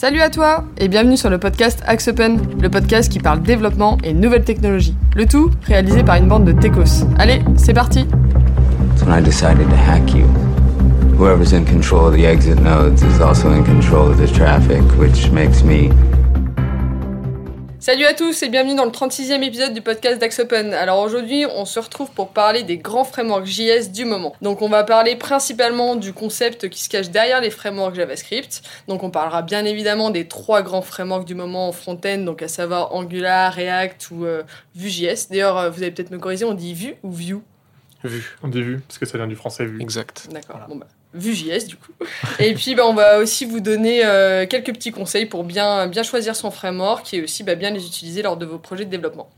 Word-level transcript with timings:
Salut 0.00 0.20
à 0.20 0.30
toi 0.30 0.62
et 0.78 0.86
bienvenue 0.86 1.16
sur 1.16 1.28
le 1.28 1.38
podcast 1.38 1.82
Axe 1.84 2.06
Open, 2.06 2.38
le 2.62 2.70
podcast 2.70 3.10
qui 3.10 3.18
parle 3.18 3.42
développement 3.42 3.98
et 4.04 4.12
nouvelles 4.12 4.44
technologies. 4.44 4.94
Le 5.16 5.26
tout 5.26 5.50
réalisé 5.64 6.04
par 6.04 6.14
une 6.14 6.28
bande 6.28 6.44
de 6.44 6.52
techos. 6.52 7.04
Allez, 7.18 7.42
c'est 7.56 7.74
parti 7.74 8.06
when 9.04 9.12
I 9.12 9.20
decided 9.20 9.68
to 9.68 9.74
hack 9.74 10.14
you. 10.14 10.24
Whoever's 11.18 11.52
in 11.52 11.64
control 11.64 12.06
of 12.06 12.14
the 12.14 12.26
exit 12.26 12.60
nodes 12.60 13.02
is 13.02 13.20
also 13.20 13.50
in 13.50 13.64
control 13.64 14.08
of 14.08 14.18
the 14.18 14.32
traffic, 14.32 14.82
which 15.00 15.32
makes 15.32 15.64
me 15.64 15.90
Salut 17.88 18.04
à 18.04 18.12
tous 18.12 18.42
et 18.42 18.50
bienvenue 18.50 18.74
dans 18.74 18.84
le 18.84 18.90
36e 18.90 19.42
épisode 19.42 19.72
du 19.72 19.80
podcast 19.80 20.20
d'Axe 20.20 20.40
Open. 20.40 20.74
Alors 20.74 20.98
aujourd'hui, 20.98 21.46
on 21.46 21.64
se 21.64 21.80
retrouve 21.80 22.10
pour 22.10 22.34
parler 22.34 22.62
des 22.62 22.76
grands 22.76 23.04
frameworks 23.04 23.46
JS 23.46 23.92
du 23.94 24.04
moment. 24.04 24.36
Donc 24.42 24.60
on 24.60 24.68
va 24.68 24.84
parler 24.84 25.16
principalement 25.16 25.96
du 25.96 26.12
concept 26.12 26.68
qui 26.68 26.84
se 26.84 26.90
cache 26.90 27.08
derrière 27.08 27.40
les 27.40 27.48
frameworks 27.48 27.94
JavaScript. 27.94 28.60
Donc 28.88 29.04
on 29.04 29.10
parlera 29.10 29.40
bien 29.40 29.64
évidemment 29.64 30.10
des 30.10 30.28
trois 30.28 30.60
grands 30.60 30.82
frameworks 30.82 31.24
du 31.24 31.34
moment 31.34 31.68
en 31.68 31.72
front-end, 31.72 32.18
donc 32.18 32.42
à 32.42 32.48
savoir 32.48 32.94
Angular, 32.94 33.54
React 33.54 34.10
ou 34.10 34.26
euh, 34.26 34.42
Vue.js. 34.74 35.28
D'ailleurs, 35.30 35.56
euh, 35.56 35.70
vous 35.70 35.82
allez 35.82 35.90
peut-être 35.90 36.10
me 36.10 36.18
corriger, 36.18 36.44
on 36.44 36.52
dit 36.52 36.74
Vue 36.74 36.96
ou 37.02 37.10
Vue? 37.10 37.38
Vu, 38.04 38.36
on 38.42 38.48
dit 38.48 38.60
vu, 38.60 38.80
parce 38.86 38.98
que 38.98 39.06
ça 39.06 39.16
vient 39.16 39.26
du 39.26 39.34
français 39.34 39.64
vu. 39.64 39.80
Exact. 39.80 40.28
D'accord. 40.30 40.60
Bon 40.68 40.76
bah, 40.76 40.88
Vue.js 41.14 41.66
du 41.66 41.76
coup. 41.76 41.92
et 42.38 42.54
puis 42.54 42.74
bah, 42.74 42.82
on 42.86 42.94
va 42.94 43.18
aussi 43.18 43.44
vous 43.44 43.60
donner 43.60 44.04
euh, 44.04 44.46
quelques 44.46 44.72
petits 44.72 44.92
conseils 44.92 45.26
pour 45.26 45.44
bien, 45.44 45.86
bien 45.86 46.02
choisir 46.02 46.36
son 46.36 46.50
framework 46.50 47.12
et 47.14 47.22
aussi 47.22 47.44
bah, 47.44 47.54
bien 47.54 47.70
les 47.70 47.86
utiliser 47.86 48.22
lors 48.22 48.36
de 48.36 48.44
vos 48.44 48.58
projets 48.58 48.84
de 48.84 48.90
développement. 48.90 49.30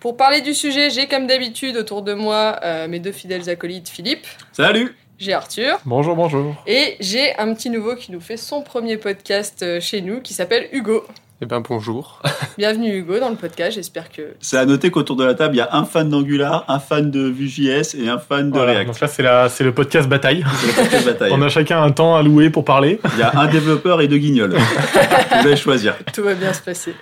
Pour 0.00 0.16
parler 0.16 0.42
du 0.42 0.54
sujet, 0.54 0.90
j'ai 0.90 1.06
comme 1.06 1.26
d'habitude 1.26 1.76
autour 1.76 2.02
de 2.02 2.12
moi 2.12 2.58
euh, 2.62 2.88
mes 2.88 3.00
deux 3.00 3.12
fidèles 3.12 3.48
acolytes 3.48 3.88
Philippe, 3.88 4.26
Salut 4.52 4.96
j'ai 5.16 5.32
Arthur 5.32 5.78
Bonjour, 5.84 6.16
bonjour. 6.16 6.56
et 6.66 6.96
j'ai 6.98 7.36
un 7.38 7.54
petit 7.54 7.70
nouveau 7.70 7.94
qui 7.94 8.10
nous 8.10 8.20
fait 8.20 8.36
son 8.36 8.62
premier 8.62 8.96
podcast 8.96 9.62
euh, 9.62 9.80
chez 9.80 10.00
nous 10.00 10.20
qui 10.20 10.34
s'appelle 10.34 10.68
Hugo. 10.72 11.04
Eh 11.42 11.46
ben 11.46 11.60
bonjour. 11.68 12.22
Bienvenue 12.58 12.96
Hugo 12.96 13.18
dans 13.18 13.28
le 13.28 13.34
podcast, 13.34 13.72
j'espère 13.74 14.08
que... 14.08 14.34
C'est 14.40 14.56
à 14.56 14.64
noter 14.66 14.92
qu'autour 14.92 15.16
de 15.16 15.24
la 15.24 15.34
table, 15.34 15.56
il 15.56 15.58
y 15.58 15.60
a 15.60 15.68
un 15.74 15.84
fan 15.84 16.08
d'Angular, 16.08 16.64
un 16.68 16.78
fan 16.78 17.10
de 17.10 17.22
Vue.js 17.28 17.96
et 17.98 18.08
un 18.08 18.18
fan 18.20 18.50
de 18.50 18.56
Voilà, 18.56 18.72
React. 18.74 18.86
donc 18.86 19.00
là, 19.00 19.08
c'est 19.08 19.22
la- 19.24 19.48
c'est 19.48 19.64
le 19.64 19.74
podcast 19.74 20.08
bataille. 20.08 20.44
C'est 20.90 21.04
bataille. 21.04 21.32
On 21.34 21.42
a 21.42 21.48
chacun 21.48 21.82
un 21.82 21.90
temps 21.90 22.14
à 22.14 22.22
louer 22.22 22.50
pour 22.50 22.64
parler. 22.64 23.00
Il 23.14 23.18
y 23.18 23.22
a 23.24 23.36
un 23.36 23.46
développeur 23.48 24.00
et 24.00 24.06
deux 24.06 24.18
guignols. 24.18 24.54
Vous 25.32 25.38
allez 25.48 25.56
choisir. 25.56 25.96
Tout 26.14 26.22
va 26.22 26.34
bien 26.34 26.52
se 26.52 26.62
passer. 26.62 26.94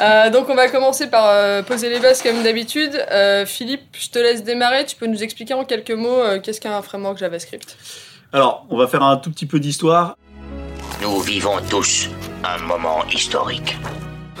Euh, 0.00 0.30
donc 0.30 0.48
on 0.48 0.54
va 0.54 0.68
commencer 0.68 1.08
par 1.08 1.26
euh, 1.28 1.62
poser 1.62 1.90
les 1.90 2.00
bases 2.00 2.22
comme 2.22 2.42
d'habitude. 2.42 2.92
Euh, 3.12 3.44
Philippe, 3.44 3.82
je 3.92 4.08
te 4.08 4.18
laisse 4.18 4.42
démarrer. 4.42 4.86
Tu 4.86 4.96
peux 4.96 5.06
nous 5.06 5.22
expliquer 5.22 5.52
en 5.52 5.64
quelques 5.64 5.90
mots 5.90 6.08
euh, 6.22 6.40
qu'est-ce 6.40 6.62
qu'un 6.62 6.80
framework 6.80 7.18
JavaScript? 7.18 7.76
Alors, 8.32 8.66
on 8.70 8.78
va 8.78 8.86
faire 8.86 9.02
un 9.02 9.18
tout 9.18 9.30
petit 9.30 9.46
peu 9.46 9.60
d'histoire. 9.60 10.16
Nous 11.02 11.20
vivons 11.20 11.56
tous 11.68 12.08
un 12.44 12.58
moment 12.58 13.04
historique. 13.12 13.76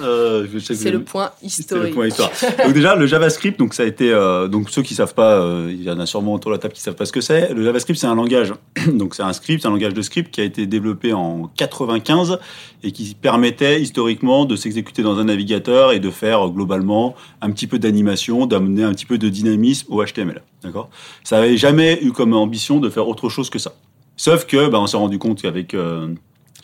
Euh, 0.02 0.46
C'est 0.58 0.90
le 0.90 1.02
point 1.02 1.30
le 1.40 1.46
historique. 1.46 1.94
point 1.94 2.08
histoire. 2.08 2.30
Donc 2.64 2.74
déjà, 2.74 2.96
le 2.96 3.06
JavaScript, 3.06 3.58
donc 3.58 3.74
ça 3.74 3.84
a 3.84 3.86
été, 3.86 4.10
euh, 4.10 4.48
donc 4.48 4.68
ceux 4.68 4.82
qui 4.82 4.94
savent 4.94 5.14
pas, 5.14 5.36
euh, 5.36 5.70
il 5.72 5.82
y 5.82 5.90
en 5.90 5.98
a 6.00 6.04
sûrement 6.04 6.34
autour 6.34 6.50
de 6.50 6.56
la 6.56 6.58
table 6.58 6.74
qui 6.74 6.80
savent 6.80 6.96
pas 6.96 7.06
ce 7.06 7.12
que 7.12 7.20
c'est. 7.20 7.54
Le 7.54 7.64
JavaScript, 7.64 7.98
c'est 7.98 8.08
un 8.08 8.14
langage, 8.16 8.52
donc 8.92 9.14
c'est 9.14 9.22
un 9.22 9.32
script, 9.32 9.64
un 9.64 9.70
langage 9.70 9.94
de 9.94 10.02
script 10.02 10.34
qui 10.34 10.40
a 10.40 10.44
été 10.44 10.66
développé 10.66 11.12
en 11.12 11.48
95 11.56 12.38
et 12.82 12.90
qui 12.90 13.14
permettait 13.14 13.80
historiquement 13.80 14.44
de 14.44 14.56
s'exécuter 14.56 15.02
dans 15.02 15.18
un 15.18 15.24
navigateur 15.24 15.92
et 15.92 16.00
de 16.00 16.10
faire 16.10 16.48
globalement 16.48 17.14
un 17.40 17.50
petit 17.52 17.68
peu 17.68 17.78
d'animation, 17.78 18.46
d'amener 18.46 18.82
un 18.82 18.92
petit 18.92 19.06
peu 19.06 19.16
de 19.16 19.28
dynamisme 19.28 19.86
au 19.90 20.04
HTML. 20.04 20.42
D'accord? 20.62 20.90
Ça 21.22 21.38
avait 21.38 21.56
jamais 21.56 22.00
eu 22.02 22.10
comme 22.10 22.34
ambition 22.34 22.80
de 22.80 22.90
faire 22.90 23.08
autre 23.08 23.28
chose 23.28 23.48
que 23.48 23.58
ça. 23.58 23.72
Sauf 24.16 24.44
que, 24.44 24.68
bah, 24.68 24.80
on 24.80 24.86
s'est 24.86 24.96
rendu 24.96 25.18
compte 25.18 25.40
qu'avec 25.40 25.74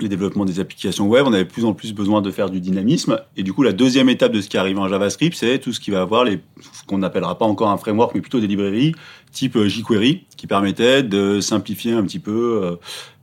les 0.02 0.08
développements 0.08 0.44
des 0.44 0.60
applications 0.60 1.08
web, 1.08 1.24
on 1.26 1.32
avait 1.32 1.44
de 1.44 1.48
plus 1.48 1.64
en 1.64 1.72
plus 1.72 1.92
besoin 1.92 2.22
de 2.22 2.30
faire 2.30 2.50
du 2.50 2.60
dynamisme. 2.60 3.20
Et 3.36 3.42
du 3.42 3.52
coup, 3.52 3.62
la 3.62 3.72
deuxième 3.72 4.08
étape 4.08 4.32
de 4.32 4.40
ce 4.40 4.48
qui 4.48 4.56
arrive 4.56 4.78
en 4.78 4.88
JavaScript, 4.88 5.36
c'est 5.36 5.58
tout 5.58 5.72
ce 5.72 5.80
qui 5.80 5.90
va 5.90 6.00
avoir 6.00 6.24
les, 6.24 6.40
ce 6.60 6.84
qu'on 6.86 6.98
n'appellera 6.98 7.38
pas 7.38 7.46
encore 7.46 7.70
un 7.70 7.76
framework, 7.76 8.14
mais 8.14 8.20
plutôt 8.20 8.40
des 8.40 8.46
librairies 8.46 8.94
type 9.32 9.56
euh, 9.56 9.68
jQuery, 9.68 10.24
qui 10.36 10.46
permettaient 10.46 11.02
de 11.02 11.40
simplifier 11.40 11.92
un 11.92 12.02
petit 12.02 12.18
peu 12.18 12.60
euh, 12.64 12.76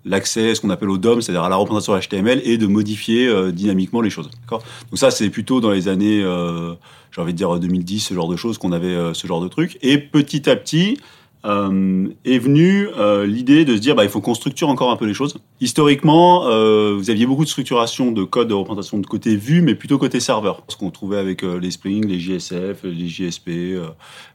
l'accès, 0.06 0.56
ce 0.56 0.62
qu'on 0.62 0.70
appelle 0.70 0.90
au 0.90 0.98
DOM, 0.98 1.22
c'est-à-dire 1.22 1.44
à 1.44 1.50
la 1.50 1.56
représentation 1.56 1.98
HTML, 1.98 2.42
et 2.44 2.58
de 2.58 2.68
modifier 2.68 3.28
euh, 3.28 3.52
dynamiquement 3.52 4.02
les 4.02 4.10
choses. 4.10 4.30
D'accord? 4.42 4.64
Donc 4.90 5.00
ça, 5.00 5.12
c'est 5.12 5.30
plutôt 5.30 5.60
dans 5.60 5.72
les 5.72 5.88
années, 5.88 6.22
euh, 6.24 6.74
j'ai 7.12 7.22
envie 7.22 7.34
de 7.34 7.38
dire 7.38 7.60
2010, 7.60 8.00
ce 8.00 8.14
genre 8.14 8.30
de 8.30 8.36
choses, 8.36 8.58
qu'on 8.58 8.72
avait 8.72 9.14
ce 9.14 9.28
genre 9.28 9.42
de 9.42 9.48
truc. 9.48 9.78
Et 9.82 9.98
petit 9.98 10.50
à 10.50 10.56
petit, 10.56 10.98
euh, 11.47 12.08
est 12.25 12.40
venue 12.40 12.90
euh, 12.97 13.25
l'idée 13.25 13.63
de 13.63 13.75
se 13.75 13.80
dire 13.80 13.96
bah, 13.96 14.03
il 14.03 14.09
faut 14.09 14.19
qu'on 14.19 14.34
structure 14.34 14.68
encore 14.68 14.91
un 14.91 14.97
peu 14.97 15.06
les 15.06 15.13
choses. 15.13 15.38
Historiquement, 15.62 16.47
euh, 16.47 16.94
vous 16.97 17.09
aviez 17.09 17.25
beaucoup 17.25 17.46
de 17.46 17.50
structuration 17.50 18.12
de 18.12 18.24
code 18.24 18.50
de 18.50 18.53
représentation 18.53 18.97
de 18.97 19.08
côté 19.08 19.35
vue, 19.38 19.62
mais 19.62 19.74
plutôt 19.74 19.97
côté 19.97 20.19
serveur. 20.19 20.63
Ce 20.68 20.75
qu'on 20.75 20.91
trouvait 20.91 21.18
avec 21.18 21.44
les 21.44 21.72
Spring, 21.72 22.06
les 22.06 22.19
JSF, 22.19 22.84
les 22.84 23.07
JSP, 23.07 23.50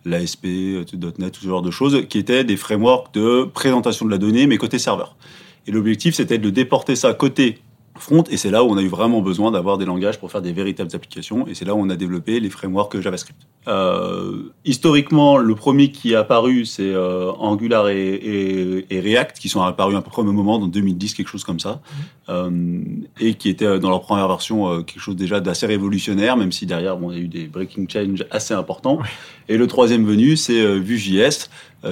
l'ASP, 0.04 0.46
.NET, 0.46 1.32
tout 1.32 1.42
ce 1.42 1.48
genre 1.48 1.62
de 1.62 1.70
choses, 1.70 2.06
qui 2.08 2.18
étaient 2.18 2.44
des 2.44 2.56
frameworks 2.56 3.12
de 3.12 3.44
présentation 3.44 4.06
de 4.06 4.10
la 4.10 4.18
donnée, 4.18 4.46
mais 4.46 4.56
côté 4.56 4.78
serveur. 4.78 5.16
Et 5.66 5.70
l'objectif, 5.70 6.14
c'était 6.14 6.38
de 6.38 6.50
déporter 6.50 6.96
ça 6.96 7.12
côté 7.14 7.58
front, 7.98 8.24
et 8.30 8.36
c'est 8.36 8.50
là 8.50 8.64
où 8.64 8.68
on 8.70 8.76
a 8.78 8.82
eu 8.82 8.88
vraiment 8.88 9.20
besoin 9.20 9.50
d'avoir 9.50 9.76
des 9.78 9.84
langages 9.84 10.18
pour 10.18 10.30
faire 10.32 10.40
des 10.42 10.52
véritables 10.52 10.90
applications, 10.94 11.46
et 11.46 11.54
c'est 11.54 11.64
là 11.64 11.74
où 11.74 11.78
on 11.78 11.90
a 11.90 11.96
développé 11.96 12.40
les 12.40 12.48
frameworks 12.50 12.98
JavaScript. 13.00 13.38
Euh, 13.68 14.44
historiquement, 14.64 15.36
le 15.38 15.54
premier 15.54 15.92
qui 15.92 16.12
est 16.12 16.16
apparu, 16.16 16.64
c'est 16.64 16.82
euh, 16.92 17.30
Angular 17.32 17.88
et, 17.90 18.14
et- 18.14 18.86
et 18.90 19.00
React, 19.00 19.38
qui 19.38 19.48
sont 19.48 19.62
apparus 19.62 19.96
à 19.96 20.00
peu 20.02 20.10
près 20.10 20.22
au 20.22 20.24
même 20.24 20.34
moment, 20.34 20.58
dans 20.58 20.66
2010, 20.66 21.14
quelque 21.14 21.28
chose 21.28 21.44
comme 21.44 21.60
ça, 21.60 21.80
euh, 22.28 22.80
et 23.20 23.34
qui 23.34 23.48
étaient 23.50 23.78
dans 23.78 23.90
leur 23.90 24.00
première 24.00 24.26
version 24.26 24.82
quelque 24.82 25.00
chose 25.00 25.14
déjà 25.16 25.40
d'assez 25.40 25.66
révolutionnaire, 25.66 26.36
même 26.36 26.50
si 26.50 26.66
derrière, 26.66 26.96
bon, 26.96 27.12
il 27.12 27.18
y 27.18 27.20
a 27.20 27.24
eu 27.24 27.28
des 27.28 27.46
breaking 27.46 27.86
change 27.88 28.24
assez 28.30 28.54
importants. 28.54 28.98
Et 29.48 29.56
le 29.58 29.66
troisième 29.66 30.04
venu, 30.06 30.36
c'est 30.36 30.78
Vue.js, 30.78 31.48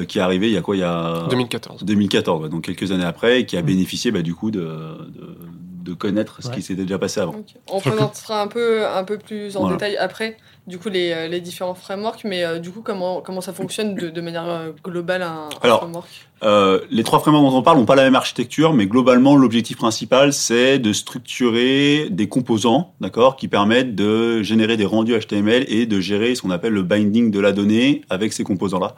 qui 0.09 0.19
est 0.19 0.23
arrivé 0.23 0.49
il 0.49 0.55
y 0.55 0.57
a 0.57 0.63
quoi 0.63 0.77
Il 0.77 0.81
y 0.81 0.83
a 0.83 1.27
2014. 1.31 1.85
2014, 1.85 2.43
ouais, 2.43 2.49
donc 2.49 2.63
quelques 2.65 2.91
années 2.91 3.05
après, 3.05 3.41
et 3.41 3.47
qui 3.47 3.57
a 3.57 3.63
bénéficié 3.63 4.11
bah, 4.11 4.23
du 4.23 4.35
coup 4.35 4.51
de, 4.51 4.61
de, 4.61 5.37
de 5.83 5.95
connaître 5.95 6.43
ce 6.43 6.49
Ouais. 6.49 6.55
qui 6.57 6.63
s'était 6.63 6.83
déjà 6.83 6.99
passé 6.99 7.21
avant. 7.21 7.35
On 7.71 7.81
présentera 7.81 8.43
un 8.43 8.47
peu, 8.47 8.87
un 8.87 9.05
peu 9.05 9.19
plus 9.19 9.57
en 9.57 9.61
Voilà. 9.63 9.77
détail 9.77 9.97
après, 9.97 10.37
du 10.67 10.79
coup, 10.79 10.89
les, 10.89 11.11
euh, 11.13 11.29
les 11.29 11.41
différents 11.41 11.75
frameworks, 11.75 12.23
mais 12.25 12.45
euh, 12.45 12.59
du 12.59 12.71
coup, 12.71 12.81
comment, 12.83 13.21
comment 13.21 13.41
ça 13.41 13.53
fonctionne 13.53 13.95
de, 13.95 14.11
de 14.11 14.21
manière 14.21 14.49
euh, 14.49 14.71
globale 14.85 15.23
un, 15.23 15.49
framework? 15.61 16.09
Euh, 16.43 16.81
les 16.91 17.03
trois 17.03 17.19
frameworks 17.21 17.51
dont 17.53 17.59
on 17.59 17.63
parle 17.63 17.79
n'ont 17.79 17.85
pas 17.87 17.97
la 17.97 18.03
même 18.05 18.15
architecture, 18.15 18.73
mais 18.73 18.87
globalement, 18.87 19.37
l'objectif 19.37 19.77
principal, 19.77 20.33
c'est 20.33 20.79
de 20.79 20.93
structurer 20.93 22.09
des 22.11 22.29
composants, 22.29 22.95
d'accord, 23.01 23.37
qui 23.37 23.49
permettent 23.49 23.95
de 23.95 24.43
générer 24.43 24.77
des 24.77 24.85
rendus 24.87 25.19
HTML 25.19 25.65
et 25.69 25.87
de 25.87 26.01
gérer 26.01 26.35
ce 26.35 26.43
qu'on 26.43 26.51
appelle 26.51 26.73
le 26.73 26.83
binding 26.83 27.31
de 27.31 27.41
la 27.41 27.53
donnée 27.53 28.03
avec 28.11 28.33
ces 28.33 28.45
composants-là, 28.45 28.95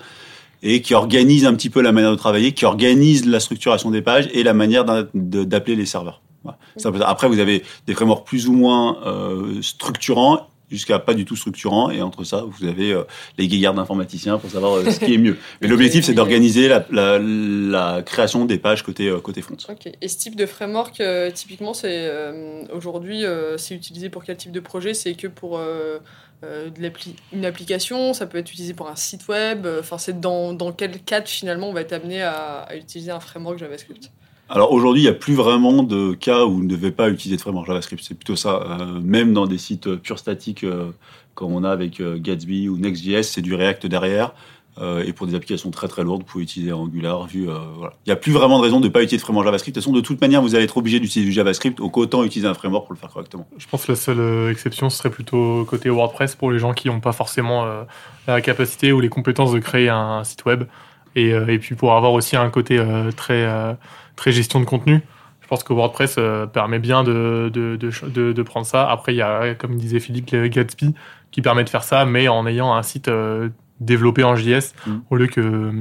et 0.65 0.81
qui 0.83 0.95
organise 0.95 1.45
un 1.45 1.55
petit 1.55 1.71
peu 1.71 1.81
la 1.83 1.91
manière 1.93 2.11
de 2.13 2.17
travailler, 2.17 2.53
qui 2.53 2.65
organise 2.65 3.27
la 3.27 3.41
structuration 3.41 3.91
des 3.91 4.03
pages 4.03 4.29
et 4.33 4.43
la 4.45 4.55
manière 4.55 4.85
d'appeler 5.15 5.75
les 5.77 5.87
serveurs. 5.87 6.23
Voilà. 6.43 6.59
Ça. 6.77 6.91
Après, 7.07 7.29
vous 7.29 7.39
avez 7.39 7.63
des 7.87 7.95
frameworks 7.95 8.27
plus 8.27 8.49
ou 8.49 8.53
moins 8.53 8.99
euh, 9.07 9.61
structurants 9.63 10.49
jusqu'à 10.73 10.99
pas 10.99 11.15
du 11.15 11.25
tout 11.25 11.37
structurants, 11.37 11.91
et 11.91 12.03
entre 12.03 12.25
ça, 12.25 12.45
vous 12.47 12.67
avez 12.67 12.93
euh, 12.93 13.05
les 13.39 13.47
guéguerres 13.47 13.75
d'informaticiens 13.75 14.39
pour 14.39 14.51
savoir 14.51 14.79
euh, 14.79 14.91
ce 14.91 14.99
qui 14.99 15.15
est 15.15 15.19
mieux. 15.19 15.37
Mais 15.61 15.69
l'objectif, 15.69 16.05
c'est 16.05 16.15
d'organiser 16.15 16.67
la, 16.67 16.85
la, 16.91 17.19
la 17.19 18.03
création 18.03 18.47
des 18.47 18.59
pages 18.59 18.83
côté, 18.83 19.09
euh, 19.09 19.21
côté 19.21 19.43
front. 19.43 19.57
Et 20.01 20.09
ce 20.09 20.19
type 20.19 20.35
de 20.35 20.47
framework, 20.47 21.01
typiquement, 21.35 21.75
c'est 21.75 22.11
aujourd'hui, 22.73 23.25
c'est 23.59 23.75
utilisé 23.75 24.09
pour 24.09 24.25
quel 24.25 24.37
type 24.37 24.53
de 24.53 24.61
projet? 24.61 24.95
C'est 24.95 25.15
que 25.15 25.27
pour 25.27 25.59
de 25.59 26.93
une 27.33 27.45
application, 27.45 28.15
ça 28.15 28.27
peut 28.27 28.39
être 28.39 28.51
utilisé 28.51 28.73
pour 28.73 28.89
un 28.89 28.97
site 28.97 29.29
web. 29.29 29.67
Enfin, 29.79 29.99
c'est 29.99 30.21
dans, 30.21 30.55
dans 30.55 30.73
quel 30.73 30.99
cadre 31.01 31.29
finalement 31.29 31.69
on 31.69 31.73
va 31.73 31.83
être 31.83 31.93
amené 31.93 32.23
à, 32.23 32.63
à 32.63 32.77
utiliser 32.77 33.11
un 33.11 33.21
framework 33.21 33.59
JavaScript? 33.59 34.11
Alors 34.55 34.71
aujourd'hui, 34.71 35.01
il 35.01 35.05
n'y 35.05 35.11
a 35.11 35.15
plus 35.15 35.33
vraiment 35.33 35.83
de 35.83 36.13
cas 36.13 36.45
où 36.45 36.57
vous 36.57 36.63
ne 36.63 36.69
devez 36.69 36.91
pas 36.91 37.09
utiliser 37.09 37.37
de 37.37 37.41
framework 37.41 37.67
JavaScript. 37.67 38.05
C'est 38.07 38.15
plutôt 38.15 38.37
ça. 38.37 38.63
Euh, 38.63 39.01
même 39.01 39.33
dans 39.33 39.47
des 39.47 39.57
sites 39.57 39.87
euh, 39.87 39.97
pure 39.97 40.19
statiques, 40.19 40.63
euh, 40.63 40.91
comme 41.35 41.55
on 41.55 41.65
a 41.65 41.71
avec 41.71 42.03
Gatsby 42.03 42.69
ou 42.69 42.77
Next.js, 42.77 43.23
c'est 43.23 43.41
du 43.41 43.55
React 43.55 43.87
derrière. 43.87 44.35
Et 45.07 45.13
pour 45.13 45.27
des 45.27 45.35
applications 45.35 45.71
très 45.71 45.89
très 45.89 46.03
lourdes, 46.03 46.23
vous 46.23 46.27
pouvez 46.27 46.45
utiliser 46.45 46.73
Angular, 46.73 47.27
Vue. 47.27 47.47
Il 47.47 48.07
n'y 48.07 48.13
a 48.13 48.17
plus 48.17 48.33
vraiment 48.33 48.59
de 48.59 48.65
raison 48.65 48.81
de 48.81 48.87
ne 48.87 48.93
pas 48.93 49.03
utiliser 49.03 49.19
de 49.19 49.23
framework 49.23 49.47
JavaScript. 49.47 49.75
De 49.75 49.81
toute 49.81 49.85
façon, 49.85 49.97
de 49.97 50.01
toute 50.03 50.21
manière, 50.21 50.43
vous 50.43 50.55
allez 50.55 50.65
être 50.65 50.77
obligé 50.77 50.99
d'utiliser 51.01 51.29
du 51.29 51.33
JavaScript. 51.33 51.79
Donc 51.79 51.97
autant 51.97 52.25
utiliser 52.25 52.49
un 52.49 52.55
framework 52.55 52.87
pour 52.87 52.95
le 52.95 52.99
faire 52.99 53.11
correctement. 53.11 53.47
Je 53.57 53.67
pense 53.67 53.87
que 53.87 53.93
la 53.93 53.97
seule 53.97 54.51
exception 54.51 54.91
serait 54.91 55.11
plutôt 55.11 55.65
côté 55.65 55.89
WordPress 55.89 56.37
pour 56.37 56.51
les 56.51 56.59
gens 56.59 56.75
qui 56.75 56.89
n'ont 56.89 57.01
pas 57.01 57.13
forcément 57.13 57.67
la 58.27 58.41
capacité 58.43 58.93
ou 58.93 59.01
les 59.01 59.09
compétences 59.09 59.53
de 59.53 59.59
créer 59.59 59.89
un 59.89 60.25
site 60.25 60.45
web. 60.45 60.65
Et, 61.17 61.29
et 61.29 61.59
puis 61.59 61.75
pour 61.75 61.95
avoir 61.95 62.13
aussi 62.13 62.37
un 62.37 62.49
côté 62.51 62.83
très, 63.17 63.47
très 64.17 64.33
gestion 64.33 64.61
de 64.61 64.65
contenu. 64.65 65.01
Je 65.41 65.49
pense 65.49 65.65
que 65.65 65.73
WordPress 65.73 66.17
euh, 66.19 66.47
permet 66.47 66.79
bien 66.79 67.03
de, 67.05 67.51
de, 67.53 67.77
de, 67.77 67.91
de- 68.09 68.33
de 68.33 68.43
prendre 68.43 68.67
ça. 68.67 68.89
Après, 68.91 69.13
il 69.13 69.17
y 69.19 69.23
a, 69.23 69.55
comme 69.55 69.77
disait 69.77 70.01
Philippe, 70.01 70.35
Gatsby 70.35 70.95
qui 71.31 71.43
permet 71.43 71.65
de 71.65 71.69
faire 71.71 71.83
ça, 71.85 72.05
mais 72.05 72.29
en 72.29 72.47
ayant 72.47 72.75
un 72.75 72.83
site 72.83 73.09
euh, 73.09 73.49
développé 73.81 74.23
en 74.25 74.37
JS 74.37 74.75
Mm. 74.87 74.91
au 75.11 75.17
lieu 75.17 75.27
que 75.27 75.41
euh, 75.41 75.73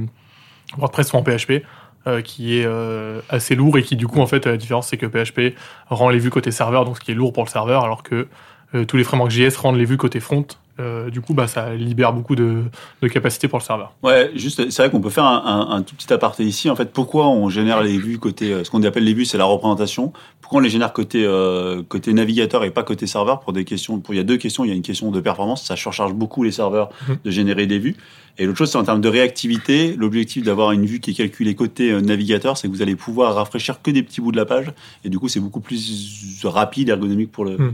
WordPress 0.78 1.08
soit 1.08 1.20
en 1.20 1.22
PHP. 1.22 1.62
euh, 2.08 2.20
qui 2.20 2.58
est 2.58 2.64
euh, 2.66 3.20
assez 3.28 3.54
lourd 3.54 3.78
et 3.78 3.82
qui 3.84 3.94
du 3.94 4.08
coup 4.08 4.20
en 4.20 4.26
fait 4.26 4.44
la 4.46 4.56
différence 4.56 4.88
c'est 4.88 4.96
que 4.96 5.06
PHP 5.06 5.54
rend 5.88 6.08
les 6.10 6.18
vues 6.18 6.30
côté 6.30 6.50
serveur 6.50 6.84
donc 6.84 6.96
ce 6.96 7.00
qui 7.00 7.12
est 7.12 7.14
lourd 7.14 7.32
pour 7.32 7.44
le 7.44 7.48
serveur 7.48 7.84
alors 7.84 8.02
que 8.02 8.26
euh, 8.74 8.84
tous 8.84 8.96
les 8.96 9.04
frameworks 9.04 9.30
JS 9.30 9.54
rendent 9.56 9.76
les 9.76 9.84
vues 9.84 9.98
côté 9.98 10.18
front 10.18 10.44
Euh, 10.80 11.10
du 11.10 11.20
coup 11.20 11.34
bah 11.34 11.46
ça 11.46 11.74
libère 11.74 12.14
beaucoup 12.14 12.34
de, 12.34 12.62
de 13.02 13.08
capacité 13.08 13.46
pour 13.46 13.58
le 13.58 13.62
serveur 13.64 13.92
Ouais, 14.02 14.30
juste, 14.34 14.70
c'est 14.70 14.82
vrai 14.82 14.90
qu'on 14.90 15.02
peut 15.02 15.10
faire 15.10 15.26
un, 15.26 15.42
un- 15.44 15.70
un 15.76 15.82
tout 15.82 15.94
petit 15.94 16.10
aparté 16.10 16.44
ici. 16.44 16.70
En 16.70 16.76
fait, 16.76 16.92
pourquoi 16.94 17.28
on 17.28 17.50
génère 17.50 17.82
les 17.82 17.98
vues 17.98 18.18
côté, 18.18 18.52
euh, 18.54 18.64
ce 18.64 18.70
qu'on 18.70 18.82
appelle 18.84 19.04
les 19.04 19.12
vues, 19.12 19.26
c'est 19.26 19.36
la 19.36 19.44
représentation. 19.44 20.14
Pourquoi 20.40 20.60
on 20.60 20.62
les 20.62 20.70
génère 20.70 20.94
côté 20.94 21.24
euh, 21.26 21.82
côté 21.86 22.14
navigateur 22.14 22.64
et 22.64 22.70
pas 22.70 22.84
côté 22.84 23.06
serveur 23.06 23.40
pour 23.40 23.52
des 23.52 23.66
questions. 23.66 24.00
Pour 24.00 24.14
il 24.14 24.16
y 24.16 24.20
a 24.20 24.24
deux 24.24 24.38
questions. 24.38 24.64
Il 24.64 24.68
y 24.68 24.70
a 24.72 24.74
une 24.74 24.80
question 24.82 25.10
de 25.10 25.20
performance, 25.20 25.62
ça 25.62 25.76
surcharge 25.76 26.14
beaucoup 26.14 26.42
les 26.42 26.52
serveurs 26.52 26.88
Mhm. 27.06 27.18
de 27.22 27.30
générer 27.30 27.66
des 27.66 27.78
vues. 27.78 27.96
Et 28.38 28.46
l'autre 28.46 28.56
chose, 28.56 28.70
c'est 28.70 28.78
en 28.78 28.84
termes 28.84 29.02
de 29.02 29.08
réactivité. 29.10 29.94
L'objectif 29.94 30.42
d'avoir 30.42 30.72
une 30.72 30.86
vue 30.86 31.00
qui 31.00 31.10
est 31.10 31.14
calculée 31.14 31.54
côté 31.54 32.00
navigateur, 32.00 32.56
c'est 32.56 32.66
que 32.68 32.72
vous 32.72 32.80
allez 32.80 32.96
pouvoir 32.96 33.34
rafraîchir 33.34 33.82
que 33.82 33.90
des 33.90 34.02
petits 34.02 34.22
bouts 34.22 34.32
de 34.32 34.38
la 34.38 34.46
page, 34.46 34.72
et 35.04 35.10
du 35.10 35.18
coup, 35.18 35.28
c'est 35.28 35.38
beaucoup 35.40 35.60
plus 35.60 36.40
rapide, 36.44 36.88
ergonomique 36.88 37.30
pour 37.30 37.44
le 37.44 37.58
Mhm. 37.58 37.72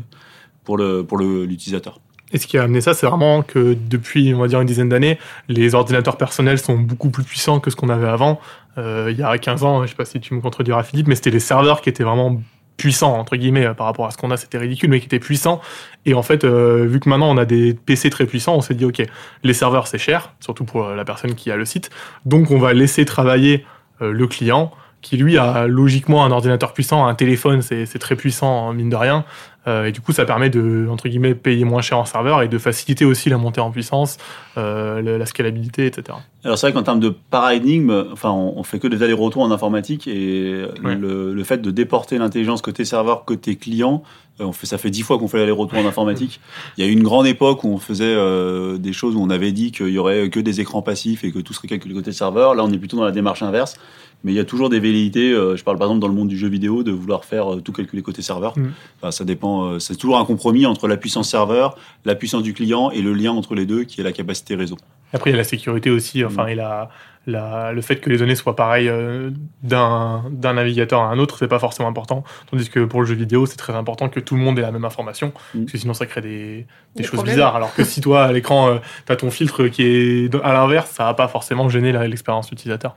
pour 0.65 0.77
le 0.77 1.05
pour 1.05 1.17
le- 1.17 1.45
l'utilisateur. 1.45 2.01
Et 2.33 2.39
ce 2.39 2.47
qui 2.47 2.59
a 2.59 2.63
amené 2.63 2.81
ça, 2.81 2.95
c'est 2.95 3.07
vraiment 3.07 3.43
que 3.43 3.77
depuis, 3.89 4.35
on 4.35 4.39
va 4.39 4.49
dire, 4.49 4.61
une 4.61 4.67
dizaine 4.67 4.89
d'années, 4.89 5.19
les 5.49 5.75
ordinateurs 5.75 6.17
personnels 6.17 6.59
sont 6.59 6.77
beaucoup 6.77 7.11
plus 7.11 7.25
puissants 7.25 7.61
que 7.61 7.71
ce 7.71 7.77
qu'on 7.77 7.89
avait 7.89 8.09
avant. 8.09 8.41
Euh, 8.77 9.09
il 9.11 9.19
y 9.19 9.23
a 9.23 9.37
15 9.37 9.65
ans, 9.65 9.83
je 9.83 9.89
sais 9.89 9.95
pas 9.95 10.05
si 10.05 10.21
tu 10.21 10.35
me 10.35 10.41
contrediras 10.41 10.83
Philippe, 10.83 11.09
mais 11.09 11.15
c'était 11.15 11.31
les 11.31 11.41
serveurs 11.41 11.81
qui 11.81 11.89
étaient 11.89 12.05
vraiment 12.05 12.41
puissants, 12.79 13.19
entre 13.19 13.37
guillemets, 13.37 13.67
euh, 13.67 13.75
par 13.75 13.87
rapport 13.87 14.07
à 14.07 14.11
ce 14.11 14.17
qu'on 14.17 14.31
a, 14.31 14.39
c'était 14.39 14.57
ridicule, 14.57 14.89
mais 14.89 15.01
qui 15.01 15.07
étaient 15.07 15.19
puissants. 15.19 15.61
Et 16.07 16.15
en 16.15 16.23
fait, 16.23 16.45
euh, 16.45 16.87
vu 16.87 17.01
que 17.01 17.09
maintenant 17.11 17.29
on 17.29 17.37
a 17.37 17.45
des 17.45 17.75
PC 17.75 18.09
très 18.09 18.25
puissants, 18.25 18.55
on 18.55 18.63
s'est 18.63 18.75
dit, 18.75 18.87
OK, 18.87 19.03
les 19.43 19.53
serveurs 19.53 19.87
c'est 19.87 19.99
cher, 19.99 20.33
surtout 20.41 20.65
pour 20.65 20.87
euh, 20.87 20.95
la 20.95 21.05
personne 21.05 21.35
qui 21.35 21.51
a 21.51 21.57
le 21.57 21.67
site, 21.67 21.91
donc 22.25 22.51
on 22.51 22.59
va 22.59 22.73
laisser 22.73 23.05
travailler 23.05 23.67
euh, 24.01 24.13
le 24.13 24.27
client, 24.27 24.73
qui 25.03 25.17
lui 25.17 25.37
a 25.39 25.67
logiquement 25.67 26.25
un 26.25 26.31
ordinateur 26.31 26.73
puissant, 26.73 27.07
un 27.07 27.15
téléphone, 27.15 27.63
c'est 27.63 27.99
très 28.01 28.17
puissant, 28.17 28.73
mine 28.73 28.91
de 28.91 28.97
rien. 28.97 29.25
Euh, 29.67 29.87
et 29.87 29.93
du 29.93 30.01
coup, 30.01 30.13
ça 30.13 30.25
permet 30.25 30.51
de, 30.51 30.87
entre 30.91 31.09
guillemets, 31.09 31.35
payer 31.35 31.65
moins 31.65 31.83
cher 31.83 31.99
en 31.99 32.05
serveur 32.05 32.43
et 32.43 32.49
de 32.49 32.59
faciliter 32.59 33.05
aussi 33.05 33.29
la 33.29 33.37
montée 33.37 33.61
en 33.61 33.71
puissance, 33.71 34.17
euh, 34.57 35.19
la 35.19 35.27
scalabilité, 35.27 35.87
etc. 35.87 36.17
Alors 36.45 36.57
c'est 36.57 36.69
vrai 36.69 36.73
qu'en 36.73 36.85
termes 36.85 37.01
de 37.01 37.11
paradigme, 37.31 38.07
enfin 38.13 38.31
on, 38.31 38.63
fait 38.63 38.79
que 38.79 38.87
des 38.87 39.03
allers-retours 39.03 39.43
en 39.43 39.51
informatique 39.51 40.07
et 40.07 40.65
le, 40.83 41.35
le 41.35 41.45
fait 41.45 41.59
de 41.59 41.71
déporter 41.71 42.17
l'intelligence 42.17 42.63
côté 42.63 42.85
serveur, 42.85 43.25
côté 43.25 43.57
client, 43.57 44.03
on 44.41 44.53
fait, 44.53 44.67
ça 44.67 44.79
fait 44.79 44.91
dix 44.91 45.03
fois 45.03 45.19
qu'on 45.19 45.29
fait 45.29 45.39
l'aller-retour 45.39 45.79
en 45.79 45.87
informatique. 45.87 46.41
Il 46.77 46.85
y 46.85 46.87
a 46.87 46.91
eu 46.91 46.93
une 46.93 47.03
grande 47.03 47.27
époque 47.27 47.65
où 47.65 47.69
on 47.69 47.79
faisait 47.79 48.05
euh, 48.05 48.79
des 48.79 48.93
choses 48.93 49.15
où 49.15 49.23
on 49.23 49.31
avait 49.31 49.53
dit 49.53 49.73
qu'il 49.73 49.89
y 49.89 49.99
aurait 49.99 50.31
que 50.31 50.41
des 50.41 50.61
écrans 50.61 50.83
passifs 50.83 51.25
et 51.25 51.33
que 51.33 51.39
tout 51.39 51.53
serait 51.53 51.69
calculé 51.69 51.95
côté 51.95 52.13
serveur. 52.13 52.55
Là 52.55 52.65
on 52.65 52.73
est 52.73 52.79
plutôt 52.79 52.97
dans 52.97 53.05
la 53.05 53.13
démarche 53.13 53.43
inverse. 53.43 53.77
Mais 54.25 54.33
il 54.33 54.35
y 54.35 54.41
a 54.41 54.45
toujours 54.45 54.69
des 54.69 54.81
velléités, 54.81 55.33
euh, 55.33 55.57
je 55.57 55.63
parle 55.63 55.79
par 55.79 55.87
exemple 55.87 56.01
dans 56.01 56.09
le 56.09 56.15
monde 56.15 56.29
du 56.29 56.37
jeu 56.37 56.49
vidéo, 56.49 56.83
de 56.83 56.91
vouloir 56.91 57.25
faire 57.25 57.55
euh, 57.55 57.61
tout 57.61 57.73
calculer 57.73 58.03
côté 58.03 58.21
serveur. 58.21 58.59
Mm. 58.59 58.73
Enfin, 58.97 59.11
ça 59.13 59.25
dépend, 59.25 59.67
euh, 59.67 59.79
c'est 59.79 59.95
toujours 59.95 60.19
un 60.19 60.25
compromis 60.25 60.67
entre 60.67 60.89
la 60.89 60.97
puissance 60.97 61.31
serveur, 61.31 61.77
la 62.05 62.17
puissance 62.17 62.43
du 62.43 62.53
client 62.53 62.91
et 62.91 63.01
le 63.01 63.13
lien 63.13 63.31
entre 63.31 63.55
les 63.55 63.65
deux 63.65 63.85
qui 63.85 64.01
est 64.01 64.05
la 64.05 64.13
capacité 64.13 64.57
réseau. 64.57 64.77
Après, 65.13 65.31
il 65.31 65.35
y 65.35 65.37
a 65.37 65.39
la 65.39 65.45
sécurité 65.45 65.91
aussi, 65.91 66.25
enfin, 66.25 66.47
Mm. 66.47 66.49
et 66.49 66.55
la, 66.57 66.91
la- 67.29 67.73
le 67.73 67.81
fait 67.83 67.97
que 67.97 68.09
les 68.11 68.17
données 68.19 68.35
soient 68.35 68.57
pareilles 68.57 68.89
euh, 68.89 69.31
d'un 69.63 70.23
navigateur 70.55 71.03
à 71.03 71.09
un 71.11 71.19
autre, 71.19 71.37
c'est 71.39 71.47
pas 71.49 71.59
forcément 71.59 71.89
important. 71.89 72.25
Tandis 72.51 72.71
que 72.71 72.85
pour 72.85 73.01
le 73.01 73.07
jeu 73.07 73.15
vidéo, 73.15 73.47
c'est 73.47 73.57
très 73.57 73.75
important 73.75 74.09
que 74.09 74.19
tout 74.21 74.35
le 74.35 74.41
monde 74.43 74.59
ait 74.59 74.63
la 74.63 74.73
même 74.73 74.85
information, 74.85 75.33
Mm. 75.55 75.61
parce 75.61 75.73
que 75.73 75.79
sinon 75.79 75.95
ça 75.95 76.07
crée 76.07 76.21
des, 76.23 76.29
des 76.39 76.67
Des 76.97 77.03
choses 77.05 77.15
problèmes. 77.15 77.35
bizarres. 77.37 77.55
Alors 77.57 77.75
que 77.75 77.85
si 77.85 78.01
toi, 78.01 78.25
à 78.25 78.33
l'écran, 78.33 78.79
tu 79.07 79.13
as 79.13 79.17
ton 79.17 79.31
filtre 79.31 79.69
qui 79.69 79.83
est 79.83 80.35
à 80.43 80.53
l'inverse, 80.53 80.91
ça 80.91 81.05
va 81.05 81.15
pas 81.15 81.29
forcément 81.29 81.69
gêner 81.69 81.93
l'expérience 82.09 82.51
utilisateur. 82.51 82.97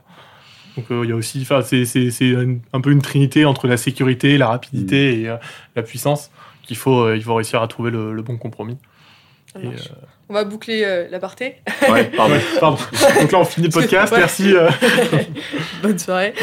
Donc 0.76 0.86
euh, 0.90 1.02
il 1.04 1.10
y 1.10 1.12
a 1.12 1.16
aussi, 1.16 1.40
enfin, 1.42 1.60
c'est 1.62 1.84
un, 2.72 2.80
peu 2.80 2.90
une 2.92 3.02
trinité 3.02 3.44
entre 3.44 3.66
la 3.68 3.76
sécurité, 3.76 4.38
la 4.38 4.48
rapidité 4.48 5.20
et 5.20 5.28
euh, 5.28 5.36
la 5.76 5.82
puissance 5.82 6.30
qu'il 6.62 6.76
faut, 6.78 7.02
euh, 7.02 7.16
il 7.16 7.22
faut 7.22 7.34
réussir 7.34 7.60
à 7.60 7.68
trouver 7.68 7.90
le, 7.90 8.14
le 8.14 8.22
bon 8.22 8.38
compromis. 8.38 8.78
Ça 9.52 9.60
Et, 9.60 9.66
marche. 9.66 9.90
On 10.32 10.34
va 10.34 10.44
boucler 10.44 10.82
euh, 10.82 11.08
l'aparté. 11.10 11.56
Ouais, 11.90 12.04
pardon. 12.04 12.32
Ouais, 12.32 12.40
pardon. 12.58 12.78
Donc 13.20 13.32
là, 13.32 13.38
on 13.38 13.44
finit 13.44 13.66
le 13.66 13.70
podcast. 13.70 14.10
Ouais. 14.14 14.20
Merci. 14.20 14.56
euh. 14.56 14.70
Bonne 15.82 15.98
soirée. 15.98 16.32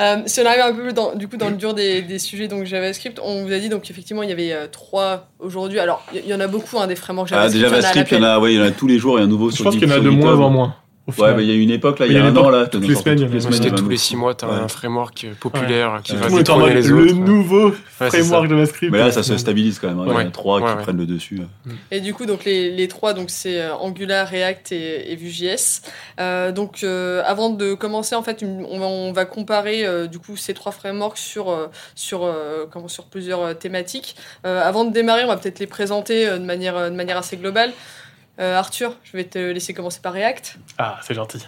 Euh, 0.00 0.16
si 0.26 0.40
on 0.40 0.46
arrive 0.46 0.60
un 0.60 0.72
peu 0.72 0.92
dans, 0.92 1.14
du 1.14 1.28
coup 1.28 1.36
dans 1.36 1.48
le 1.50 1.54
dur 1.54 1.72
des, 1.72 2.02
des 2.02 2.18
sujets 2.18 2.48
donc 2.48 2.64
JavaScript, 2.64 3.20
on 3.22 3.44
vous 3.44 3.52
a 3.52 3.58
dit 3.60 3.68
donc 3.68 3.88
effectivement 3.88 4.24
il 4.24 4.28
y 4.28 4.32
avait 4.32 4.52
euh, 4.52 4.66
trois 4.66 5.28
aujourd'hui. 5.38 5.78
Alors 5.78 6.04
il 6.12 6.26
y, 6.26 6.34
en 6.34 6.40
a 6.40 6.48
beaucoup 6.48 6.80
hein, 6.80 6.88
des 6.88 6.96
frameworks 6.96 7.30
Ah, 7.30 7.48
JavaScript. 7.48 7.54
des 7.54 7.58
il 7.58 7.62
y 7.62 7.64
en 7.64 7.68
a 7.68 7.80
JavaScript, 7.80 8.10
il 8.10 8.14
y 8.16 8.20
en 8.20 8.24
a, 8.24 8.38
ouais, 8.40 8.54
il 8.54 8.58
y 8.58 8.60
en 8.60 8.64
a 8.64 8.70
tous 8.72 8.88
les 8.88 8.98
jours, 8.98 9.18
il 9.18 9.20
y 9.20 9.22
a 9.22 9.26
un 9.26 9.28
nouveau 9.28 9.50
Je 9.50 9.54
sur 9.54 9.64
pense 9.64 9.76
qu'il 9.76 9.88
y 9.88 9.92
en 9.92 9.94
a 9.94 10.00
de 10.00 10.08
moins 10.08 10.36
en 10.40 10.50
moins. 10.50 10.74
Au 11.08 11.22
Ouais, 11.22 11.34
bah, 11.34 11.40
il 11.42 11.48
y 11.48 11.50
a 11.50 11.54
une 11.54 11.70
époque, 11.70 11.98
là, 11.98 12.06
il 12.06 12.12
Il 12.12 12.14
y 12.14 12.18
y 12.18 12.20
a 12.20 12.24
a 12.24 12.28
un 12.28 12.30
une 12.30 12.38
an, 12.38 12.50
là, 12.50 12.66
toutes 12.66 12.86
les 12.86 12.94
semaines. 12.94 13.18
C'était 13.18 13.54
il 13.56 13.66
y 13.68 13.70
en 13.70 13.74
a 13.74 13.76
tous 13.76 13.76
les 13.76 13.82
nouveau. 13.82 13.96
six 13.96 14.14
mois, 14.16 14.34
t'as 14.34 14.46
Ouais. 14.46 14.54
un 14.54 14.68
framework 14.68 15.24
euh, 15.24 15.32
populaire 15.40 16.00
qui 16.04 16.12
Ouais. 16.12 16.18
va 16.18 16.26
le 16.26 16.32
mode 16.32 16.74
les 16.74 16.82
le 16.82 16.94
autres. 17.06 17.14
nouveau 17.14 17.68
Ouais, 17.70 17.74
c'est 18.10 18.18
framework 18.18 18.48
JavaScript. 18.50 18.92
Mais 18.92 18.98
là, 18.98 19.10
ça 19.10 19.22
se 19.22 19.36
stabilise 19.38 19.78
quand 19.78 19.88
même. 19.88 19.98
hein. 20.00 20.04
Il 20.06 20.10
y 20.10 20.14
en 20.14 20.18
a 20.18 20.24
Ouais. 20.24 20.30
trois 20.30 20.60
qui 20.60 20.82
prennent 20.82 20.98
le 20.98 21.06
dessus. 21.06 21.40
Et 21.90 22.00
du 22.00 22.12
coup, 22.14 22.26
donc 22.26 22.44
les, 22.44 22.70
les 22.70 22.88
trois, 22.88 23.14
donc 23.14 23.30
c'est 23.30 23.60
euh, 23.60 23.74
Angular, 23.74 24.28
React 24.28 24.72
et, 24.72 25.12
et 25.12 25.16
Vue.js. 25.16 25.80
Euh, 26.20 26.52
donc, 26.52 26.80
euh, 26.84 27.22
avant 27.24 27.50
de 27.50 27.74
commencer, 27.74 28.14
en 28.14 28.22
fait, 28.22 28.42
une- 28.42 28.66
on 28.70 28.78
va, 28.78 28.86
on 28.86 29.12
va 29.12 29.24
comparer 29.24 29.86
euh, 29.86 30.06
du 30.06 30.18
coup 30.18 30.36
ces 30.36 30.52
trois 30.54 30.72
frameworks 30.72 31.18
sur 31.18 31.50
euh, 31.50 31.66
sur 31.94 32.24
euh, 32.24 32.66
comment 32.70 32.88
sur 32.88 33.04
plusieurs 33.04 33.42
euh, 33.42 33.54
thématiques. 33.54 34.14
Euh, 34.46 34.62
avant 34.62 34.84
de 34.84 34.92
démarrer, 34.92 35.24
on 35.24 35.28
va 35.28 35.36
peut-être 35.36 35.58
les 35.58 35.66
présenter 35.66 36.28
euh, 36.28 36.38
de 36.38 36.44
manière 36.44 36.76
euh, 36.76 36.90
de 36.90 36.94
manière 36.94 37.16
assez 37.16 37.36
globale. 37.36 37.72
Euh, 38.40 38.56
Arthur, 38.56 38.92
je 39.02 39.16
vais 39.16 39.24
te 39.24 39.38
laisser 39.38 39.74
commencer 39.74 40.00
par 40.00 40.12
React. 40.12 40.58
Ah, 40.78 40.98
c'est 41.02 41.14
gentil. 41.14 41.44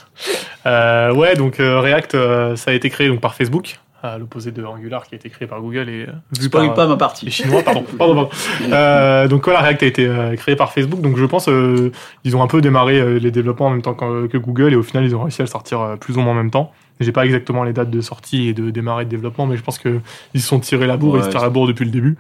Euh, 0.67 1.15
ouais, 1.15 1.37
donc 1.37 1.61
euh, 1.61 1.81
React, 1.81 2.15
euh, 2.15 2.57
ça 2.57 2.73
a 2.73 2.75
été 2.75 2.91
créé 2.91 3.09
donc 3.09 3.21
par 3.21 3.35
Facebook, 3.35 3.79
à 4.03 4.19
l'opposé 4.19 4.51
de 4.51 4.65
Angular 4.65 5.07
qui 5.07 5.15
a 5.15 5.17
été 5.17 5.29
créé 5.31 5.47
par 5.47 5.61
Google 5.61 5.89
et 5.89 6.07
euh, 6.09 6.13
vu 6.39 6.47
Spoil 6.47 6.67
par, 6.69 6.75
pas 6.75 6.87
ma 6.87 6.93
les 6.95 6.99
partie. 6.99 7.31
Chinois, 7.31 7.63
pardon. 7.63 7.85
pardon, 7.97 8.15
pardon. 8.15 8.31
Euh, 8.73 9.29
donc 9.29 9.45
voilà, 9.45 9.61
React 9.61 9.83
a 9.83 9.87
été 9.87 10.07
euh, 10.07 10.37
créé 10.37 10.57
par 10.57 10.73
Facebook, 10.73 11.01
donc 11.01 11.17
je 11.17 11.25
pense 11.25 11.49
euh, 11.49 11.93
ils 12.25 12.37
ont 12.37 12.43
un 12.43 12.47
peu 12.47 12.61
démarré 12.61 12.99
euh, 12.99 13.19
les 13.19 13.31
développements 13.31 13.67
en 13.67 13.71
même 13.71 13.83
temps 13.83 13.95
que, 13.95 14.27
que 14.27 14.39
Google 14.39 14.73
et 14.73 14.77
au 14.77 14.83
final 14.83 15.05
ils 15.05 15.15
ont 15.15 15.23
réussi 15.23 15.43
à 15.43 15.45
le 15.45 15.51
sortir 15.51 15.81
euh, 15.81 15.97
plus 15.97 16.17
ou 16.17 16.21
moins 16.21 16.33
en 16.33 16.37
même 16.37 16.51
temps. 16.51 16.73
J'ai 17.01 17.13
pas 17.13 17.25
exactement 17.25 17.65
les 17.65 17.73
dates 17.73 17.91
de 17.91 18.01
sortie 18.03 18.49
et 18.49 18.53
de 18.53 18.71
démarrer 18.71 19.07
de 19.07 19.11
développement, 19.11 19.47
mais 19.47 19.57
je 19.57 19.63
pense 19.63 19.79
que 19.79 20.01
ils 20.35 20.43
se 20.43 20.47
sont 20.47 20.61
tirés 20.61 20.87
la 20.87 20.99
bourre, 20.99 21.15
Ouais, 21.15 21.21
ils 21.21 21.25
se 21.25 21.31
tirent 21.31 21.41
la 21.41 21.49
bourre 21.49 21.67
depuis 21.67 21.87
le 21.87 21.91
début. 21.91 22.19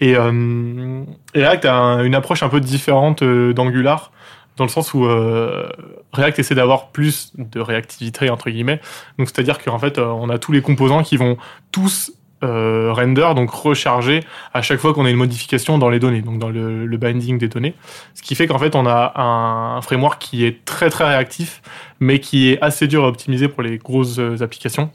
Et, 0.00 0.16
euh, 0.16 1.02
React 1.34 1.64
a 1.66 1.74
un- 1.74 2.04
une 2.04 2.14
approche 2.14 2.42
un 2.42 2.48
peu 2.48 2.60
différente 2.60 3.22
euh, 3.22 3.52
d'Angular, 3.52 4.10
dans 4.56 4.64
le 4.64 4.70
sens 4.70 4.94
où 4.94 5.04
euh, 5.06 5.68
React 6.12 6.38
essaie 6.38 6.54
d'avoir 6.54 6.88
plus 6.88 7.32
de 7.38 7.60
réactivité 7.60 8.30
entre 8.30 8.50
guillemets. 8.50 8.80
Donc 9.18 9.28
c'est-à-dire 9.28 9.58
qu'en 9.58 9.78
fait 9.78 9.98
euh, 9.98 10.06
on 10.06 10.28
a 10.30 10.38
tous 10.38 10.52
les 10.52 10.62
composants 10.62 11.02
qui 11.02 11.16
vont 11.16 11.36
tous 11.72 12.12
euh, 12.42 12.92
render, 12.92 13.32
donc 13.34 13.50
recharger 13.50 14.20
à 14.52 14.60
chaque 14.60 14.78
fois 14.78 14.92
qu'on 14.92 15.06
a 15.06 15.10
une 15.10 15.16
modification 15.16 15.78
dans 15.78 15.88
les 15.88 15.98
données, 15.98 16.20
donc 16.20 16.38
dans 16.38 16.50
le, 16.50 16.96
binding 16.98 17.38
des 17.38 17.48
données. 17.48 17.74
Ce 18.14 18.22
qui 18.22 18.34
fait 18.34 18.46
qu'en 18.46 18.58
fait 18.58 18.76
on 18.76 18.86
a 18.86 19.12
un, 19.16 19.76
un 19.78 19.80
framework 19.82 20.20
qui 20.20 20.44
est 20.44 20.64
très 20.64 20.90
très 20.90 21.04
réactif, 21.04 21.62
mais 22.00 22.20
qui 22.20 22.50
est 22.50 22.60
assez 22.60 22.86
dur 22.86 23.04
à 23.04 23.08
optimiser 23.08 23.48
pour 23.48 23.62
les 23.62 23.78
grosses 23.78 24.18
euh, 24.18 24.42
applications. 24.42 24.90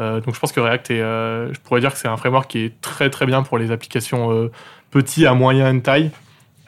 Euh, 0.00 0.20
donc 0.20 0.34
je 0.34 0.40
pense 0.40 0.52
que 0.52 0.60
React 0.60 0.90
est, 0.90 1.00
euh, 1.00 1.52
je 1.52 1.60
pourrais 1.60 1.80
dire 1.80 1.92
que 1.92 1.98
c'est 1.98 2.08
un 2.08 2.16
framework 2.16 2.50
qui 2.50 2.64
est 2.64 2.80
très 2.80 3.10
très 3.10 3.26
bien 3.26 3.42
pour 3.42 3.58
les 3.58 3.70
applications 3.70 4.32
euh, 4.32 4.50
petites 4.90 5.26
à 5.26 5.34
moyenne 5.34 5.82
taille, 5.82 6.10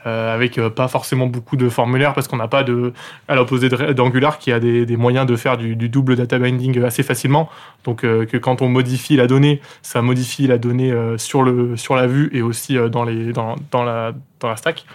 avec 0.05 0.59
pas 0.75 0.89
forcément 0.89 1.27
beaucoup 1.27 1.57
de 1.57 1.69
formulaires 1.69 2.15
parce 2.15 2.27
qu'on 2.27 2.39
n'a 2.39 2.49
pas 2.49 2.63
de, 2.63 2.95
à 3.29 3.35
l'opposé 3.35 3.69
d'Angular 3.69 4.39
qui 4.39 4.51
a 4.51 4.59
des, 4.59 4.97
moyens 4.97 5.27
de 5.27 5.37
faire 5.37 5.59
du, 5.59 5.77
du 5.77 5.91
double 5.91 6.17
data 6.17 6.39
binding 6.39 6.83
assez 6.83 7.03
facilement. 7.03 7.51
Donc 7.85 8.01
que 8.01 8.37
quand 8.39 8.63
on 8.63 8.71
modifie 8.71 9.17
la 9.17 9.27
donnée, 9.27 9.61
ça 9.83 10.01
modifie 10.01 10.47
la 10.47 10.57
donnée 10.57 10.91
sur 11.19 11.43
le 11.43 11.77
sur 11.77 11.97
la 11.97 12.07
vue 12.07 12.31
et 12.33 12.41
aussi 12.41 12.79
dans 12.91 13.05
les 13.05 13.35
dans, 13.35 13.57
dans 13.71 13.83
la 13.83 14.13
dans 14.41 14.49
la 14.49 14.57
stack. 14.57 14.87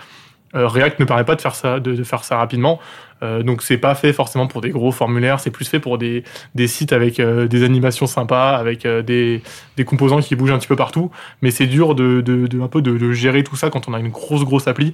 Euh, 0.56 0.68
React 0.68 1.00
ne 1.00 1.06
permet 1.06 1.24
pas 1.24 1.36
de 1.36 1.42
faire 1.42 1.56
ça 1.56 1.80
de, 1.80 2.04
faire 2.04 2.24
ça 2.24 2.38
rapidement. 2.38 2.80
Euh, 3.24 3.44
donc 3.44 3.62
c'est 3.62 3.78
pas 3.78 3.96
fait 3.96 4.14
forcément 4.14 4.48
pour 4.48 4.62
des 4.62 4.70
gros 4.70 4.92
formulaires, 4.92 5.40
c'est 5.40 5.52
plus 5.52 5.68
fait 5.68 5.80
pour 5.80 5.98
des, 5.98 6.24
sites 6.68 6.92
avec 6.92 7.20
euh, 7.20 7.48
des 7.48 7.64
animations 7.64 8.08
sympas, 8.08 8.56
avec 8.56 8.86
des, 8.86 9.42
composants 9.86 10.20
qui 10.20 10.36
bougent 10.36 10.52
un 10.52 10.58
petit 10.58 10.68
peu 10.68 10.76
partout. 10.76 11.12
Mais 11.42 11.52
c'est 11.52 11.68
dur 11.68 11.96
de, 11.96 13.12
gérer 13.12 13.44
tout 13.44 13.56
ça 13.56 13.70
quand 13.70 13.88
on 13.88 13.94
a 13.94 14.00
une 14.00 14.10
grosse 14.10 14.44
grosse 14.44 14.68
appli. 14.68 14.94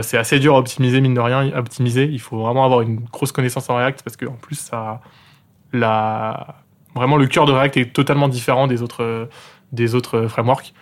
C'est 0.00 0.16
assez 0.16 0.38
dur 0.38 0.54
à 0.54 0.58
optimiser 0.58 1.00
mine 1.00 1.14
de 1.14 1.20
rien, 1.20 1.50
à 1.54 1.58
optimiser. 1.58 2.04
Il 2.04 2.20
faut 2.20 2.38
vraiment 2.38 2.64
avoir 2.64 2.80
une 2.80 3.00
grosse 3.00 3.32
connaissance 3.32 3.68
en 3.68 3.76
React 3.76 4.02
parce 4.02 4.16
qu'en 4.16 4.32
plus 4.32 4.56
ça 4.56 5.00
vraiment 6.94 7.16
le 7.16 7.26
cœur 7.26 7.46
de 7.46 7.52
React 7.52 7.76
est 7.78 7.92
totalement 7.92 8.28
différent 8.28 8.66
des 8.66 8.80
autres 8.80 9.28
des 9.72 9.94
autres 9.94 10.26
frameworks. 10.28 10.72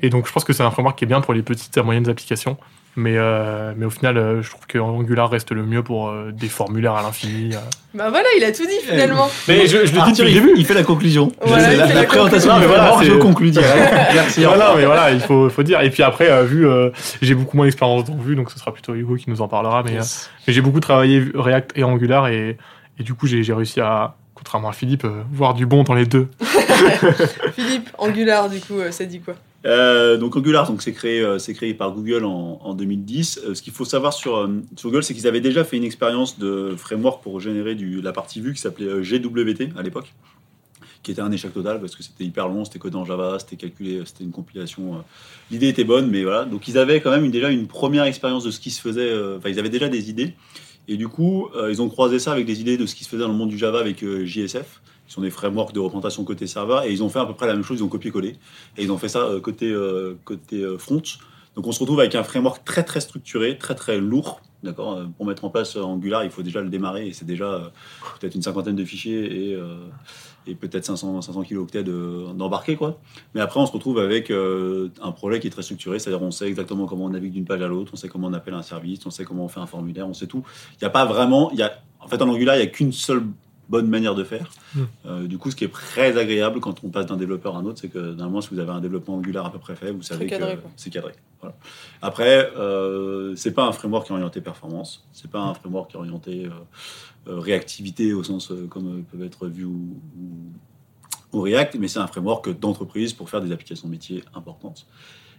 Et 0.00 0.10
donc 0.10 0.26
je 0.26 0.32
pense 0.32 0.44
que 0.44 0.52
c'est 0.52 0.62
un 0.62 0.70
framework 0.70 0.98
qui 0.98 1.04
est 1.04 1.08
bien 1.08 1.20
pour 1.20 1.34
les 1.34 1.42
petites 1.42 1.76
et 1.76 1.82
moyennes 1.82 2.08
applications. 2.08 2.56
Mais, 2.94 3.14
euh, 3.16 3.72
mais 3.74 3.86
au 3.86 3.90
final, 3.90 4.18
euh, 4.18 4.42
je 4.42 4.50
trouve 4.50 4.66
que 4.66 4.78
Angular 4.78 5.30
reste 5.30 5.50
le 5.52 5.62
mieux 5.64 5.82
pour 5.82 6.10
euh, 6.10 6.30
des 6.30 6.48
formulaires 6.48 6.92
à 6.94 7.02
l'infini. 7.02 7.54
euh. 7.54 7.58
Bah 7.94 8.10
voilà, 8.10 8.28
il 8.36 8.44
a 8.44 8.52
tout 8.52 8.66
dit 8.66 8.78
finalement. 8.86 9.30
Mais 9.48 9.66
je, 9.66 9.78
je 9.78 9.80
le 9.84 9.88
dis 9.88 9.98
Arthur, 9.98 10.12
depuis 10.12 10.22
le 10.24 10.28
il, 10.30 10.34
début. 10.34 10.52
il 10.56 10.66
fait 10.66 10.74
la 10.74 10.82
conclusion. 10.82 11.32
Voilà, 11.40 11.74
la, 11.74 11.86
fait 11.86 11.94
la 11.94 12.00
la 12.02 12.06
présentation, 12.06 12.50
conclusion. 12.50 12.58
mais 12.60 12.66
Voilà, 12.66 12.90
voilà, 12.92 13.06
je 13.08 13.12
c'est- 13.12 13.18
conclus 13.18 13.50
direct. 13.50 13.92
Merci. 14.14 14.40
Non, 14.42 14.50
non, 14.58 14.76
mais 14.76 14.84
voilà, 14.84 15.10
il 15.10 15.20
faut, 15.20 15.48
faut 15.48 15.62
dire. 15.62 15.80
Et 15.80 15.88
puis 15.88 16.02
après, 16.02 16.30
euh, 16.30 16.42
vu, 16.44 16.66
euh, 16.68 16.90
j'ai 17.22 17.34
beaucoup 17.34 17.56
moins 17.56 17.64
d'expérience 17.64 18.04
dans 18.04 18.16
Vue, 18.16 18.36
donc 18.36 18.50
ce 18.50 18.58
sera 18.58 18.74
plutôt 18.74 18.94
Hugo 18.94 19.14
qui 19.16 19.30
nous 19.30 19.40
en 19.40 19.48
parlera. 19.48 19.82
Mais, 19.82 19.92
euh, 19.92 19.94
Yes. 19.96 20.30
mais 20.46 20.52
j'ai 20.52 20.60
beaucoup 20.60 20.80
travaillé 20.80 21.22
React 21.34 21.72
et 21.76 21.84
Angular, 21.84 22.28
et, 22.28 22.58
et 22.98 23.02
du 23.02 23.14
coup, 23.14 23.26
j'ai 23.26 23.42
j'ai 23.42 23.54
réussi 23.54 23.80
à 23.80 24.16
contrairement 24.34 24.68
à 24.68 24.72
Philippe, 24.72 25.04
euh, 25.06 25.22
voir 25.32 25.54
du 25.54 25.64
bon 25.64 25.82
dans 25.82 25.94
les 25.94 26.04
deux. 26.04 26.28
Philippe, 27.54 27.88
Angular, 27.98 28.48
du 28.50 28.60
coup, 28.60 28.78
euh, 28.80 28.90
ça 28.90 29.04
dit 29.06 29.20
quoi? 29.20 29.34
Euh, 29.64 30.16
donc 30.16 30.36
Angular, 30.36 30.66
donc 30.66 30.82
c'est 30.82 30.92
créé, 30.92 31.20
euh, 31.20 31.38
créé 31.38 31.74
par 31.74 31.92
Google 31.92 32.24
en, 32.24 32.58
en 32.62 32.74
2010. 32.74 33.40
Euh, 33.44 33.54
ce 33.54 33.62
qu'il 33.62 33.72
faut 33.72 33.84
savoir 33.84 34.12
sur, 34.12 34.48
Google, 34.82 35.02
c'est 35.02 35.14
qu'ils 35.14 35.26
avaient 35.26 35.40
déjà 35.40 35.64
fait 35.64 35.76
une 35.76 35.84
expérience 35.84 36.38
de 36.38 36.74
framework 36.76 37.22
pour 37.22 37.40
générer 37.40 37.74
du, 37.74 38.00
la 38.00 38.12
partie 38.12 38.40
vue 38.40 38.54
qui 38.54 38.60
s'appelait 38.60 39.02
GWT 39.02 39.70
à 39.76 39.82
l'époque, 39.82 40.12
qui 41.02 41.12
était 41.12 41.20
un 41.20 41.30
échec 41.30 41.52
total 41.52 41.80
parce 41.80 41.94
que 41.94 42.02
c'était 42.02 42.24
hyper 42.24 42.48
long, 42.48 42.64
c'était 42.64 42.80
codé 42.80 42.96
en 42.96 43.04
Java, 43.04 43.38
c'était 43.38 43.56
calculé, 43.56 44.02
c'était 44.04 44.24
une 44.24 44.32
compilation. 44.32 45.04
L'idée 45.50 45.68
était 45.68 45.84
bonne, 45.84 46.10
mais 46.10 46.24
voilà. 46.24 46.44
Donc 46.44 46.66
ils 46.66 46.76
avaient 46.76 47.00
quand 47.00 47.10
même 47.10 47.30
déjà 47.30 47.50
une 47.50 47.68
première 47.68 48.04
expérience 48.04 48.44
de 48.44 48.50
ce 48.50 48.58
qui 48.58 48.70
se 48.70 48.80
faisait. 48.80 49.12
Enfin, 49.36 49.48
ils 49.48 49.58
avaient 49.58 49.70
déjà 49.70 49.88
des 49.88 50.10
idées. 50.10 50.34
Et 50.88 50.96
du 50.96 51.06
coup, 51.06 51.48
ils 51.70 51.80
ont 51.80 51.88
croisé 51.88 52.18
ça 52.18 52.32
avec 52.32 52.44
des 52.44 52.60
idées 52.60 52.76
de 52.76 52.86
ce 52.86 52.96
qui 52.96 53.04
se 53.04 53.08
faisait 53.08 53.22
dans 53.22 53.28
le 53.28 53.34
monde 53.34 53.50
du 53.50 53.58
Java 53.58 53.78
avec 53.78 54.04
JSF, 54.04 54.81
qui 55.12 55.16
sont 55.16 55.20
des 55.20 55.30
frameworks 55.30 55.74
de 55.74 55.78
représentation 55.80 56.24
côté 56.24 56.46
serveur, 56.46 56.84
et 56.84 56.90
ils 56.90 57.02
ont 57.02 57.10
fait 57.10 57.18
à 57.18 57.26
peu 57.26 57.34
près 57.34 57.46
la 57.46 57.52
même 57.52 57.62
chose, 57.62 57.80
ils 57.80 57.82
ont 57.82 57.88
copié-collé, 57.88 58.36
et 58.78 58.82
ils 58.82 58.90
ont 58.90 58.96
fait 58.96 59.08
ça 59.08 59.20
euh, 59.20 59.40
côté, 59.40 59.68
euh, 59.70 60.14
côté 60.24 60.62
euh, 60.62 60.78
front. 60.78 61.02
Donc 61.54 61.66
on 61.66 61.72
se 61.72 61.80
retrouve 61.80 62.00
avec 62.00 62.14
un 62.14 62.22
framework 62.24 62.64
très 62.64 62.82
très 62.82 63.00
structuré, 63.00 63.58
très 63.58 63.74
très 63.74 63.98
lourd. 64.00 64.40
D'accord 64.62 65.02
Pour 65.18 65.26
mettre 65.26 65.44
en 65.44 65.50
place 65.50 65.76
Angular, 65.76 66.24
il 66.24 66.30
faut 66.30 66.42
déjà 66.42 66.62
le 66.62 66.70
démarrer, 66.70 67.08
et 67.08 67.12
c'est 67.12 67.26
déjà 67.26 67.70
peut-être 68.18 68.34
une 68.34 68.40
cinquantaine 68.40 68.76
de 68.76 68.84
fichiers 68.86 69.50
et, 69.50 69.58
et 70.46 70.54
peut-être 70.54 70.86
500, 70.86 71.20
500 71.20 71.42
kilooctets 71.42 71.82
de- 71.82 72.32
d'embarquer. 72.32 72.76
quoi. 72.76 73.00
Mais 73.34 73.40
après, 73.42 73.58
on 73.60 73.66
se 73.66 73.72
retrouve 73.72 73.98
avec 73.98 74.30
un 74.30 75.12
projet 75.12 75.40
qui 75.40 75.48
est 75.48 75.50
très 75.50 75.62
structuré, 75.62 75.98
c'est-à-dire 75.98 76.22
on 76.22 76.30
sait 76.30 76.46
exactement 76.46 76.86
comment 76.86 77.06
on 77.06 77.10
navigue 77.10 77.32
d'une 77.32 77.44
page 77.44 77.60
à 77.60 77.66
l'autre, 77.66 77.90
on 77.92 77.96
sait 77.96 78.08
comment 78.08 78.28
on 78.28 78.32
appelle 78.32 78.54
un 78.54 78.62
service, 78.62 79.04
on 79.04 79.10
sait 79.10 79.24
comment 79.24 79.44
on 79.44 79.48
fait 79.48 79.60
un 79.60 79.66
formulaire, 79.66 80.08
on 80.08 80.14
sait 80.14 80.28
tout. 80.28 80.44
Il 80.74 80.78
n'y 80.84 80.86
a 80.86 80.90
pas 80.90 81.04
vraiment. 81.06 81.50
Y 81.52 81.62
a, 81.62 81.82
en 82.00 82.06
fait, 82.06 82.22
en 82.22 82.28
Angular, 82.28 82.54
il 82.54 82.60
n'y 82.60 82.64
a 82.64 82.68
qu'une 82.70 82.92
seule 82.92 83.24
bonne 83.68 83.88
manière 83.88 84.14
de 84.14 84.24
faire. 84.24 84.50
Mm. 84.74 84.80
Euh, 85.06 85.26
du 85.26 85.38
coup, 85.38 85.50
ce 85.50 85.56
qui 85.56 85.64
est 85.64 85.72
très 85.72 86.16
agréable 86.18 86.60
quand 86.60 86.82
on 86.84 86.88
passe 86.88 87.06
d'un 87.06 87.16
développeur 87.16 87.56
à 87.56 87.58
un 87.60 87.64
autre, 87.64 87.78
c'est 87.80 87.88
que 87.88 87.98
normalement, 87.98 88.40
si 88.40 88.50
vous 88.52 88.58
avez 88.60 88.70
un 88.70 88.80
développement 88.80 89.14
Angular 89.16 89.46
à 89.46 89.52
peu 89.52 89.58
près 89.58 89.76
fait, 89.76 89.92
vous 89.92 90.02
savez 90.02 90.26
cadré, 90.26 90.56
que 90.56 90.62
c'est 90.76 90.90
cadré. 90.90 91.12
Voilà. 91.40 91.56
Après, 92.02 92.50
euh, 92.56 93.34
c'est 93.36 93.52
pas 93.52 93.64
un 93.64 93.72
framework 93.72 94.06
qui 94.06 94.12
est 94.12 94.16
orienté 94.16 94.40
performance, 94.40 95.04
c'est 95.12 95.30
pas 95.30 95.40
un 95.40 95.54
framework 95.54 95.90
qui 95.90 95.96
est 95.96 96.00
orienté 96.00 96.46
euh, 96.46 96.50
euh, 97.30 97.38
réactivité 97.38 98.12
au 98.12 98.22
sens 98.22 98.50
euh, 98.50 98.66
comme 98.68 98.88
euh, 98.88 99.02
peuvent 99.10 99.24
être 99.26 99.46
Vue 99.48 99.64
ou, 99.64 99.96
ou- 100.20 101.38
ou 101.38 101.40
React, 101.40 101.76
mais 101.80 101.88
c'est 101.88 101.98
un 101.98 102.06
framework 102.06 102.58
d'entreprise 102.60 103.12
pour 103.14 103.30
faire 103.30 103.40
des 103.40 103.52
applications 103.52 103.88
métiers 103.88 104.22
importantes. 104.34 104.86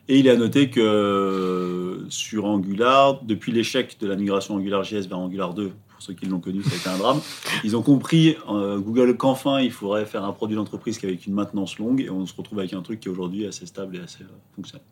Et 0.10 0.20
il 0.20 0.28
est 0.28 0.32
à 0.32 0.36
noter 0.36 0.70
que 0.70 0.82
euh, 0.82 2.10
sur 2.10 2.46
Angular, 2.46 3.24
depuis 3.24 3.52
l'échec 3.52 3.98
de 4.02 4.08
la 4.08 4.16
migration 4.16 4.56
AngularJS 4.58 5.08
vers 5.08 5.20
Angular 5.20 5.54
2, 5.54 5.68
pour 5.70 5.93
ceux 6.04 6.14
qui 6.14 6.26
l'ont 6.26 6.40
connu, 6.40 6.62
ça 6.64 6.74
a 6.74 6.78
été 6.78 6.90
un 6.90 6.98
drame, 6.98 7.20
ils 7.64 7.76
ont 7.76 7.82
compris, 7.82 8.36
euh, 8.50 8.80
Google, 8.80 9.16
qu'enfin 9.18 9.62
il 9.62 9.72
faudrait 9.72 10.06
faire 10.06 10.24
un 10.24 10.34
produit 10.34 10.56
d'entreprise 10.56 10.98
qui 10.98 11.06
avec 11.06 11.26
une 11.26 11.34
maintenance 11.34 11.78
longue, 11.80 12.02
et 12.02 12.10
on 12.10 12.26
se 12.26 12.36
retrouve 12.36 12.60
avec 12.60 12.74
un 12.74 12.82
truc 12.82 13.00
qui 13.00 13.08
est 13.08 13.12
aujourd'hui 13.12 13.46
assez 13.48 13.66
stable 13.66 13.96
et 13.96 14.00
assez 14.00 14.24
euh, 14.24 14.28
fonctionnel. 14.56 14.84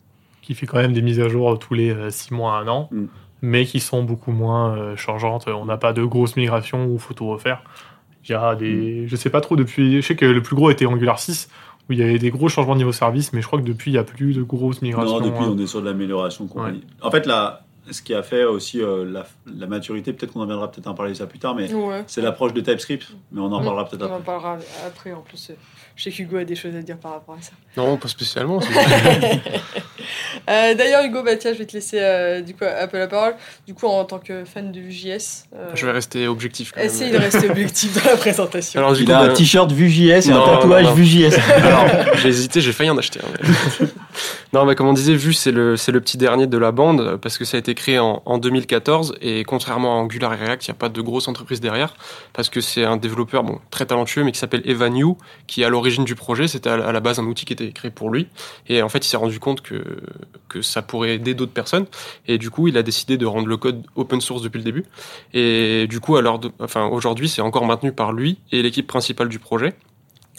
qui 0.41 0.55
fait 0.55 0.65
quand 0.65 0.77
même 0.77 0.93
des 0.93 1.01
mises 1.01 1.19
à 1.19 1.27
jour 1.27 1.59
tous 1.59 1.73
les 1.73 1.93
6 2.09 2.33
mois 2.33 2.57
à 2.57 2.61
un 2.61 2.67
an, 2.67 2.89
Mm. 2.91 3.05
mais 3.41 3.65
qui 3.65 3.79
sont 3.79 4.03
beaucoup 4.03 4.31
moins 4.31 4.75
euh, 4.77 4.95
changeantes. 4.95 5.47
On 5.47 5.65
n'a 5.65 5.77
pas 5.77 5.93
de 5.93 6.03
grosses 6.03 6.35
migrations 6.35 6.85
où 6.85 6.93
il 6.93 6.99
faut 6.99 7.13
tout 7.13 7.27
refaire. 7.27 7.63
Il 8.25 8.31
y 8.31 8.33
a 8.35 8.55
des. 8.55 9.07
Je 9.07 9.15
sais 9.15 9.29
pas 9.29 9.41
trop 9.41 9.55
depuis. 9.55 10.01
Je 10.01 10.07
sais 10.07 10.15
que 10.15 10.25
le 10.25 10.41
plus 10.41 10.55
gros 10.55 10.69
était 10.69 10.85
Angular 10.85 11.17
6, 11.19 11.49
où 11.89 11.93
il 11.93 11.99
y 11.99 12.03
avait 12.03 12.19
des 12.19 12.29
gros 12.29 12.49
changements 12.49 12.75
niveau 12.75 12.91
service, 12.91 13.33
mais 13.33 13.41
je 13.41 13.47
crois 13.47 13.59
que 13.59 13.65
depuis, 13.65 13.89
il 13.91 13.95
n'y 13.95 13.99
a 13.99 14.03
plus 14.03 14.33
de 14.33 14.43
grosses 14.43 14.81
migrations. 14.81 15.19
Non, 15.19 15.25
depuis, 15.25 15.43
hein. 15.43 15.53
on 15.55 15.57
est 15.57 15.67
sur 15.67 15.81
de 15.81 15.87
l'amélioration. 15.87 16.47
compagnie. 16.47 16.83
En 17.01 17.09
fait, 17.09 17.25
là, 17.25 17.63
ce 17.89 18.01
qui 18.01 18.13
a 18.13 18.21
fait 18.21 18.43
aussi 18.43 18.81
euh, 18.81 19.03
la, 19.05 19.25
la 19.47 19.65
maturité, 19.67 20.13
peut-être 20.13 20.33
qu'on 20.33 20.41
en 20.41 20.45
viendra 20.45 20.69
peut-être 20.71 20.87
en 20.87 20.93
parler 20.93 21.13
de 21.13 21.17
ça 21.17 21.25
plus 21.27 21.39
tard, 21.39 21.55
mais 21.55 21.73
Ouais. 21.73 22.03
c'est 22.07 22.21
l'approche 22.21 22.53
de 22.53 22.61
TypeScript, 22.61 23.07
mais 23.31 23.41
on 23.41 23.45
en 23.45 23.59
Mm. 23.61 23.65
parlera 23.65 23.89
peut-être 23.89 24.03
On 24.03 24.05
en 24.05 24.13
après. 24.15 24.23
parlera 24.25 24.57
après, 24.85 25.13
en 25.13 25.21
plus. 25.21 25.51
Je 25.95 26.03
sais 26.03 26.11
qu'Hugo 26.11 26.37
a 26.37 26.43
des 26.45 26.55
choses 26.55 26.75
à 26.75 26.81
dire 26.81 26.97
par 26.97 27.11
rapport 27.11 27.35
à 27.35 27.41
ça. 27.41 27.51
Non, 27.77 27.97
pas 27.97 28.07
spécialement. 28.07 28.59
Euh, 30.49 30.73
D'ailleurs, 30.73 31.03
Hugo, 31.03 31.21
bah, 31.23 31.35
tiens, 31.35 31.53
je 31.53 31.59
vais 31.59 31.65
te 31.65 31.73
laisser 31.73 31.99
euh, 31.99 32.41
du 32.41 32.55
coup, 32.55 32.65
un 32.65 32.87
peu 32.87 32.97
la 32.97 33.07
parole. 33.07 33.35
Du 33.67 33.73
coup, 33.73 33.85
en 33.85 34.03
tant 34.03 34.17
que 34.17 34.43
fan 34.45 34.71
de 34.71 34.79
Vue.js, 34.79 35.45
euh, 35.55 35.69
Je 35.75 35.85
vais 35.85 35.91
rester 35.91 36.27
objectif. 36.27 36.71
Quand 36.71 36.79
même. 36.79 36.87
essaye 36.89 37.11
de 37.11 37.17
rester 37.17 37.49
objectif 37.49 37.93
dans 38.03 38.09
la 38.09 38.17
présentation. 38.17 38.79
Alors, 38.79 38.93
du 38.93 39.01
Il 39.01 39.05
coup, 39.05 39.11
a 39.11 39.19
un 39.19 39.27
ben, 39.27 39.33
t-shirt 39.33 39.71
Vue.js 39.71 40.29
et 40.29 40.31
un 40.31 40.41
tatouage 40.43 40.83
non, 40.83 40.89
non. 40.89 40.95
Vue.js. 40.95 41.37
Alors, 41.55 41.85
j'ai 42.17 42.29
hésité, 42.29 42.61
j'ai 42.61 42.73
failli 42.73 42.89
en 42.89 42.97
acheter. 42.97 43.19
non, 44.53 44.65
mais 44.65 44.75
comme 44.75 44.87
on 44.87 44.93
disait, 44.93 45.13
Vue, 45.13 45.33
c'est 45.33 45.51
le, 45.51 45.77
c'est 45.77 45.91
le 45.91 46.01
petit 46.01 46.17
dernier 46.17 46.47
de 46.47 46.57
la 46.57 46.71
bande, 46.71 47.17
parce 47.21 47.37
que 47.37 47.45
ça 47.45 47.57
a 47.57 47.59
été 47.59 47.75
créé 47.75 47.99
en, 47.99 48.21
en 48.25 48.37
2014, 48.37 49.17
et 49.21 49.43
contrairement 49.43 49.95
à 49.95 50.01
Angular 50.01 50.33
et 50.33 50.37
React, 50.37 50.67
il 50.67 50.71
n'y 50.71 50.75
a 50.75 50.79
pas 50.79 50.89
de 50.89 51.01
grosse 51.01 51.27
entreprise 51.27 51.61
derrière, 51.61 51.93
parce 52.33 52.49
que 52.49 52.59
c'est 52.61 52.83
un 52.83 52.97
développeur 52.97 53.43
bon, 53.43 53.59
très 53.69 53.85
talentueux, 53.85 54.23
mais 54.23 54.31
qui 54.31 54.39
s'appelle 54.39 54.63
Evan 54.65 54.95
Yu, 54.95 55.13
qui 55.47 55.63
à 55.63 55.69
l'origine 55.69 55.80
du 56.03 56.15
projet, 56.15 56.47
c'était 56.47 56.69
à, 56.69 56.91
la- 56.91 56.99
base 56.99 57.19
un 57.19 57.25
outil 57.25 57.45
qui 57.45 57.53
était 57.53 57.71
créé 57.71 57.91
pour 57.91 58.09
lui, 58.09 58.27
et 58.67 58.81
en 58.81 58.89
fait, 58.89 58.99
il 58.99 59.09
s'est 59.09 59.17
rendu 59.17 59.39
compte 59.39 59.61
que, 59.61 59.81
ça 60.61 60.81
pourrait 60.81 61.15
aider 61.15 61.33
d'autres 61.33 61.53
personnes, 61.53 61.85
et 62.27 62.37
du 62.37 62.49
coup, 62.49 62.67
il 62.67 62.77
a 62.77 62.83
décidé 62.83 63.17
de 63.17 63.25
rendre 63.25 63.47
le 63.47 63.57
code 63.57 63.83
open 63.95 64.21
source 64.21 64.41
depuis 64.41 64.57
le 64.59 64.63
début, 64.63 64.85
et 65.33 65.87
du 65.87 65.99
coup, 65.99 66.17
alors, 66.17 66.41
enfin, 66.59 66.85
aujourd'hui, 66.85 67.29
c'est 67.29 67.41
encore 67.41 67.65
maintenu 67.65 67.91
par 67.91 68.13
lui 68.13 68.39
et 68.51 68.61
l'équipe 68.61 68.87
principale 68.87 69.29
du 69.29 69.39
projet. 69.39 69.73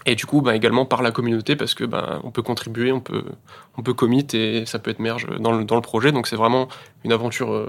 Et 0.04 0.16
du 0.16 0.26
coup, 0.26 0.40
bah, 0.40 0.56
également 0.56 0.84
par 0.84 1.00
la 1.02 1.12
communauté, 1.12 1.54
parce 1.54 1.74
que 1.74 1.84
bah, 1.84 2.20
on 2.24 2.32
peut 2.32 2.42
contribuer, 2.42 2.90
on 2.90 3.00
peut, 3.00 3.24
on 3.78 3.82
peut 3.82 3.94
commit 3.94 4.26
et 4.32 4.66
ça 4.66 4.78
peut 4.80 4.90
être 4.90 4.98
merge 4.98 5.26
dans 5.38 5.52
le, 5.52 5.64
dans 5.64 5.76
le 5.76 5.82
projet. 5.82 6.10
Donc 6.10 6.26
c'est 6.26 6.36
vraiment 6.36 6.66
une 7.04 7.12
aventure 7.12 7.52
euh, 7.52 7.68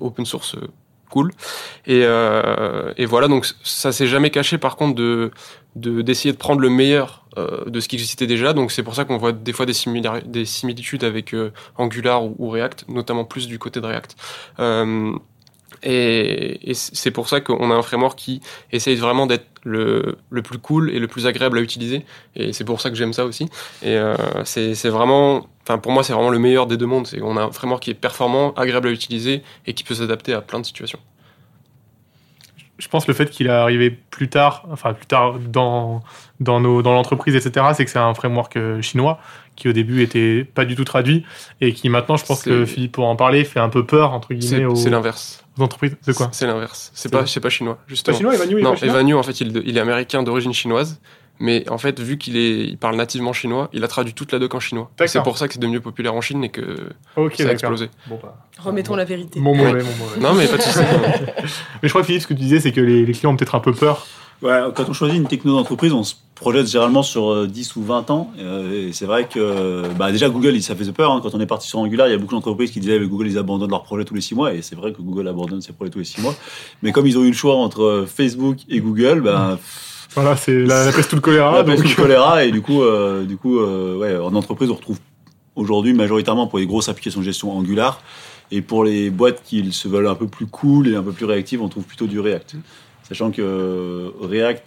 open 0.00 0.24
source 0.24 0.54
euh, 0.54 0.68
cool. 1.12 1.30
Et, 1.86 2.02
euh, 2.04 2.92
et 2.96 3.06
voilà, 3.06 3.28
donc 3.28 3.46
ça 3.62 3.92
s'est 3.92 4.06
jamais 4.06 4.30
caché 4.30 4.58
par 4.58 4.76
contre 4.76 4.94
de 4.94 5.30
de- 5.76 6.02
d'essayer 6.02 6.32
de, 6.32 6.38
prendre 6.38 6.60
le 6.60 6.68
meilleur 6.68 7.24
euh, 7.38 7.64
de 7.66 7.80
ce 7.80 7.88
qui 7.88 7.96
existait 7.96 8.26
déjà. 8.26 8.52
Donc 8.52 8.72
c'est 8.72 8.82
pour 8.82 8.94
ça 8.94 9.04
qu'on 9.04 9.18
voit 9.18 9.32
des 9.32 9.52
fois 9.52 9.66
des, 9.66 9.72
similitudes 10.44 11.04
avec 11.04 11.34
euh, 11.34 11.52
Angular 11.76 12.24
ou 12.24 12.50
React, 12.50 12.86
notamment 12.88 13.24
plus 13.24 13.46
du 13.46 13.58
côté 13.58 13.80
de 13.80 13.86
React. 13.86 14.16
Et, 15.82 16.72
c'est 16.74 17.10
pour 17.10 17.28
ça 17.28 17.40
qu'on 17.40 17.70
a 17.70 17.74
un 17.74 17.82
framework 17.82 18.16
qui 18.18 18.40
essaye 18.70 18.96
vraiment 18.96 19.26
d'être 19.26 19.46
le, 19.64 20.16
le 20.30 20.42
plus 20.42 20.58
cool 20.58 20.90
et 20.90 20.98
le 20.98 21.08
plus 21.08 21.26
agréable 21.26 21.58
à 21.58 21.60
utiliser. 21.60 22.04
Et 22.36 22.52
c'est 22.52 22.64
pour 22.64 22.80
ça 22.80 22.90
que 22.90 22.96
j'aime 22.96 23.12
ça 23.12 23.24
aussi. 23.24 23.44
Et 23.82 23.96
euh, 23.96 24.16
c'est 24.44 24.88
vraiment, 24.88 25.46
enfin 25.62 25.78
pour 25.78 25.92
moi, 25.92 26.02
c'est 26.02 26.12
vraiment 26.12 26.30
le 26.30 26.38
meilleur 26.38 26.66
des 26.66 26.76
deux 26.76 26.86
mondes. 26.86 27.06
C'est 27.06 27.18
qu'on 27.18 27.36
a 27.36 27.42
un 27.42 27.52
framework 27.52 27.82
qui 27.82 27.90
est 27.90 27.94
performant, 27.94 28.52
agréable 28.54 28.88
à 28.88 28.90
utiliser 28.90 29.42
et 29.66 29.74
qui 29.74 29.84
peut 29.84 29.94
s'adapter 29.94 30.32
à 30.32 30.40
plein 30.40 30.60
de 30.60 30.66
situations. 30.66 31.00
Je 32.78 32.88
pense 32.88 33.06
le 33.06 33.14
fait 33.14 33.30
qu'il 33.30 33.46
est 33.46 33.50
arrivé 33.50 33.90
plus 33.90 34.28
tard, 34.28 34.66
enfin 34.72 34.92
plus 34.92 35.06
tard 35.06 35.38
dans, 35.38 36.00
dans, 36.40 36.60
dans 36.60 36.92
l'entreprise, 36.92 37.36
etc., 37.36 37.66
c'est 37.74 37.84
que 37.84 37.90
c'est 37.92 38.00
un 38.00 38.12
framework 38.12 38.56
euh, 38.56 38.82
chinois 38.82 39.20
qui 39.56 39.68
au 39.68 39.72
début 39.72 40.02
était 40.02 40.44
pas 40.44 40.64
du 40.64 40.74
tout 40.76 40.84
traduit 40.84 41.24
et 41.60 41.72
qui 41.72 41.88
maintenant, 41.88 42.16
je 42.16 42.24
pense 42.24 42.42
que 42.42 42.64
Philippe 42.64 42.92
pour 42.92 43.06
en 43.06 43.16
parler, 43.16 43.44
fait 43.44 43.60
un 43.60 43.68
peu 43.68 43.84
peur, 43.84 44.12
entre 44.12 44.32
guillemets, 44.34 44.58
C'est 44.60 44.64
aux, 44.64 44.74
c'est 44.74 44.90
l'inverse. 44.90 45.44
aux 45.58 45.62
entreprises. 45.62 45.96
De 46.06 46.12
quoi? 46.12 46.28
C'est 46.32 46.46
l'inverse. 46.46 46.90
C'est 46.94 47.12
pas, 47.12 47.26
c'est 47.26 47.40
pas 47.40 47.50
chinois, 47.50 47.74
Pas 47.74 47.80
justement. 47.86 48.16
chinois, 48.16 48.34
Evan 48.34 48.50
Yu, 48.50 48.56
il 48.56 48.60
est 48.60 48.62
Non, 48.62 48.70
pas 48.70 48.76
chinois? 48.76 48.94
Evan 48.94 49.08
Yu, 49.08 49.14
en 49.14 49.22
fait, 49.22 49.40
il, 49.40 49.62
il 49.66 49.76
est 49.76 49.80
américain 49.80 50.22
d'origine 50.22 50.52
chinoise. 50.52 51.00
Mais 51.40 51.68
en 51.70 51.78
fait, 51.78 51.98
vu 51.98 52.18
qu'il 52.18 52.36
est, 52.36 52.60
il 52.64 52.78
parle 52.78 52.94
nativement 52.94 53.32
chinois, 53.32 53.68
il 53.72 53.82
a 53.82 53.88
traduit 53.88 54.14
toute 54.14 54.30
la 54.32 54.38
doc 54.38 54.54
en 54.54 54.60
chinois. 54.60 54.90
C'est 55.06 55.22
pour 55.22 55.38
ça 55.38 55.48
que 55.48 55.54
c'est 55.54 55.58
devenu 55.60 55.80
populaire 55.80 56.14
en 56.14 56.20
Chine 56.20 56.44
et 56.44 56.50
que 56.50 56.90
ça 57.36 57.48
a 57.48 57.52
explosé. 57.52 57.88
Bon, 58.06 58.20
bah, 58.22 58.36
Remettons 58.60 58.94
la 58.94 59.04
vérité. 59.04 59.40
Mon 59.40 59.54
mauvais, 59.54 59.82
mon 59.82 59.96
mauvais. 59.96 60.20
Non, 60.20 60.34
mais 60.34 60.46
pas 60.46 60.58
de 60.58 60.62
souci. 60.62 60.78
Mais 61.82 61.88
je 61.88 61.88
crois, 61.88 62.04
Philippe, 62.04 62.22
ce 62.22 62.26
que 62.28 62.34
tu 62.34 62.40
disais, 62.40 62.60
c'est 62.60 62.70
que 62.70 62.80
les, 62.80 63.04
les 63.04 63.12
clients 63.12 63.32
ont 63.32 63.36
peut-être 63.36 63.54
un 63.56 63.60
peu 63.60 63.72
peur. 63.72 64.06
Ouais, 64.42 64.60
quand 64.74 64.88
on 64.88 64.92
choisit 64.92 65.16
une 65.16 65.26
techno 65.28 65.54
d'entreprise, 65.54 65.92
on 65.92 66.02
se 66.02 66.14
projette 66.34 66.66
généralement 66.66 67.04
sur 67.04 67.30
euh, 67.30 67.46
10 67.46 67.76
ou 67.76 67.82
20 67.84 68.10
ans. 68.10 68.32
Euh, 68.40 68.88
et 68.88 68.92
c'est 68.92 69.06
vrai 69.06 69.28
que 69.28 69.82
bah, 69.96 70.10
déjà 70.10 70.28
Google, 70.28 70.60
ça 70.60 70.74
faisait 70.74 70.90
peur. 70.92 71.12
hein. 71.12 71.20
Quand 71.22 71.34
on 71.34 71.40
est 71.40 71.46
parti 71.46 71.68
sur 71.68 71.78
Angular, 71.78 72.08
il 72.08 72.10
y 72.10 72.14
a 72.14 72.18
beaucoup 72.18 72.34
d'entreprises 72.34 72.72
qui 72.72 72.80
disaient 72.80 72.98
que 72.98 73.04
Google, 73.04 73.28
ils 73.28 73.38
abandonnent 73.38 73.70
leurs 73.70 73.84
projets 73.84 74.04
tous 74.04 74.14
les 74.14 74.20
6 74.20 74.34
mois. 74.34 74.52
Et 74.52 74.60
c'est 74.62 74.74
vrai 74.74 74.92
que 74.92 75.00
Google 75.00 75.28
abandonne 75.28 75.60
ses 75.62 75.72
projets 75.72 75.90
tous 75.92 76.00
les 76.00 76.04
6 76.04 76.20
mois. 76.22 76.34
Mais 76.82 76.90
comme 76.90 77.06
ils 77.06 77.16
ont 77.16 77.22
eu 77.22 77.28
le 77.28 77.32
choix 77.36 77.54
entre 77.54 77.82
euh, 77.82 78.06
Facebook 78.06 78.56
et 78.68 78.80
Google, 78.80 79.20
ben, 79.20 79.58
Voilà, 80.16 80.34
c'est 80.36 80.64
la, 80.64 80.86
la 80.86 80.92
peste 80.92 81.12
ou 81.12 81.16
le 81.16 81.20
choléra. 81.22 81.52
la 81.58 81.62
peste 81.64 81.76
donc- 81.78 81.86
ou 81.86 81.88
le 81.90 81.94
choléra. 81.94 82.44
Et 82.44 82.50
du 82.50 82.60
coup, 82.62 82.82
euh, 82.82 83.24
du 83.24 83.36
coup 83.36 83.60
euh, 83.60 83.96
ouais, 83.98 84.16
en 84.16 84.34
entreprise, 84.34 84.68
on 84.70 84.74
retrouve 84.74 84.98
aujourd'hui 85.54 85.92
majoritairement 85.92 86.48
pour 86.48 86.58
les 86.58 86.66
grosses 86.66 86.88
applications 86.88 87.20
de 87.20 87.24
gestion 87.24 87.56
Angular. 87.56 88.00
Et 88.50 88.60
pour 88.60 88.82
les 88.84 89.08
boîtes 89.10 89.42
qui 89.44 89.72
se 89.72 89.86
veulent 89.86 90.08
un 90.08 90.14
peu 90.16 90.26
plus 90.26 90.46
cool 90.46 90.88
et 90.88 90.96
un 90.96 91.02
peu 91.02 91.12
plus 91.12 91.24
réactives, 91.24 91.62
on 91.62 91.68
trouve 91.68 91.84
plutôt 91.84 92.06
du 92.08 92.18
React. 92.20 92.56
Sachant 93.12 93.30
que 93.30 93.42
euh, 93.42 94.10
React, 94.22 94.64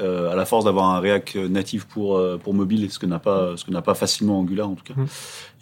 euh, 0.00 0.30
à 0.30 0.36
la 0.36 0.44
force 0.44 0.64
d'avoir 0.64 0.90
un 0.90 1.00
React 1.00 1.34
natif 1.34 1.86
pour, 1.86 2.16
euh, 2.16 2.36
pour 2.36 2.54
mobile, 2.54 2.88
ce 2.88 3.00
que 3.00 3.06
n'a 3.06 3.18
pas, 3.18 3.56
ce 3.56 3.64
que 3.64 3.72
n'a 3.72 3.82
pas 3.82 3.94
facilement 3.94 4.38
Angular 4.38 4.70
en 4.70 4.76
tout 4.76 4.84
cas. 4.84 4.94
Mhm. 4.96 5.08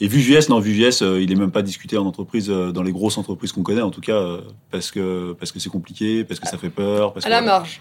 Et 0.01 0.09
Vue.js, 0.09 0.51
non, 0.51 0.61
Vue.js, 0.61 1.03
il 1.23 1.33
est 1.33 1.37
même 1.37 1.51
pas 1.51 1.63
discuté 1.63 1.97
en 1.97 2.05
entreprise, 2.05 2.49
dans 2.49 2.83
les 2.83 2.93
grosses 2.93 3.17
entreprises 3.17 3.53
qu'on 3.53 3.63
connaît 3.63 3.81
en 3.81 3.91
tout 3.91 4.03
cas, 4.03 4.23
parce 4.71 4.91
que 4.91 5.33
parce 5.41 5.53
que 5.53 5.59
c'est 5.59 5.71
compliqué, 5.71 6.23
parce 6.23 6.39
que 6.39 6.47
ça 6.47 6.59
fait 6.59 6.69
peur. 6.69 7.15
Parce 7.15 7.25
À 7.25 7.31
que, 7.31 7.35
la 7.35 7.41
marge. 7.41 7.81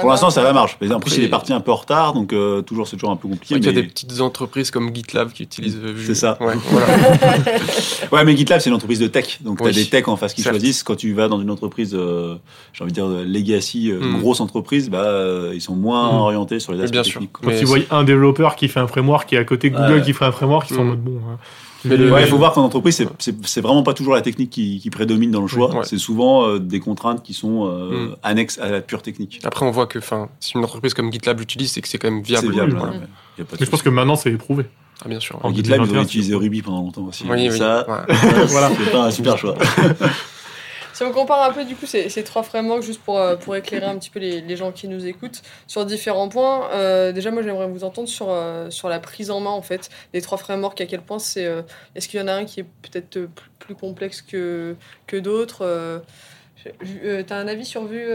Pour 0.00 0.10
l'instant, 0.10 0.30
ça 0.30 0.42
va 0.42 0.52
marche. 0.52 0.76
Mais 0.80 0.92
en 0.92 1.00
plus, 1.00 1.10
Après, 1.12 1.22
il 1.22 1.24
est 1.24 1.28
parti 1.30 1.52
un 1.52 1.60
peu 1.60 1.70
en 1.70 1.76
retard, 1.76 2.12
donc 2.12 2.32
euh, 2.32 2.62
toujours, 2.62 2.86
c'est 2.88 2.96
toujours 2.96 3.10
un 3.10 3.16
peu 3.16 3.28
compliqué. 3.28 3.54
Il 3.56 3.64
y 3.64 3.68
a 3.68 3.72
des 3.72 3.82
petites 3.84 4.20
entreprises 4.20 4.70
comme 4.70 4.94
GitLab 4.94 5.32
qui 5.32 5.44
utilisent 5.44 5.76
Vue. 5.76 6.04
C'est 6.06 6.14
ça. 6.14 6.36
Ouais, 6.40 6.54
voilà. 6.70 6.86
Ouais, 8.12 8.24
mais 8.24 8.36
GitLab, 8.36 8.60
c'est 8.60 8.70
une 8.70 8.76
entreprise 8.76 8.98
de 8.98 9.06
tech. 9.06 9.38
Donc, 9.42 9.58
tu 9.58 9.64
Oui. 9.64 9.70
as 9.70 9.72
des 9.74 9.86
techs 9.86 10.08
en 10.08 10.16
face 10.16 10.34
qui 10.34 10.42
Certes. 10.42 10.54
choisissent. 10.56 10.82
Quand 10.82 10.96
tu 10.96 11.12
vas 11.12 11.28
dans 11.28 11.40
une 11.40 11.50
entreprise, 11.50 11.94
euh, 11.94 12.36
j'ai 12.72 12.82
envie 12.84 12.92
de 12.92 12.94
dire, 12.94 13.06
euh, 13.06 13.24
legacy, 13.24 13.90
euh, 13.90 14.00
une 14.00 14.18
Mm. 14.18 14.20
grosse 14.20 14.40
entreprise, 14.40 14.90
bah, 14.90 15.04
euh, 15.04 15.52
ils 15.54 15.60
sont 15.60 15.74
moins 15.74 16.12
Mm. 16.12 16.16
orientés 16.16 16.60
sur 16.60 16.72
les 16.72 16.80
aspects 16.80 16.92
bien 16.92 17.02
sûr. 17.02 17.14
techniques. 17.20 17.32
quoi. 17.32 17.42
Quand 17.44 17.50
Mais 17.50 17.60
ils 17.60 17.66
voient 17.66 17.78
c'est- 17.78 17.94
un 17.94 18.04
développeur 18.04 18.56
qui 18.56 18.68
fait 18.68 18.80
un 18.80 18.86
framework 18.88 19.32
et 19.32 19.38
à 19.38 19.44
côté 19.44 19.70
Google 19.70 19.94
Ouais. 19.94 20.02
qui 20.02 20.12
fait 20.12 20.24
un 20.24 20.32
framework, 20.32 20.68
ils 20.70 20.74
sont 20.74 20.80
en 20.80 20.84
Mm. 20.84 20.88
mode 20.88 21.00
bon. 21.04 21.20
hein. 21.30 21.38
Mais 21.88 21.96
le- 21.96 22.12
Ouais, 22.12 22.22
il 22.22 22.28
faut 22.28 22.38
voir 22.38 22.52
qu'en 22.52 22.62
entreprise, 22.64 22.96
c'est- 22.96 23.08
c'est 23.18 23.34
c'est 23.46 23.60
vraiment 23.60 23.82
pas 23.82 23.94
toujours 23.94 24.14
la 24.14 24.20
technique 24.22 24.50
qui, 24.50 24.78
qui 24.80 24.90
prédomine 24.90 25.30
dans 25.30 25.40
le 25.42 25.46
choix. 25.48 25.74
Ouais. 25.74 25.84
C'est 25.84 25.98
souvent 25.98 26.46
euh, 26.46 26.58
des 26.58 26.80
contraintes 26.80 27.22
qui 27.22 27.34
sont 27.34 27.66
euh, 27.66 28.08
Mm. 28.10 28.16
annexes 28.22 28.58
à 28.58 28.68
la 28.70 28.80
pure 28.80 29.02
technique. 29.02 29.40
Après, 29.44 29.64
on 29.66 29.70
voit 29.70 29.86
que 29.86 29.98
si 30.40 30.52
une 30.56 30.64
entreprise 30.64 30.94
comme 30.94 31.12
GitLab 31.12 31.38
l'utilise, 31.38 31.72
c'est 31.72 31.80
que 31.80 31.88
c'est 31.88 31.98
quand 31.98 32.10
même 32.10 32.22
C'est 32.24 32.32
viable. 32.32 32.50
viable. 32.52 32.72
oui, 32.72 32.78
Voilà. 32.78 32.92
ouais. 32.92 32.98
Y 33.38 33.42
a 33.42 33.44
pas 33.44 33.56
de 33.56 33.60
Mais 33.60 33.66
je 33.66 33.70
pense 33.70 33.82
que 33.82 33.88
maintenant 33.90 34.16
c'est 34.16 34.30
éprouvé. 34.32 34.66
Ah, 35.04 35.08
bien 35.08 35.20
sûr. 35.20 35.38
En 35.44 35.54
GitLab, 35.54 35.78
ils 35.78 35.82
ont 35.82 35.86
2021, 35.86 36.02
utilisé 36.02 36.30
c'est- 36.32 36.36
Ruby 36.38 36.60
pendant 36.62 36.78
longtemps 36.82 37.04
aussi. 37.04 37.24
Oui, 37.28 37.48
oui. 37.50 37.56
Ça, 37.56 37.86
Ouais. 38.08 38.14
Voilà. 38.48 38.70
c'est 38.76 38.90
pas 38.90 39.04
un 39.04 39.10
super 39.12 39.38
choix. 39.38 39.54
Si 40.98 41.04
on 41.04 41.12
compare 41.12 41.48
un 41.48 41.52
peu 41.52 41.64
du 41.64 41.76
coup 41.76 41.86
ces, 41.86 42.08
ces 42.08 42.24
trois 42.24 42.42
frameworks 42.42 42.82
juste 42.82 43.00
pour, 43.00 43.20
euh, 43.20 43.36
pour 43.36 43.54
éclairer 43.54 43.86
un 43.86 43.96
petit 43.98 44.10
peu 44.10 44.18
les, 44.18 44.40
les 44.40 44.56
gens 44.56 44.72
qui 44.72 44.88
nous 44.88 45.06
écoutent 45.06 45.42
sur 45.68 45.86
différents 45.86 46.28
points, 46.28 46.68
euh, 46.72 47.12
déjà 47.12 47.30
moi 47.30 47.40
j'aimerais 47.42 47.68
vous 47.68 47.84
entendre 47.84 48.08
sur, 48.08 48.30
euh, 48.30 48.68
sur 48.70 48.88
la 48.88 48.98
prise 48.98 49.30
en 49.30 49.38
main 49.38 49.50
en 49.50 49.62
fait 49.62 49.90
des 50.12 50.20
trois 50.20 50.38
frameworks, 50.38 50.80
à 50.80 50.86
quel 50.86 51.02
point 51.02 51.20
c'est... 51.20 51.48
Est-ce 51.94 52.08
qu'il 52.08 52.18
y 52.18 52.22
en 52.24 52.26
a 52.26 52.32
un 52.32 52.44
qui 52.44 52.58
est 52.58 52.66
peut-être 52.82 53.28
plus, 53.60 53.76
complexe 53.76 54.22
que, 54.22 54.74
que 55.06 55.16
d'autres 55.16 56.02
T'as 56.64 57.36
un 57.36 57.46
avis 57.46 57.64
sur 57.64 57.84
Vue 57.84 58.08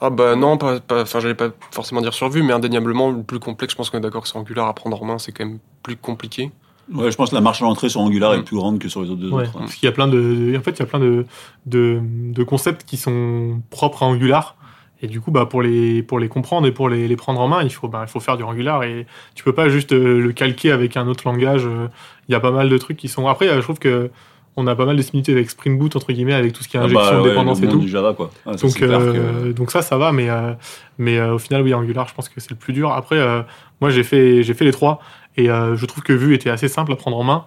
Ah 0.00 0.10
bah 0.10 0.36
non, 0.36 0.56
pas, 0.56 0.78
pas- 0.78 1.02
enfin 1.02 1.18
j'allais 1.18 1.34
pas 1.34 1.50
forcément 1.72 2.00
dire 2.00 2.14
sur 2.14 2.28
vue, 2.28 2.44
mais 2.44 2.52
indéniablement 2.52 3.10
le 3.10 3.24
plus 3.24 3.40
complexe, 3.40 3.72
je 3.72 3.76
pense 3.76 3.90
qu'on 3.90 3.98
est 3.98 4.02
d'accord 4.02 4.22
que 4.22 4.28
c'est 4.28 4.38
Angular 4.38 4.68
à 4.68 4.74
prendre 4.74 5.02
en 5.02 5.04
main, 5.04 5.18
c'est 5.18 5.32
quand 5.32 5.46
même 5.46 5.58
plus 5.82 5.96
compliqué. 5.96 6.52
Ouais, 6.92 7.10
je 7.10 7.16
pense 7.16 7.30
que 7.30 7.34
la 7.34 7.40
marche 7.40 7.62
à 7.62 7.64
l'entrée 7.64 7.88
sur 7.88 8.00
Angular 8.00 8.34
est 8.34 8.42
plus 8.42 8.56
grande 8.56 8.78
que 8.78 8.88
sur 8.88 9.02
les 9.02 9.10
autres 9.10 9.20
deux 9.20 9.30
Ouais, 9.30 9.42
autres. 9.42 9.52
hein. 9.56 9.60
parce 9.60 9.74
qu'il 9.74 9.86
y 9.86 9.88
a 9.88 9.92
plein 9.92 10.08
de, 10.08 10.54
en 10.56 10.60
fait, 10.60 10.72
il 10.72 10.80
y 10.80 10.82
a 10.82 10.86
plein 10.86 10.98
de, 11.00 11.24
de, 11.66 12.00
de 12.02 12.42
concepts 12.44 12.84
qui 12.84 12.96
sont 12.96 13.62
propres 13.70 14.02
à 14.02 14.06
Angular. 14.06 14.56
Et 15.02 15.06
du 15.06 15.20
coup, 15.20 15.30
bah, 15.30 15.44
pour 15.46 15.60
les, 15.60 16.02
pour 16.02 16.18
les 16.18 16.28
comprendre 16.28 16.66
et 16.66 16.72
pour 16.72 16.88
les, 16.88 17.08
les 17.08 17.16
prendre 17.16 17.40
en 17.40 17.48
main, 17.48 17.62
il 17.62 17.70
faut, 17.70 17.88
bah, 17.88 18.04
il 18.06 18.10
faut 18.10 18.20
faire 18.20 18.36
du 18.36 18.42
Angular 18.42 18.84
et 18.84 19.06
tu 19.34 19.44
peux 19.44 19.52
pas 19.52 19.68
juste 19.68 19.92
euh, 19.92 20.20
le 20.20 20.32
calquer 20.32 20.72
avec 20.72 20.96
un 20.96 21.06
autre 21.08 21.24
langage. 21.26 21.66
euh, 21.66 21.88
Il 22.28 22.32
y 22.32 22.34
a 22.34 22.40
pas 22.40 22.50
mal 22.52 22.68
de 22.68 22.78
trucs 22.78 22.96
qui 22.96 23.08
sont. 23.08 23.26
Après, 23.28 23.48
euh, 23.48 23.56
je 23.56 23.60
trouve 23.62 23.78
que 23.78 24.10
on 24.56 24.68
a 24.68 24.76
pas 24.76 24.84
mal 24.86 24.96
de 24.96 25.02
similitudes 25.02 25.34
avec 25.34 25.50
Spring 25.50 25.76
Boot 25.76 25.96
entre 25.96 26.12
guillemets, 26.12 26.32
avec 26.32 26.52
tout 26.52 26.62
ce 26.62 26.68
qui 26.68 26.76
est 26.76 26.80
Ah 26.80 26.84
injection, 26.84 27.16
bah, 27.16 27.22
ouais, 27.22 27.28
dépendance 27.30 27.60
et 27.60 27.66
tout. 27.68 27.78
du 27.80 27.88
Java, 27.88 28.14
quoi. 28.14 28.30
Ça, 28.44 28.52
Donc, 28.52 28.74
que- 28.76 28.84
euh, 28.84 29.52
donc 29.52 29.72
ça, 29.72 29.82
ça 29.82 29.98
va, 29.98 30.12
mais, 30.12 30.30
euh, 30.30 30.52
mais 30.96 31.18
euh, 31.18 31.34
au 31.34 31.38
final, 31.38 31.62
oui, 31.62 31.74
Angular, 31.74 32.06
je 32.08 32.14
pense 32.14 32.28
que 32.28 32.38
c'est 32.40 32.50
le 32.52 32.56
plus 32.56 32.72
dur. 32.72 32.92
Après, 32.92 33.18
euh, 33.18 33.42
moi, 33.80 33.90
j'ai 33.90 34.04
fait, 34.04 34.44
j'ai 34.44 34.54
fait 34.54 34.64
les 34.64 34.70
trois, 34.72 35.00
et 35.36 35.50
euh, 35.50 35.76
je 35.76 35.86
trouve 35.86 36.02
que 36.02 36.12
Vue 36.12 36.34
était 36.34 36.50
assez 36.50 36.68
simple 36.68 36.92
à 36.92 36.96
prendre 36.96 37.16
en 37.16 37.24
main, 37.24 37.44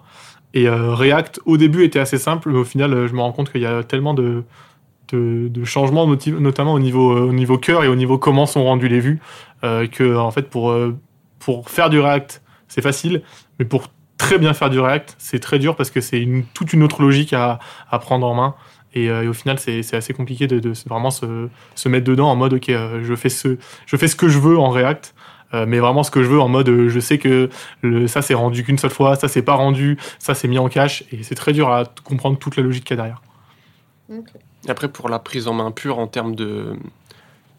et 0.54 0.66
euh, 0.68 0.94
React, 0.94 1.40
au 1.44 1.56
début, 1.56 1.84
était 1.84 1.98
assez 1.98 2.18
simple, 2.18 2.50
mais 2.50 2.58
au 2.58 2.64
final, 2.64 2.92
euh, 2.92 3.08
je 3.08 3.12
me 3.12 3.20
rends 3.20 3.32
compte 3.32 3.52
qu'il 3.52 3.60
y 3.60 3.66
a 3.66 3.82
tellement 3.82 4.14
de, 4.14 4.44
de, 5.12 5.48
de 5.48 5.64
changements, 5.64 6.06
notamment 6.06 6.72
au 6.72 6.78
niveau, 6.78 7.16
au 7.16 7.32
niveau 7.32 7.58
cœur 7.58 7.84
et 7.84 7.88
au 7.88 7.96
niveau 7.96 8.18
comment 8.18 8.46
sont 8.46 8.64
rendues 8.64 8.88
les 8.88 9.00
vues, 9.00 9.20
euh, 9.64 9.86
que, 9.86 10.16
en 10.16 10.30
fait, 10.30 10.48
pour, 10.48 10.74
pour 11.38 11.68
faire 11.68 11.90
du 11.90 12.00
React, 12.00 12.42
c'est 12.66 12.82
facile, 12.82 13.22
mais 13.58 13.64
pour 13.64 13.88
très 14.16 14.38
bien 14.38 14.54
faire 14.54 14.70
du 14.70 14.80
React, 14.80 15.16
c'est 15.18 15.38
très 15.38 15.58
dur 15.58 15.76
parce 15.76 15.90
que 15.90 16.00
c'est 16.00 16.20
une, 16.20 16.44
toute 16.44 16.72
une 16.72 16.82
autre 16.82 17.02
logique 17.02 17.32
à, 17.32 17.58
à 17.90 17.98
prendre 17.98 18.26
en 18.26 18.34
main. 18.34 18.54
Et, 18.94 19.04
et 19.04 19.28
au 19.28 19.34
final, 19.34 19.58
c'est 19.58 19.94
assez 19.94 20.14
compliqué 20.14 20.46
de, 20.46 20.58
de 20.58 20.72
vraiment 20.86 21.10
se, 21.10 21.48
se 21.74 21.88
mettre 21.88 22.06
dedans 22.06 22.28
en 22.30 22.36
mode, 22.36 22.54
ok, 22.54 22.70
je, 23.02 23.14
fais 23.16 23.28
ce, 23.28 23.58
je 23.86 23.96
fais 23.96 24.08
ce 24.08 24.16
que 24.16 24.28
je 24.28 24.38
veux 24.38 24.58
en 24.58 24.70
React, 24.70 25.14
euh, 25.54 25.64
mais 25.66 25.78
vraiment 25.78 26.02
ce 26.02 26.10
que 26.10 26.22
je 26.22 26.28
veux 26.28 26.40
en 26.40 26.48
mode, 26.48 26.68
euh, 26.68 26.88
je 26.88 27.00
sais 27.00 27.18
que 27.18 27.48
le, 27.82 28.06
ça 28.06 28.22
c'est 28.22 28.34
rendu 28.34 28.64
qu'une 28.64 28.78
seule 28.78 28.90
fois, 28.90 29.16
ça 29.16 29.28
c'est 29.28 29.42
pas 29.42 29.54
rendu, 29.54 29.96
ça 30.18 30.34
c'est 30.34 30.48
mis 30.48 30.58
en 30.58 30.68
cache, 30.68 31.04
et 31.12 31.22
c'est 31.22 31.34
très 31.34 31.52
dur 31.52 31.70
à 31.70 31.84
comprendre 32.04 32.38
toute 32.38 32.56
la 32.56 32.62
logique 32.62 32.84
qu'il 32.84 32.96
y 32.96 33.00
a 33.00 33.02
derrière. 33.02 33.22
Ok. 34.10 34.28
Et 34.66 34.70
après, 34.70 34.88
pour 34.88 35.08
la 35.08 35.18
prise 35.18 35.46
en 35.48 35.54
main 35.54 35.70
pure 35.70 35.98
en 35.98 36.06
termes 36.06 36.34
de 36.34 36.74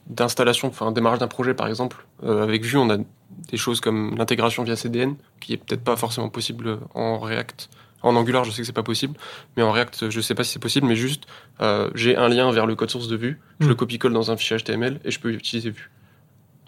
d'installation, 0.08 0.69
enfin 0.69 0.91
démarrage 0.91 1.19
d'un 1.19 1.27
projet 1.27 1.53
par 1.53 1.67
exemple, 1.67 2.05
euh, 2.24 2.41
avec 2.43 2.63
Vue, 2.63 2.77
on 2.77 2.89
a 2.89 2.98
des 2.98 3.58
choses 3.58 3.79
comme 3.79 4.15
l'intégration 4.17 4.63
via 4.63 4.75
CDN, 4.75 5.15
qui 5.39 5.53
est 5.53 5.58
peut-être 5.58 5.84
pas 5.84 5.96
forcément 5.96 6.29
possible 6.29 6.79
en 6.96 7.19
React. 7.19 7.69
En 8.01 8.15
Angular, 8.15 8.43
je 8.43 8.50
sais 8.51 8.62
que 8.62 8.65
c'est 8.65 8.74
pas 8.74 8.81
possible, 8.81 9.15
mais 9.55 9.62
en 9.63 9.72
React, 9.72 10.10
je 10.10 10.22
sais 10.22 10.34
pas 10.34 10.43
si 10.43 10.53
c'est 10.53 10.60
possible, 10.60 10.88
mais 10.88 10.96
juste, 10.96 11.25
euh, 11.62 11.89
j'ai 11.93 12.15
un 12.15 12.27
lien 12.27 12.52
vers 12.52 12.65
le 12.65 12.73
code 12.75 12.89
source 12.89 13.08
de 13.08 13.17
Vue, 13.17 13.39
je 13.60 13.65
Mm. 13.65 13.69
le 13.69 13.75
copie-colle 13.75 14.13
dans 14.13 14.32
un 14.32 14.38
fichier 14.38 14.58
HTML 14.58 14.99
et 15.06 15.12
je 15.12 15.19
peux 15.19 15.32
utiliser 15.32 15.69
Vue. 15.69 15.91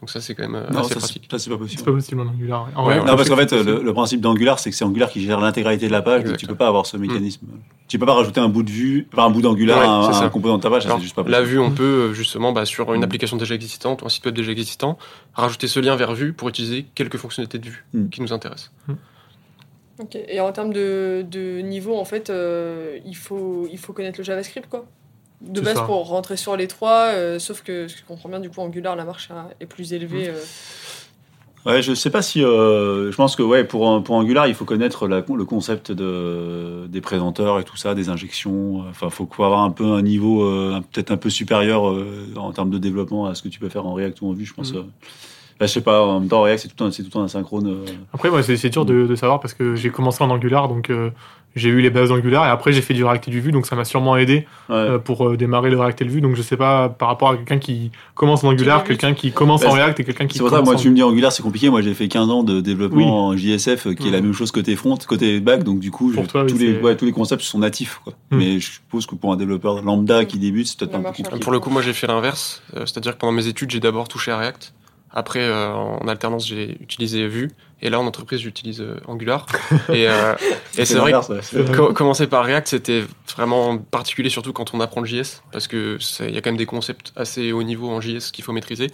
Donc 0.01 0.09
ça, 0.09 0.19
c'est 0.19 0.33
quand 0.33 0.41
même 0.49 0.55
euh, 0.55 0.67
Non, 0.71 0.79
assez 0.79 0.89
ça, 0.89 0.93
c'est- 0.95 0.99
pratique. 0.99 1.27
ça, 1.29 1.37
c'est 1.37 1.49
pas 1.51 1.55
C'est 1.55 1.59
possible. 1.59 1.83
pas 1.83 1.91
possible 1.91 2.21
en 2.21 2.27
Angular. 2.27 2.67
En 2.75 2.87
Ouais, 2.87 2.93
React, 2.95 3.05
Non, 3.07 3.11
parce 3.15 3.23
c'est 3.25 3.29
qu'en 3.29 3.35
fait, 3.39 3.49
possible. 3.51 3.71
le, 3.71 3.83
le 3.83 3.93
principe 3.93 4.19
d'Angular, 4.19 4.57
c'est 4.57 4.71
que 4.71 4.75
c'est 4.75 4.83
Angular 4.83 5.11
qui 5.11 5.21
gère 5.21 5.39
l'intégralité 5.39 5.85
de 5.85 5.91
la 5.91 6.01
page, 6.01 6.23
donc 6.23 6.37
tu 6.37 6.47
peux 6.47 6.55
pas 6.55 6.67
avoir 6.67 6.87
ce 6.87 6.97
mécanisme. 6.97 7.45
Tu 7.87 7.99
peux 7.99 8.05
pas 8.07 8.13
rajouter 8.15 8.39
un 8.39 8.49
bout 8.49 8.63
de 8.63 8.71
vue, 8.71 9.07
enfin, 9.13 9.25
un 9.25 9.29
bout 9.29 9.41
d'Angular 9.43 9.77
Ouais, 9.79 9.85
à 9.85 9.89
un, 9.91 10.03
c'est 10.03 10.09
à 10.09 10.13
ça. 10.13 10.25
un 10.25 10.29
composant 10.29 10.57
de 10.57 10.63
ta 10.63 10.71
page, 10.71 10.81
ça 10.83 10.87
Alors, 10.87 10.97
c'est 10.97 11.03
juste 11.03 11.15
pas 11.15 11.21
la 11.21 11.37
possible. 11.39 11.47
vue, 11.51 11.59
on 11.59 11.69
peut 11.71 11.83
euh, 11.83 12.13
justement 12.13 12.51
bah, 12.51 12.65
sur 12.65 12.91
une 12.95 13.01
Mm. 13.01 13.03
application 13.03 13.37
déjà 13.37 13.53
existante 13.53 14.01
ou 14.01 14.05
un 14.07 14.09
site 14.09 14.25
web 14.25 14.33
déjà 14.33 14.51
existant 14.51 14.97
rajouter 15.35 15.67
ce 15.67 15.79
lien 15.79 15.95
vers 15.95 16.13
Vue 16.15 16.33
pour 16.33 16.49
utiliser 16.49 16.85
quelques 16.95 17.17
fonctionnalités 17.17 17.59
de 17.59 17.67
Vue 17.69 17.85
Mm. 17.93 18.09
qui 18.09 18.21
nous 18.21 18.33
intéressent. 18.33 18.71
Ok. 19.99 20.15
Et 20.27 20.39
en 20.39 20.51
termes 20.51 20.73
de, 20.73 21.23
de 21.29 21.59
niveau, 21.59 21.95
en 21.97 22.05
fait, 22.05 22.31
euh, 22.31 22.97
il, 23.05 23.15
faut, 23.15 23.67
il 23.71 23.77
faut 23.77 23.93
connaître 23.93 24.17
le 24.19 24.23
JavaScript, 24.23 24.67
quoi? 24.67 24.85
De 25.41 25.59
base, 25.61 25.75
ça. 25.75 25.81
pour 25.83 26.07
rentrer 26.07 26.37
sur 26.37 26.55
les 26.55 26.67
trois, 26.67 27.07
euh, 27.13 27.39
sauf 27.39 27.61
que 27.63 27.87
ce 27.87 27.93
que 27.95 27.99
je 28.01 28.05
comprends 28.05 28.29
bien, 28.29 28.39
du 28.39 28.49
coup, 28.49 28.61
Angular, 28.61 28.95
la 28.95 29.05
marche 29.05 29.29
est 29.59 29.65
plus 29.65 29.93
élevée. 29.93 30.29
euh. 30.29 30.33
Ouais, 31.63 31.83
je 31.83 31.93
sais 31.93 32.09
pas 32.09 32.23
si. 32.23 32.43
euh, 32.43 33.11
je 33.11 33.15
pense 33.15 33.35
que 33.35 33.43
ouais, 33.43 33.63
pour, 33.63 34.03
pour 34.03 34.15
Angular, 34.15 34.47
il 34.47 34.55
faut 34.55 34.65
connaître 34.65 35.07
la- 35.07 35.19
le 35.27 35.45
concept 35.45 35.91
de, 35.91 36.87
des 36.87 37.01
présenteurs 37.01 37.59
et 37.59 37.63
tout 37.63 37.77
ça, 37.77 37.93
des 37.93 38.09
injections. 38.09 38.79
Enfin, 38.89 39.11
faut 39.11 39.27
faut 39.31 39.43
avoir 39.43 39.61
un 39.61 39.69
peu 39.69 39.85
un 39.85 40.01
niveau 40.01 40.43
euh, 40.43 40.79
peut-être 40.91 41.11
un 41.11 41.17
peu 41.17 41.29
supérieur 41.29 41.87
euh, 41.87 42.33
en 42.35 42.51
termes 42.51 42.71
de 42.71 42.79
développement 42.79 43.27
à 43.27 43.35
ce 43.35 43.43
que 43.43 43.47
tu 43.47 43.59
peux 43.59 43.69
faire 43.69 43.85
en 43.85 43.93
React 43.93 44.21
ou 44.21 44.29
en 44.29 44.33
Vue, 44.33 44.45
je 44.45 44.53
pense. 44.55 44.73
Euh. 44.73 44.81
Bah, 45.59 45.67
je 45.67 45.73
sais 45.73 45.81
pas, 45.81 46.01
en 46.03 46.19
même 46.19 46.29
temps, 46.29 46.41
React, 46.41 46.61
c'est 46.63 46.75
tout, 46.75 46.83
un- 46.83 46.89
c'est 46.91 47.03
tout 47.03 47.19
un 47.19 47.25
asynchrone. 47.25 47.67
euh. 47.67 47.85
Après, 48.11 48.31
moi, 48.31 48.41
c'est 48.41 48.57
c'est 48.57 48.69
dur 48.69 48.83
de, 48.85 49.05
de 49.05 49.15
savoir 49.15 49.39
parce 49.39 49.53
que 49.53 49.75
j'ai 49.75 49.91
commencé 49.91 50.23
en 50.23 50.31
Angular, 50.31 50.67
donc 50.67 50.89
euh, 50.89 51.11
j'ai 51.55 51.69
eu 51.69 51.81
les 51.81 51.89
bases 51.89 52.09
d'Angular 52.09 52.45
et 52.45 52.49
après 52.49 52.71
j'ai 52.71 52.81
fait 52.81 52.93
du 52.93 53.03
React 53.03 53.27
et 53.27 53.31
du 53.31 53.41
Vue, 53.41 53.51
donc 53.51 53.65
ça 53.65 53.75
m'a 53.75 53.83
sûrement 53.85 54.15
aidé 54.17 54.45
Ouais. 54.69 54.75
euh, 54.75 54.97
pour 54.99 55.27
euh, 55.27 55.35
démarrer 55.37 55.69
le 55.69 55.77
React 55.79 56.01
et 56.01 56.05
le 56.05 56.11
Vue. 56.11 56.21
Donc 56.21 56.35
je 56.35 56.41
sais 56.41 56.55
pas 56.57 56.87
par 56.89 57.09
rapport 57.09 57.29
à 57.31 57.35
quelqu'un 57.35 57.57
qui 57.59 57.91
commence 58.15 58.43
en 58.43 58.49
Angular, 58.49 58.83
quelqu'un 58.83 59.13
qui 59.13 59.31
commence 59.31 59.61
Bah, 59.61 59.69
en 59.69 59.73
React 59.73 59.99
et 59.99 60.03
quelqu'un 60.05 60.27
qui 60.27 60.35
C'est 60.37 60.43
pour 60.43 60.49
ça, 60.49 60.61
moi, 60.61 60.75
en- 60.75 60.77
tu 60.77 60.89
me 60.89 60.95
dis 60.95 61.03
Angular, 61.03 61.31
c'est 61.31 61.43
compliqué. 61.43 61.69
Moi, 61.69 61.81
j'ai 61.81 61.93
fait 61.93 62.07
15 62.07 62.29
ans 62.29 62.43
de 62.43 62.61
développement 62.61 63.27
en 63.27 63.35
JSF, 63.37 63.87
euh, 63.87 63.93
qui 63.93 64.07
est 64.07 64.11
la 64.11 64.21
même 64.21 64.33
chose 64.33 64.51
côté 64.51 64.75
front, 64.75 64.95
côté 65.07 65.39
back. 65.39 65.63
Donc, 65.63 65.79
du 65.79 65.91
coup, 65.91 66.11
Pour 66.11 66.23
je- 66.23 66.29
toi, 66.29 66.43
oui, 66.43 66.51
tous, 66.51 66.57
les, 66.57 66.75
c'est- 66.75 66.81
ouais, 66.81 66.95
tous 66.95 67.05
les 67.05 67.11
concepts 67.11 67.41
sont 67.41 67.59
natifs. 67.59 67.99
Quoi. 68.03 68.13
Mhm. 68.31 68.37
Mais 68.39 68.59
je 68.59 68.71
suppose 68.71 69.05
que 69.05 69.15
pour 69.15 69.33
un 69.33 69.35
développeur 69.37 69.81
lambda 69.81 70.25
qui 70.25 70.39
débute, 70.39 70.67
c'est 70.67 70.79
peut-être 70.79 70.95
un 70.95 70.99
peu 70.99 71.07
compliqué. 71.07 71.39
Pour 71.39 71.51
le 71.51 71.59
coup, 71.59 71.69
moi 71.69 71.81
j'ai 71.81 71.93
fait 71.93 72.07
l'inverse, 72.07 72.61
euh, 72.75 72.85
c'est-à-dire 72.85 73.13
que 73.13 73.17
pendant 73.19 73.33
mes 73.33 73.47
études, 73.47 73.71
j'ai 73.71 73.79
d'abord 73.79 74.07
touché 74.07 74.31
à 74.31 74.37
React. 74.37 74.73
Après, 75.13 75.41
euh, 75.41 75.73
en 75.73 76.07
alternance, 76.07 76.47
j'ai 76.47 76.77
utilisé 76.81 77.27
Vue. 77.27 77.51
Et 77.83 77.89
là, 77.89 77.99
en 77.99 78.05
entreprise, 78.05 78.39
j'utilise 78.41 78.79
euh, 78.81 78.99
Angular. 79.07 79.45
et 79.89 80.07
euh, 80.07 80.33
et 80.77 80.85
c'est 80.85 80.95
vrai 80.99 81.11
que 81.11 81.75
Co- 81.75 81.93
commencer 81.93 82.27
par 82.27 82.45
React, 82.45 82.67
c'était 82.67 83.03
vraiment 83.35 83.77
particulier, 83.77 84.29
surtout 84.29 84.53
quand 84.53 84.73
on 84.73 84.79
apprend 84.79 85.01
le 85.01 85.07
JS, 85.07 85.41
parce 85.51 85.67
que 85.67 85.97
c'est- 85.99 86.27
il 86.29 86.35
y 86.35 86.37
a 86.37 86.41
quand 86.41 86.49
même 86.51 86.57
des 86.57 86.65
concepts 86.65 87.11
assez 87.15 87.51
haut 87.51 87.63
niveau 87.63 87.89
en 87.89 87.99
JS 87.99 88.31
qu'il 88.31 88.43
faut 88.43 88.53
maîtriser. 88.53 88.87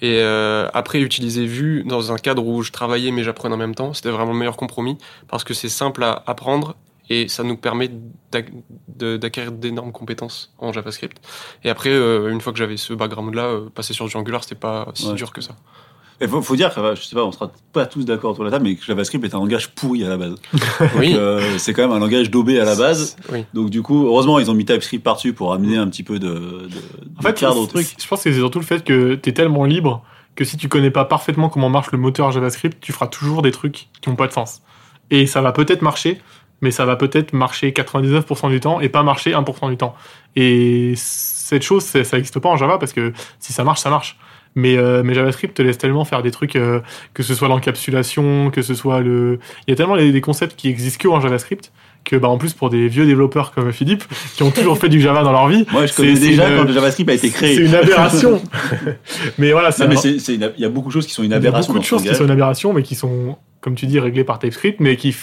Et 0.00 0.20
euh, 0.20 0.68
après, 0.72 1.00
utiliser 1.00 1.46
Vue 1.46 1.82
dans 1.84 2.12
un 2.12 2.16
cadre 2.16 2.44
où 2.46 2.62
je 2.62 2.70
travaillais 2.72 3.10
mais 3.10 3.24
j'apprenais 3.24 3.54
en 3.54 3.58
même 3.58 3.74
temps, 3.74 3.92
c'était 3.94 4.10
vraiment 4.10 4.32
le 4.32 4.38
meilleur 4.38 4.56
compromis, 4.56 4.98
parce 5.28 5.42
que 5.44 5.52
c'est 5.54 5.68
simple 5.68 6.04
à 6.04 6.22
apprendre 6.26 6.76
et 7.10 7.26
ça 7.28 7.42
nous 7.42 7.56
permet 7.56 7.90
d'acquérir 8.98 9.52
d'énormes 9.52 9.92
compétences 9.92 10.52
en 10.58 10.72
JavaScript. 10.72 11.18
Et 11.64 11.70
après, 11.70 11.90
euh, 11.90 12.30
une 12.30 12.40
fois 12.40 12.52
que 12.52 12.58
j'avais 12.58 12.76
ce 12.76 12.92
background-là, 12.92 13.44
euh, 13.44 13.68
passer 13.74 13.94
sur 13.94 14.06
du 14.06 14.16
Angular, 14.16 14.42
c'était 14.44 14.54
pas 14.56 14.88
si 14.94 15.06
Ouais. 15.08 15.14
dur 15.14 15.32
que 15.32 15.40
ça. 15.40 15.54
Il 16.20 16.26
faut, 16.28 16.42
faut 16.42 16.56
dire, 16.56 16.74
que, 16.74 16.80
je 16.96 17.02
sais 17.02 17.14
pas, 17.14 17.24
on 17.24 17.30
sera 17.32 17.52
pas 17.72 17.86
tous 17.86 18.04
d'accord 18.04 18.32
autour 18.32 18.44
de 18.44 18.50
la 18.50 18.56
table, 18.56 18.64
mais 18.68 18.74
que 18.74 18.84
JavaScript 18.84 19.24
est 19.24 19.34
un 19.34 19.38
langage 19.38 19.68
pourri 19.70 20.04
à 20.04 20.08
la 20.08 20.16
base. 20.16 20.34
Oui. 20.98 21.14
Euh, 21.14 21.58
c'est 21.58 21.72
quand 21.72 21.82
même 21.82 21.92
un 21.92 22.00
langage 22.00 22.30
daubé 22.30 22.58
à 22.58 22.64
la 22.64 22.74
base. 22.74 23.16
Oui. 23.32 23.44
Donc 23.54 23.70
du 23.70 23.82
coup, 23.82 24.06
heureusement, 24.06 24.38
ils 24.40 24.50
ont 24.50 24.54
mis 24.54 24.64
TypeScript 24.64 25.04
par-dessus 25.04 25.32
pour 25.32 25.52
amener 25.52 25.76
un 25.76 25.86
petit 25.88 26.02
peu 26.02 26.18
de, 26.18 26.28
de, 26.28 26.34
En 27.16 27.20
de 27.20 27.22
fait, 27.22 27.34
cadre 27.38 27.58
au 27.58 27.64
c'est- 27.66 27.68
truc. 27.72 27.86
je 28.02 28.06
pense 28.08 28.22
que 28.22 28.30
c'est 28.32 28.36
surtout 28.38 28.58
le 28.58 28.64
fait 28.64 28.82
que 28.84 29.14
tu 29.14 29.30
es 29.30 29.32
tellement 29.32 29.64
libre 29.64 30.02
que 30.34 30.44
si 30.44 30.56
tu 30.56 30.68
connais 30.68 30.90
pas 30.90 31.04
parfaitement 31.04 31.48
comment 31.48 31.68
marche 31.68 31.90
le 31.92 31.98
moteur 31.98 32.30
JavaScript, 32.32 32.78
tu 32.80 32.92
feras 32.92 33.06
toujours 33.08 33.42
des 33.42 33.50
trucs 33.50 33.88
qui 34.00 34.08
n'ont 34.08 34.16
pas 34.16 34.26
de 34.28 34.32
sens. 34.32 34.62
Et 35.10 35.26
ça 35.26 35.40
va 35.40 35.52
peut-être 35.52 35.82
marcher, 35.82 36.20
mais 36.60 36.70
ça 36.72 36.84
va 36.84 36.96
peut-être 36.96 37.32
marcher 37.32 37.70
99% 37.72 38.48
du 38.50 38.60
temps 38.60 38.80
et 38.80 38.88
pas 38.88 39.02
marcher 39.02 39.32
1% 39.32 39.68
du 39.70 39.76
temps. 39.76 39.94
Et 40.36 40.94
cette 40.96 41.62
chose, 41.62 41.82
ça 41.84 41.98
n'existe 42.16 42.38
pas 42.40 42.48
en 42.48 42.56
Java 42.56 42.78
parce 42.78 42.92
que 42.92 43.12
si 43.38 43.52
ça 43.52 43.62
marche, 43.64 43.80
ça 43.80 43.90
marche. 43.90 44.16
Mais, 44.54 44.76
euh, 44.76 45.02
mais 45.04 45.14
JavaScript 45.14 45.56
te 45.56 45.62
laisse 45.62 45.78
tellement 45.78 46.04
faire 46.04 46.22
des 46.22 46.30
trucs, 46.30 46.56
euh, 46.56 46.80
que 47.14 47.22
ce 47.22 47.34
soit 47.34 47.48
l'encapsulation, 47.48 48.50
que 48.50 48.62
ce 48.62 48.74
soit 48.74 49.00
le. 49.00 49.38
Il 49.66 49.70
y 49.70 49.72
a 49.72 49.76
tellement 49.76 49.96
des, 49.96 50.10
des 50.12 50.20
concepts 50.20 50.56
qui 50.56 50.68
existent 50.68 51.02
que 51.02 51.08
en 51.08 51.20
JavaScript 51.20 51.72
que, 52.04 52.16
bah, 52.16 52.28
en 52.28 52.38
plus, 52.38 52.54
pour 52.54 52.70
des 52.70 52.88
vieux 52.88 53.04
développeurs 53.04 53.52
comme 53.52 53.70
Philippe, 53.72 54.02
qui 54.34 54.42
ont 54.42 54.50
toujours 54.50 54.78
fait 54.78 54.88
du 54.88 55.00
Java 55.00 55.22
dans 55.22 55.32
leur 55.32 55.46
vie, 55.48 55.66
Moi, 55.70 55.84
je 55.86 55.92
connais 55.92 56.14
déjà 56.14 56.48
une- 56.48 56.56
quand 56.56 56.64
le 56.64 56.72
JavaScript 56.72 57.10
a 57.10 57.14
été 57.14 57.28
créé. 57.30 57.54
c'est 57.56 57.62
une 57.64 57.74
aberration. 57.74 58.40
mais 59.38 59.52
voilà, 59.52 59.70
c'est 59.72 59.86
mais 59.86 59.96
un- 59.96 60.00
il 60.56 60.60
y 60.62 60.64
a 60.64 60.68
beaucoup 60.68 60.88
de 60.88 60.92
choses 60.92 61.06
qui 61.06 61.12
sont 61.12 61.22
une 61.22 61.28
il 61.28 61.32
y 61.32 61.34
a 61.34 61.36
aberration 61.38 61.72
beaucoup 61.72 61.82
de 61.82 61.86
choses 61.86 62.02
qui 62.02 62.14
sont 62.14 62.24
une 62.24 62.30
aberration, 62.30 62.72
mais 62.72 62.82
qui 62.82 62.94
sont, 62.94 63.36
comme 63.60 63.74
tu 63.74 63.86
dis, 63.86 63.98
réglées 64.00 64.24
par 64.24 64.38
TypeScript, 64.38 64.80
mais 64.80 64.96
qui, 64.96 65.14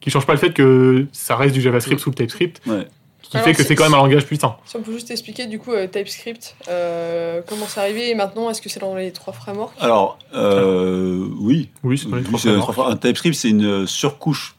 qui 0.00 0.10
changent 0.10 0.26
pas 0.26 0.32
le 0.32 0.38
fait 0.38 0.52
que 0.54 1.06
ça 1.12 1.36
reste 1.36 1.54
du 1.54 1.60
JavaScript 1.60 2.00
sous 2.00 2.10
le 2.10 2.14
TypeScript, 2.16 2.60
Ouais. 2.66 2.86
Qui 3.30 3.36
Alors, 3.36 3.46
fait 3.46 3.54
que 3.54 3.62
c'est- 3.62 3.74
quand 3.76 3.84
même 3.84 3.94
un 3.94 3.98
langage 3.98 4.26
puissant. 4.26 4.56
Si 4.66 4.76
on 4.76 4.82
peut 4.82 4.92
juste 4.92 5.10
expliquer 5.10 5.46
du 5.46 5.58
coup 5.60 5.72
euh, 5.72 5.86
TypeScript, 5.86 6.56
euh, 6.68 7.40
comment 7.46 7.66
c'est 7.68 7.80
arrivé 7.80 8.10
et 8.10 8.14
maintenant 8.14 8.50
est-ce 8.50 8.60
que 8.60 8.68
c'est 8.68 8.80
dans 8.80 8.94
les 8.96 9.12
trois 9.12 9.32
frameworks 9.32 9.72
Alors, 9.80 10.18
euh, 10.34 11.26
oui. 11.38 11.68
Oui, 11.84 11.96
c'est 11.96 12.08
dans 12.08 12.16
les 12.16 12.22
Oui, 12.22 12.28
trois 12.28 12.38
frameworks. 12.40 12.74
fra- 12.74 12.96
TypeScript, 12.96 13.36
c'est 13.36 13.50
une 13.50 13.86
surcouche. 13.86 14.56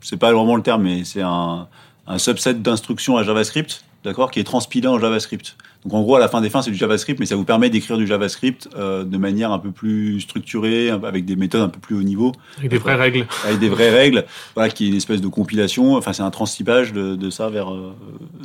C'est 0.00 0.16
pas 0.16 0.32
vraiment 0.32 0.56
le 0.56 0.62
terme, 0.62 0.82
mais 0.82 1.04
c'est 1.04 1.22
un, 1.22 1.68
un 2.06 2.18
subset 2.18 2.54
d'instructions 2.54 3.16
à 3.16 3.22
JavaScript, 3.24 3.84
d'accord, 4.04 4.30
qui 4.30 4.40
est 4.40 4.44
transpilé 4.44 4.88
en 4.88 4.98
JavaScript. 4.98 5.56
Donc 5.88 6.00
en 6.00 6.02
gros, 6.02 6.16
à 6.16 6.18
la 6.18 6.28
fin 6.28 6.42
des 6.42 6.50
fins, 6.50 6.60
c'est 6.60 6.70
du 6.70 6.76
JavaScript, 6.76 7.18
mais 7.18 7.24
ça 7.24 7.34
vous 7.34 7.44
permet 7.46 7.70
d'écrire 7.70 7.96
du 7.96 8.06
JavaScript 8.06 8.68
euh, 8.76 9.04
de 9.04 9.16
manière 9.16 9.52
un 9.52 9.58
peu 9.58 9.70
plus 9.70 10.20
structurée, 10.20 10.90
avec 10.90 11.24
des 11.24 11.34
méthodes 11.34 11.62
un 11.62 11.70
peu 11.70 11.80
plus 11.80 11.96
haut 11.96 12.02
niveau, 12.02 12.32
Avec 12.58 12.70
des 12.70 12.76
vraies 12.76 12.94
règles. 12.94 13.26
avec 13.46 13.58
des 13.58 13.70
vraies 13.70 13.88
règles, 13.88 14.26
voilà, 14.54 14.68
qui 14.68 14.84
est 14.84 14.88
une 14.88 14.96
espèce 14.96 15.22
de 15.22 15.28
compilation. 15.28 15.94
Enfin, 15.94 16.12
c'est 16.12 16.22
un 16.22 16.30
transtypage 16.30 16.92
de, 16.92 17.16
de 17.16 17.30
ça 17.30 17.48
vers 17.48 17.72
euh, 17.72 17.94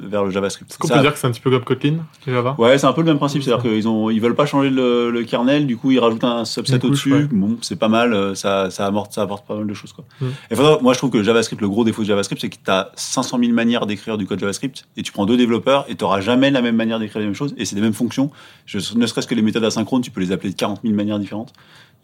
vers 0.02 0.24
le 0.24 0.32
JavaScript. 0.32 0.72
Est-ce 0.72 0.78
qu'on 0.78 0.88
Ça- 0.88 0.96
peut 0.96 1.02
dire 1.02 1.12
que 1.12 1.20
c'est 1.20 1.28
un 1.28 1.32
petit 1.32 1.42
peu 1.42 1.52
comme 1.52 1.66
Kotlin, 1.66 1.98
Java 2.26 2.56
Ouais, 2.58 2.78
c'est 2.78 2.88
un 2.88 2.94
peu 2.94 3.02
le 3.02 3.08
même 3.08 3.18
principe, 3.18 3.44
c'est-à-dire 3.44 3.62
qu'ils 3.70 3.90
ont, 3.90 4.10
ils 4.10 4.22
veulent 4.22 4.36
pas 4.36 4.46
changer 4.46 4.70
le, 4.70 5.12
le 5.12 5.24
kernel, 5.26 5.68
du 5.68 5.76
coup 5.76 5.92
ils 5.92 6.00
rajoutent 6.00 6.24
un 6.24 6.46
subset 6.46 6.86
au-dessus. 6.86 7.14
ouais. 7.14 7.28
Bon, 7.30 7.58
c'est 7.60 7.78
pas 7.78 7.90
mal, 7.90 8.14
euh, 8.14 8.36
ça, 8.36 8.70
ça 8.70 8.86
apporte, 8.86 9.12
ça 9.12 9.24
apporte 9.24 9.46
pas 9.46 9.58
mal 9.58 9.68
de 9.68 9.74
choses 9.74 9.92
quoi. 9.92 10.06
Mm. 10.22 10.26
Et 10.50 10.54
enfin, 10.54 10.78
moi 10.82 10.94
je 10.94 11.00
trouve 11.00 11.10
que 11.10 11.18
le 11.18 11.24
JavaScript, 11.24 11.62
le 11.62 11.68
gros 11.68 11.84
défaut 11.84 12.04
de 12.04 12.08
JavaScript, 12.08 12.40
c'est 12.40 12.48
que 12.50 12.56
tu 12.64 12.72
as 12.72 12.90
500 12.96 13.38
000 13.38 13.52
manières 13.52 13.86
d'écrire 13.86 14.18
du 14.18 14.26
code 14.26 14.40
JavaScript 14.40 14.86
et 14.96 15.04
tu 15.04 15.12
prends 15.12 15.26
deux 15.26 15.36
développeurs 15.36 15.84
et 15.90 15.96
tu 15.96 16.06
jamais 16.22 16.52
la 16.52 16.62
même 16.62 16.76
manière 16.76 17.00
d'écrire 17.00 17.33
et 17.58 17.65
c'est 17.65 17.76
les 17.76 17.82
mêmes 17.82 17.93
fonctions. 17.93 18.32
Je, 18.65 18.78
ne 18.98 19.06
serait-ce 19.08 19.28
que 19.28 19.36
les 19.36 19.41
méthodes 19.41 19.63
asynchrones, 19.63 20.02
tu 20.02 20.12
peux 20.12 20.22
les 20.22 20.32
appeler 20.32 20.52
de 20.52 20.56
40 20.56 20.82
000 20.84 20.96
manières 20.96 21.19
différentes. 21.19 21.54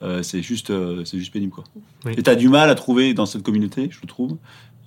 Euh, 0.01 0.23
c'est 0.23 0.41
juste, 0.41 0.69
euh, 0.69 1.03
c'est 1.05 1.17
juste 1.17 1.33
pénible 1.33 1.51
quoi. 1.51 1.63
Oui. 2.05 2.13
Et 2.17 2.23
tu 2.23 2.29
as 2.29 2.35
du 2.35 2.47
mal 2.49 2.69
à 2.69 2.75
trouver 2.75 3.13
dans 3.13 3.25
cette 3.25 3.43
communauté, 3.43 3.89
je 3.91 3.99
le 4.01 4.07
trouve. 4.07 4.37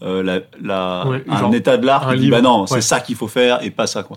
euh, 0.02 0.22
la, 0.22 0.40
la- 0.60 1.06
Ouais, 1.08 1.22
un 1.28 1.38
genre, 1.38 1.54
état 1.54 1.76
de 1.76 1.86
l'art 1.86 2.12
qui 2.14 2.18
dit 2.20 2.30
bah 2.30 2.40
non, 2.40 2.62
ouais. 2.62 2.66
c'est 2.66 2.80
ça 2.80 2.98
qu'il 3.00 3.14
faut 3.14 3.28
faire 3.28 3.62
et 3.62 3.70
pas 3.70 3.86
ça 3.86 4.02
quoi. 4.02 4.16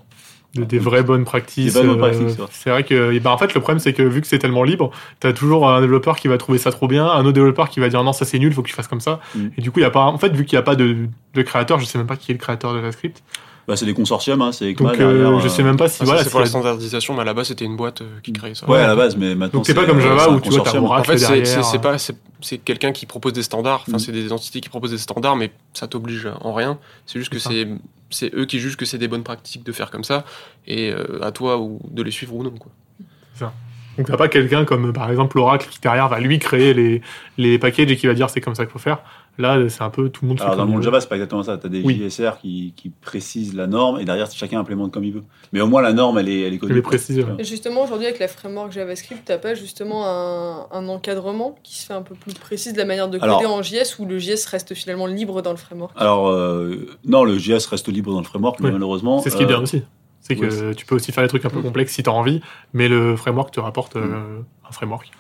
de- 0.56 0.64
des 0.64 0.80
vraies 0.80 1.04
bonnes 1.04 1.26
practices. 1.26 1.74
Des 1.74 1.80
euh, 1.82 1.96
ouais. 1.96 2.14
c'est 2.50 2.70
vrai 2.70 2.84
que, 2.86 3.20
ben, 3.20 3.30
en 3.30 3.38
fait, 3.38 3.54
le 3.54 3.60
problème, 3.60 3.80
c'est 3.80 3.92
que 3.92 4.02
vu 4.04 4.22
que 4.22 4.28
c'est 4.28 4.40
tellement 4.40 4.64
libre, 4.64 4.90
t'as 5.20 5.34
toujours 5.34 5.70
un 5.70 5.82
développeur 5.82 6.16
qui 6.16 6.30
va 6.30 6.38
trouver 6.38 6.58
ça 6.60 6.72
trop 6.72 6.88
bien, 6.88 7.06
un 7.06 7.20
autre 7.26 7.34
développeur 7.34 7.70
qui 7.70 7.82
va 7.82 7.90
dire 7.90 8.02
non, 8.06 8.14
ça 8.14 8.24
c'est 8.24 8.40
nul, 8.40 8.54
faut 8.54 8.64
que 8.64 8.70
tu 8.70 8.74
fasses 8.74 8.88
comme 8.88 9.02
ça. 9.02 9.20
Mm. 9.36 9.48
Et 9.58 9.62
du 9.62 9.72
coup, 9.72 9.80
il 9.80 9.84
y 9.84 9.86
a 9.86 9.92
pas, 9.92 10.06
en 10.06 10.18
fait, 10.18 10.34
vu 10.34 10.46
qu'il 10.46 10.56
n'y 10.56 10.62
a 10.62 10.64
pas 10.64 10.78
de, 10.78 10.96
de 11.34 11.42
créateur, 11.42 11.78
je 11.82 11.86
sais 11.86 11.98
même 11.98 12.08
pas 12.08 12.16
qui 12.16 12.32
est 12.32 12.36
le 12.36 12.40
créateur 12.40 12.72
de 12.72 12.78
JavaScript. 12.78 13.22
Bah, 13.68 13.76
c'est 13.76 13.86
des 13.88 13.96
consortiums, 13.96 14.42
hein, 14.44 14.52
c'est 14.52 14.70
ECMA 14.72 14.92
Donc, 14.92 15.00
euh, 15.02 15.40
je 15.40 15.46
euh, 15.48 15.50
sais 15.50 15.64
même 15.64 15.76
pas 15.76 15.88
si, 15.90 15.96
Ah, 15.96 16.00
ça, 16.00 16.06
voilà, 16.06 16.24
c'est 16.24 16.30
pour 16.30 16.40
la 16.40 16.46
standardisation, 16.46 17.16
mais 17.16 17.22
à 17.22 17.24
la 17.24 17.34
base, 17.34 17.48
c'était 17.48 17.66
une 17.66 17.76
boîte 17.76 18.02
euh, 18.02 18.20
qui 18.22 18.32
créait 18.32 18.54
ça. 18.54 18.70
Ouais, 18.70 18.78
à 18.80 18.86
la 18.88 18.96
base, 18.96 19.16
mais 19.18 19.34
maintenant. 19.34 19.60
Donc, 19.60 19.66
c'est 19.66 19.74
pas 19.74 19.86
comme 19.86 20.00
Java 20.00 20.30
où 20.30 20.40
tu 20.40 20.50
vois, 20.52 20.62
t'as. 20.62 20.78
Oracle 20.78 21.02
En 21.02 21.14
fait, 21.14 21.18
c'est- 21.18 21.28
derrière. 21.28 21.48
c'est 21.48 21.64
c'est 21.64 21.80
pas 21.80 21.98
c'est 21.98 22.16
c'est 22.42 22.58
quelqu'un 22.60 22.92
qui 22.92 23.08
propose 23.08 23.34
des 23.34 23.42
standards. 23.42 23.84
Enfin, 23.88 23.98
Mm. 23.98 24.00
c'est 24.00 24.12
des 24.12 24.32
entités 24.32 24.62
qui 24.62 24.70
proposent 24.70 24.92
des 24.92 25.00
standards, 25.00 25.36
mais 25.36 25.52
ça 25.74 25.88
t'oblige 25.88 26.28
en 26.42 26.54
rien. 26.54 26.78
C'est 27.08 27.18
juste 27.18 27.32
que 27.32 27.40
C'est 27.40 27.50
c'est 27.50 27.68
c'est 28.12 28.36
eux 28.36 28.46
qui 28.46 28.60
jugent 28.60 28.78
que 28.78 28.86
c'est 28.86 29.00
des 29.00 29.08
bonnes 29.08 29.24
pratiques 29.24 29.64
de 29.66 29.72
faire 29.72 29.90
comme 29.90 30.04
ça, 30.04 30.26
et 30.68 30.92
euh, 30.92 31.24
à 31.24 31.32
toi 31.32 31.58
ou 31.58 31.80
de 31.90 32.04
les 32.04 32.12
suivre 32.12 32.36
ou 32.36 32.44
non. 32.44 32.52
Quoi. 32.52 32.72
Donc 33.98 34.08
t'as 34.08 34.18
pas 34.18 34.28
quelqu'un 34.28 34.66
comme 34.66 34.92
par 34.92 35.10
exemple 35.10 35.38
l'Oracle 35.38 35.70
qui 35.70 35.80
derrière 35.80 36.10
va 36.10 36.20
lui 36.20 36.38
créer 36.38 36.74
les, 36.74 37.02
les 37.38 37.58
packages 37.58 37.90
et 37.90 37.96
qui 37.96 38.08
va 38.08 38.14
dire 38.14 38.30
c'est 38.30 38.42
comme 38.42 38.54
ça 38.56 38.66
qu'il 38.66 38.74
faut 38.74 38.80
faire. 38.80 39.00
Là 39.38 39.58
c'est 39.70 39.82
un 39.82 39.90
peu 39.90 40.10
tout 40.10 40.24
le 40.24 40.30
monde 40.30 40.42
Alors, 40.42 40.56
dans 40.56 40.66
le 40.66 40.72
monde. 40.72 40.82
Java, 40.84 41.02
c'est 41.02 41.10
pas 41.10 41.16
exactement 41.16 41.44
ça. 41.44 41.58
Tu 41.58 41.66
as 41.66 41.70
des 41.70 41.82
Oui. 41.82 41.96
JSR 42.10 42.38
qui, 42.42 42.74
qui 42.76 42.90
précisent 42.90 43.54
la 43.54 43.68
norme 43.68 44.00
et 44.00 44.06
derrière, 44.06 44.30
chacun 44.32 44.60
implémente 44.60 44.92
comme 44.94 45.04
il 45.04 45.12
veut. 45.14 45.24
Mais 45.52 45.62
au 45.62 45.68
moins, 45.68 45.82
la 45.82 45.94
norme, 45.94 46.18
elle 46.20 46.30
est, 46.30 46.42
elle 46.42 46.54
est 46.54 46.58
connue. 46.58 46.72
Elle 46.74 46.78
est 46.80 46.82
précise, 46.82 47.20
ouais. 47.20 47.26
Et 47.40 47.44
justement, 47.44 47.84
aujourd'hui, 47.84 48.08
avec 48.08 48.20
la 48.20 48.28
framework 48.28 48.72
JavaScript, 48.72 49.24
t'as 49.26 49.38
pas 49.38 49.54
justement 49.56 50.06
un, 50.08 50.68
un 50.72 50.88
encadrement 50.88 51.56
qui 51.64 51.76
se 51.78 51.86
fait 51.86 51.94
un 51.94 52.02
peu 52.02 52.16
plus 52.16 52.34
précis 52.34 52.72
de 52.74 52.78
la 52.78 52.86
manière 52.86 53.10
de 53.10 53.18
coder 53.18 53.30
Alors- 53.32 53.54
en 53.54 53.62
JS 53.62 54.00
où 54.00 54.06
le 54.06 54.20
JS 54.20 54.46
reste 54.50 54.74
finalement 54.74 55.06
libre 55.08 55.42
dans 55.42 55.52
le 55.52 55.58
framework? 55.58 55.92
Alors, 55.98 56.30
euh, 56.30 56.88
non, 57.06 57.24
le 57.24 57.38
JS 57.38 57.66
reste 57.70 57.88
libre 57.90 58.12
dans 58.14 58.20
le 58.20 58.26
framework, 58.26 58.60
mais 58.62 58.68
Oui. 58.68 58.74
malheureusement. 58.74 59.20
C'est 59.22 59.30
ce 59.30 59.36
qui 59.36 59.42
est 59.44 59.46
euh, 59.46 59.50
bien 59.50 59.62
aussi. 59.62 59.84
C'est 60.28 60.36
que 60.36 60.74
tu 60.74 60.88
peux 60.88 60.96
aussi 60.96 61.12
faire 61.12 61.24
des 61.24 61.30
trucs 61.30 61.46
un 61.46 61.50
peu 61.52 61.62
complexes 61.62 61.94
si 61.94 62.02
t'as 62.02 62.10
envie, 62.12 62.42
mais 62.74 62.88
le 62.88 63.16
framework 63.16 63.52
te 63.54 63.60
rapporte 63.60 63.96
euh, 63.96 64.40
Mm. 64.40 64.44
un 64.68 64.72
framework. 64.72 65.12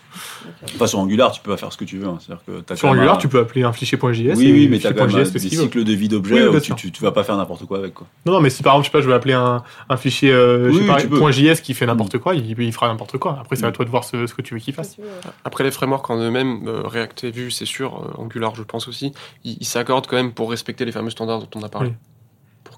Enfin, 0.75 0.87
sur 0.87 0.97
Angular, 0.97 1.31
tu 1.31 1.41
peux 1.41 1.51
pas 1.51 1.57
faire 1.57 1.71
ce 1.71 1.77
que 1.77 1.83
tu 1.83 1.97
veux. 1.99 2.07
hein. 2.07 2.17
Que 2.47 2.61
t'as 2.61 2.75
Sur 2.75 2.87
Angular, 2.89 3.13
un- 3.15 3.17
tu 3.17 3.27
peux 3.27 3.37
appeler 3.39 3.61
un 3.63 3.71
fichier 3.73 3.99
.js. 3.99 4.33
Oui, 4.35 4.51
oui, 4.51 4.67
mais 4.67 4.79
quand 4.79 4.95
même 4.95 5.09
fait 5.11 5.25
ce 5.25 5.33
des 5.33 5.39
cycles 5.39 5.83
de 5.83 5.93
vie 5.93 6.07
d'objets 6.07 6.47
Oui, 6.47 6.59
tu, 6.61 6.73
tu, 6.73 6.91
tu 6.91 7.03
vas 7.03 7.11
pas 7.11 7.23
faire 7.23 7.37
n'importe 7.37 7.65
quoi 7.65 7.77
avec. 7.77 7.93
Quoi. 7.93 8.07
Non, 8.25 8.33
non, 8.33 8.39
mais 8.41 8.49
si 8.49 8.63
par 8.63 8.73
exemple, 8.73 8.85
je 8.85 8.89
sais 8.91 8.97
pas, 8.97 9.01
je 9.01 9.07
veux 9.07 9.13
appeler 9.13 9.33
un, 9.35 9.61
un 9.89 9.97
fichier 9.97 10.31
euh, 10.31 10.71
je 10.71 10.79
sais 10.79 10.85
pas, 10.87 11.01
tu. 11.01 11.33
.js 11.33 11.61
qui 11.61 11.73
fait 11.75 11.85
n'importe 11.85 12.17
quoi, 12.17 12.33
il, 12.33 12.59
il 12.59 12.73
fera 12.73 12.87
n'importe 12.87 13.17
quoi. 13.19 13.37
Après, 13.39 13.55
c'est 13.55 13.65
à 13.65 13.69
Mm. 13.69 13.73
toi 13.73 13.85
de 13.85 13.89
voir 13.91 14.03
ce, 14.05 14.25
ce 14.25 14.33
que 14.33 14.41
tu 14.41 14.55
veux 14.55 14.59
qu'il 14.59 14.73
fasse. 14.73 14.95
Tu. 14.95 15.01
Après 15.43 15.63
les 15.63 15.69
frameworks 15.71 16.09
en 16.09 16.17
eux-mêmes, 16.17 16.67
euh, 16.67 16.81
React 16.83 17.25
et 17.25 17.31
Vue, 17.31 17.51
c'est 17.51 17.65
sûr, 17.65 17.93
euh, 18.17 18.19
Angular, 18.21 18.55
je 18.55 18.63
pense 18.63 18.87
aussi, 18.87 19.11
ils 19.43 19.57
ils 19.59 19.65
s'accordent 19.65 20.07
quand 20.07 20.15
même 20.15 20.31
pour 20.33 20.49
respecter 20.49 20.85
les 20.85 20.91
fameux 20.91 21.11
standards 21.11 21.41
dont 21.41 21.59
on 21.59 21.63
a 21.63 21.69
parlé. 21.69 21.89
Oui. 21.89 21.95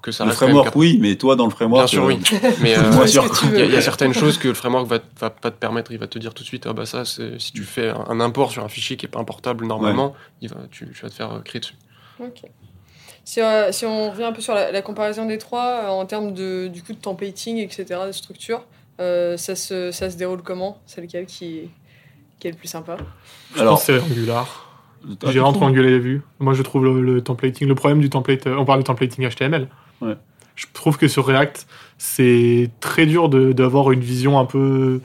Pour 0.08 0.12
que 0.12 0.12
ça 0.12 0.24
le 0.24 0.30
reste 0.30 0.40
quand 0.40 0.46
même 0.46 0.54
framework, 0.56 0.76
oui, 0.76 0.98
mais 1.00 1.16
toi, 1.16 1.36
dans 1.36 1.44
le 1.44 1.50
framework. 1.50 1.82
Bien 1.82 1.86
sûr, 1.86 2.04
euh, 2.04 2.08
oui. 2.08 2.18
Mais 2.60 2.76
euh, 2.76 2.82
il 3.06 3.58
y, 3.58 3.74
a- 3.76 3.78
y 3.78 3.82
certaines 3.82 4.14
choses 4.14 4.38
que 4.38 4.48
le 4.48 4.54
framework 4.54 4.86
va, 4.86 4.98
va 5.20 5.30
pas 5.30 5.50
te 5.50 5.56
permettre. 5.58 5.92
Il 5.92 5.98
va 5.98 6.06
te 6.06 6.18
dire 6.18 6.34
tout 6.34 6.42
de 6.42 6.48
suite, 6.48 6.66
ah 6.66 6.72
bah 6.72 6.86
ça, 6.86 7.04
si 7.04 7.52
tu 7.52 7.62
fais 7.62 7.88
un, 7.90 8.04
un 8.08 8.20
import 8.20 8.50
sur 8.50 8.64
un 8.64 8.68
fichier 8.68 8.96
qui 8.96 9.06
est 9.06 9.08
pas 9.08 9.20
importable 9.20 9.66
normalement, 9.66 10.14
il 10.40 10.48
va, 10.48 10.56
tu, 10.70 10.88
tu 10.92 11.02
vas 11.02 11.08
te 11.10 11.14
faire 11.14 11.32
euh, 11.32 11.40
crier 11.40 11.60
dessus. 11.60 11.74
Ok. 12.20 12.42
Si, 13.24 13.42
euh, 13.42 13.72
si 13.72 13.84
on 13.84 14.10
revient 14.10 14.24
un 14.24 14.32
peu 14.32 14.40
sur 14.40 14.54
la, 14.54 14.72
la 14.72 14.80
comparaison 14.82 15.26
des 15.26 15.36
trois, 15.38 15.82
euh, 15.84 15.88
en 15.88 16.06
termes 16.06 16.32
de, 16.32 16.68
du 16.68 16.82
coup 16.82 16.92
de 16.94 16.98
templating, 16.98 17.58
etc., 17.58 17.84
de 18.06 18.12
structure, 18.12 18.62
euh, 19.00 19.36
ça, 19.36 19.54
se, 19.54 19.90
ça 19.92 20.10
se 20.10 20.16
déroule 20.16 20.42
comment? 20.42 20.80
C'est 20.86 21.00
lequel 21.02 21.26
qui, 21.26 21.68
qui 22.40 22.48
est 22.48 22.52
le 22.52 22.56
plus 22.56 22.68
sympa? 22.68 22.96
Je 23.54 23.60
Alors, 23.60 23.78
c'est 23.80 24.00
Angular. 24.00 24.64
J'ai 25.28 25.40
entre 25.40 25.62
Angular 25.62 25.90
et 25.92 25.98
Vue. 25.98 26.22
Moi, 26.40 26.54
je 26.54 26.62
trouve 26.62 26.84
le, 26.84 27.00
le 27.02 27.22
templating. 27.22 27.68
Le 27.68 27.74
problème 27.74 28.00
du 28.00 28.10
template, 28.10 28.46
on 28.46 28.64
parle 28.64 28.80
de 28.80 28.84
templating 28.84 29.28
HTML. 29.28 29.68
Je 30.56 30.66
trouve 30.72 30.98
que 30.98 31.06
sur 31.08 31.26
React, 31.26 31.66
c'est 31.98 32.70
très 32.80 33.06
dur 33.06 33.28
d'avoir 33.28 33.92
une 33.92 34.00
vision 34.00 34.38
un 34.38 34.44
peu 34.44 35.00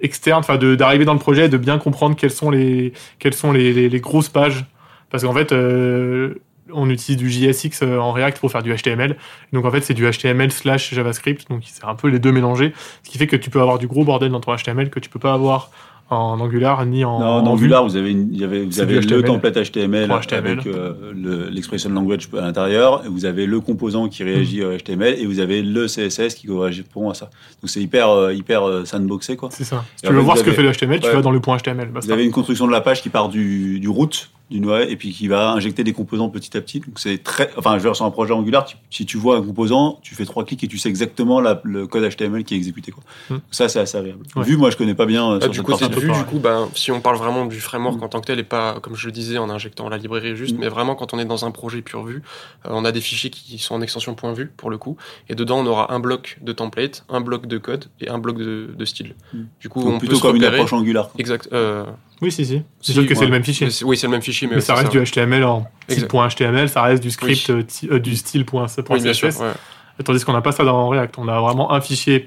externe, 0.00 0.40
enfin 0.40 0.56
d'arriver 0.58 1.04
dans 1.04 1.12
le 1.14 1.18
projet 1.20 1.46
et 1.46 1.48
de 1.48 1.56
bien 1.56 1.78
comprendre 1.78 2.16
quelles 2.16 2.30
sont 2.32 2.50
les, 2.50 2.92
quelles 3.18 3.34
sont 3.34 3.52
les- 3.52 3.88
les 3.88 4.00
grosses 4.00 4.28
pages. 4.28 4.64
Parce 5.10 5.22
qu'en 5.24 5.32
fait, 5.32 5.52
euh, 5.52 6.34
on 6.72 6.88
utilise 6.90 7.18
du 7.18 7.30
JSX 7.30 7.82
euh, 7.82 7.98
en 7.98 8.12
React 8.12 8.38
pour 8.40 8.50
faire 8.50 8.62
du 8.62 8.74
HTML. 8.74 9.16
Donc 9.52 9.64
en 9.64 9.70
fait, 9.70 9.82
c'est 9.82 9.94
du 9.94 10.04
HTML 10.10 10.50
slash 10.50 10.92
JavaScript. 10.94 11.48
Donc 11.50 11.62
c'est 11.66 11.84
un 11.84 11.94
peu 11.94 12.08
les 12.08 12.18
deux 12.18 12.32
mélangés. 12.32 12.72
Ce 13.04 13.10
qui 13.10 13.18
fait 13.18 13.26
que 13.26 13.36
tu 13.36 13.50
peux 13.50 13.60
avoir 13.60 13.78
du 13.78 13.86
gros 13.86 14.04
bordel 14.04 14.30
dans 14.32 14.40
ton 14.40 14.54
HTML 14.56 14.90
que 14.90 14.98
tu 15.00 15.08
peux 15.10 15.18
pas 15.18 15.34
avoir 15.34 15.70
en 16.12 16.38
Angular 16.40 16.84
ni 16.86 17.04
en, 17.04 17.18
Non, 17.18 17.26
en 17.26 17.38
en 17.46 17.54
Vue. 17.54 17.64
Angular, 17.64 17.84
vous 17.84 17.96
avez, 17.96 18.10
une- 18.12 18.28
il 18.32 18.40
y 18.40 18.44
avait, 18.44 18.64
vous 18.64 18.80
avez 18.80 19.00
le 19.00 19.22
template 19.22 19.56
HTML, 19.56 20.10
avec 20.32 20.66
euh, 20.66 20.92
le- 21.14 21.48
l'expression 21.50 21.90
language 21.90 22.28
à 22.36 22.42
l'intérieur, 22.42 23.02
vous 23.08 23.24
avez 23.24 23.46
le 23.46 23.60
composant 23.60 24.08
qui 24.08 24.22
réagit 24.24 24.62
au 24.64 24.70
HTML, 24.76 25.16
et 25.18 25.26
vous 25.26 25.40
avez 25.40 25.62
le 25.62 25.86
CSS 25.88 26.34
qui 26.34 26.46
correspond 26.46 27.10
à 27.10 27.14
ça. 27.14 27.30
Donc 27.62 27.70
c'est 27.70 27.80
hyper, 27.80 28.08
euh, 28.10 28.32
hyper 28.34 28.66
euh, 28.68 28.84
sandboxé, 28.84 29.36
quoi. 29.36 29.48
C'est 29.52 29.64
ça. 29.64 29.84
Si 29.96 30.02
tu 30.06 30.12
veux 30.12 30.20
voir 30.20 30.36
vous 30.36 30.40
ce 30.40 30.44
que 30.44 30.50
avez- 30.50 30.56
fait 30.56 30.62
le 30.62 30.72
HTML, 30.72 31.00
tu 31.00 31.10
vas 31.10 31.22
dans 31.22 31.30
le 31.30 31.40
point 31.40 31.56
HTML. 31.56 31.88
basta. 31.88 32.06
Vous 32.06 32.12
avez 32.12 32.24
une 32.24 32.32
construction 32.32 32.66
de 32.66 32.72
la 32.72 32.80
page 32.80 33.02
qui 33.02 33.08
part 33.08 33.28
du, 33.28 33.80
du 33.80 33.88
root, 33.88 34.10
du 34.52 34.60
et 34.88 34.96
puis 34.96 35.12
qui 35.12 35.28
va 35.28 35.50
injecter 35.52 35.82
des 35.84 35.92
composants 35.92 36.28
petit 36.28 36.56
à 36.56 36.60
petit. 36.60 36.80
Donc 36.80 36.98
c'est 36.98 37.22
très, 37.22 37.50
enfin, 37.56 37.72
je 37.72 37.76
veux 37.82 37.88
dire, 37.88 37.96
sur 37.96 38.04
un 38.04 38.10
projet 38.10 38.32
Angular, 38.32 38.64
tu- 38.64 38.76
si 38.90 39.04
tu 39.06 39.16
vois 39.16 39.36
un 39.36 39.42
composant, 39.42 39.98
tu 40.02 40.14
fais 40.14 40.24
trois 40.24 40.44
clics 40.44 40.62
et 40.62 40.68
tu 40.68 40.78
sais 40.78 40.88
exactement 40.88 41.40
la- 41.40 41.60
le 41.64 41.86
code 41.86 42.04
HTML 42.04 42.44
qui 42.44 42.54
est 42.54 42.56
exécuté, 42.56 42.92
quoi. 42.92 43.02
Hmm. 43.30 43.38
Ça, 43.50 43.68
c'est 43.68 43.80
assez 43.80 43.96
agréable. 43.98 44.24
Ouais. 44.36 44.44
Vu, 44.44 44.56
moi, 44.56 44.70
je 44.70 44.76
connais 44.76 44.94
pas 44.94 45.06
bien. 45.06 45.32
euh, 45.32 45.38
Ah, 45.42 45.48
du 45.48 45.62
peu 45.62 45.72
Vue, 45.72 46.06
pareil. 46.08 46.24
du 46.24 46.28
coup, 46.30 46.38
ben, 46.38 46.68
si 46.74 46.90
on 46.92 47.00
parle 47.00 47.16
vraiment 47.16 47.46
du 47.46 47.60
framework 47.60 47.98
Mm. 48.00 48.02
en 48.04 48.08
tant 48.08 48.20
que 48.20 48.26
tel, 48.26 48.38
et 48.38 48.44
pas, 48.44 48.78
comme 48.80 48.94
je 48.96 49.06
le 49.06 49.12
disais, 49.12 49.38
en 49.38 49.50
injectant 49.50 49.88
la 49.88 49.98
librairie 49.98 50.36
juste, 50.36 50.56
Mm. 50.56 50.60
mais 50.60 50.68
vraiment 50.68 50.94
quand 50.94 51.12
on 51.14 51.18
est 51.18 51.24
dans 51.24 51.44
un 51.44 51.50
projet 51.50 51.82
pur 51.82 52.02
Vue, 52.04 52.22
euh, 52.66 52.70
on 52.72 52.84
a 52.84 52.92
des 52.92 53.00
fichiers 53.00 53.30
qui 53.30 53.58
sont 53.58 53.74
en 53.74 53.80
extension 53.82 54.14
.vue 54.34 54.50
pour 54.56 54.70
le 54.70 54.78
coup, 54.78 54.96
et 55.28 55.34
dedans 55.34 55.58
on 55.60 55.66
aura 55.66 55.92
un 55.92 56.00
bloc 56.00 56.38
de 56.42 56.52
template, 56.52 57.04
un 57.08 57.20
bloc 57.20 57.46
de 57.46 57.58
code 57.58 57.86
et 58.00 58.08
un 58.08 58.18
bloc 58.18 58.38
de, 58.38 58.70
de 58.76 58.84
style. 58.84 59.14
Du 59.60 59.68
coup, 59.68 59.80
Donc 59.82 59.94
on 59.94 59.98
plutôt 59.98 60.12
peut 60.12 60.16
se 60.18 60.22
comme 60.22 60.36
une 60.36 60.44
approche 60.44 60.72
Angular. 60.72 61.08
quoi. 61.10 61.20
Exact. 61.20 61.48
euh, 61.52 61.84
Oui, 62.22 62.30
si, 62.32 62.46
si. 62.46 62.62
C'est 62.80 62.86
Si, 62.86 62.92
sûr 62.92 63.06
que 63.06 63.14
c'est 63.16 63.24
le 63.24 63.30
même 63.32 63.42
fichier. 63.44 63.66
oui, 63.84 63.96
c'est 63.96 64.06
le 64.06 64.12
même 64.12 64.22
fichier, 64.22 64.46
mais, 64.48 64.54
Mais 64.54 64.60
ça 64.60 64.74
reste 64.74 64.92
du 64.92 65.00
HTML 65.02 65.42
en 65.44 65.66
Exact. 65.88 66.08
type 66.08 66.46
.html, 66.46 66.68
ça 66.68 66.82
reste 66.82 67.02
du 67.02 67.10
script, 67.10 67.48
Oui. 67.48 67.66
euh, 67.90 67.94
euh, 67.94 67.98
du 67.98 68.14
style 68.16 68.44
point 68.46 68.68
.c- 68.68 68.80
Oui, 68.88 69.02
bien 69.02 69.12
sûr. 69.12 69.28
.css. 69.28 69.40
ouais. 69.40 70.04
Tandis 70.04 70.24
qu'on 70.24 70.32
n'a 70.32 70.40
pas 70.40 70.52
ça 70.52 70.64
dans 70.64 70.88
React. 70.88 71.18
On 71.18 71.28
a 71.28 71.38
vraiment 71.40 71.72
un 71.72 71.80
fichier 71.80 72.26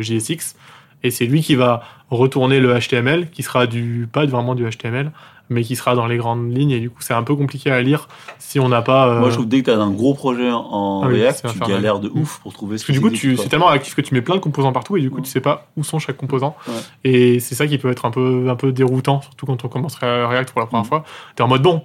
.jsx 0.00 0.56
et 1.04 1.10
c'est 1.10 1.24
lui 1.26 1.40
qui 1.42 1.54
va 1.54 1.82
retourner 2.10 2.60
le 2.60 2.78
HTML 2.78 3.30
qui 3.30 3.42
sera 3.42 3.66
du 3.66 4.08
pas 4.12 4.26
vraiment 4.26 4.54
du 4.54 4.64
HTML, 4.68 5.10
mais 5.52 5.62
qui 5.62 5.76
sera 5.76 5.94
dans 5.94 6.06
les 6.06 6.16
grandes 6.16 6.50
lignes. 6.56 6.70
Et 6.72 6.80
du 6.80 6.90
coup, 6.90 7.00
c'est 7.00 7.14
un 7.14 7.22
peu 7.22 7.36
compliqué 7.36 7.70
à 7.70 7.80
lire 7.82 8.08
si 8.38 8.58
on 8.58 8.68
n'a 8.68 8.82
pas. 8.82 9.08
euh, 9.08 9.20
Moi, 9.20 9.28
je 9.30 9.34
trouve 9.34 9.46
que 9.46 9.50
dès 9.50 9.60
que 9.62 9.70
tu 9.70 9.76
as 9.76 9.78
un 9.80 9.90
gros 9.90 10.14
projet 10.14 10.50
en 10.50 11.02
Ah 11.04 11.06
React, 11.08 11.46
tu 11.52 11.58
galères 11.60 12.00
de 12.00 12.08
ouf 12.14 12.40
pour 12.42 12.52
trouver 12.52 12.78
ce 12.78 12.82
Parce 12.84 12.88
que 12.88 12.92
du 12.92 13.00
coup, 13.00 13.10
tu, 13.14 13.36
c'est 13.36 13.48
tellement 13.48 13.68
actif 13.68 13.94
que 13.94 14.00
tu 14.00 14.14
mets 14.14 14.22
plein 14.22 14.34
de 14.36 14.40
composants 14.40 14.72
partout 14.72 14.96
et 14.96 15.00
du 15.00 15.10
coup, 15.10 15.16
Ouais. 15.16 15.22
tu 15.22 15.30
sais 15.30 15.40
pas 15.40 15.68
où 15.76 15.84
sont 15.84 15.98
chaque 15.98 16.16
composant. 16.16 16.56
Ouais. 16.66 16.74
Et 17.04 17.40
c'est 17.40 17.54
ça 17.54 17.66
qui 17.66 17.78
peut 17.78 17.90
être 17.90 18.04
un 18.04 18.10
peu, 18.10 18.46
un 18.48 18.56
peu 18.56 18.72
déroutant, 18.72 19.20
surtout 19.22 19.46
quand 19.46 19.64
on 19.64 19.68
commence 19.68 19.96
à 20.02 20.26
React 20.28 20.50
pour 20.52 20.60
la 20.60 20.66
première 20.66 20.84
Mm. 20.84 20.88
fois. 20.88 21.04
T'es 21.36 21.42
en 21.42 21.48
mode 21.48 21.62
bon, 21.62 21.82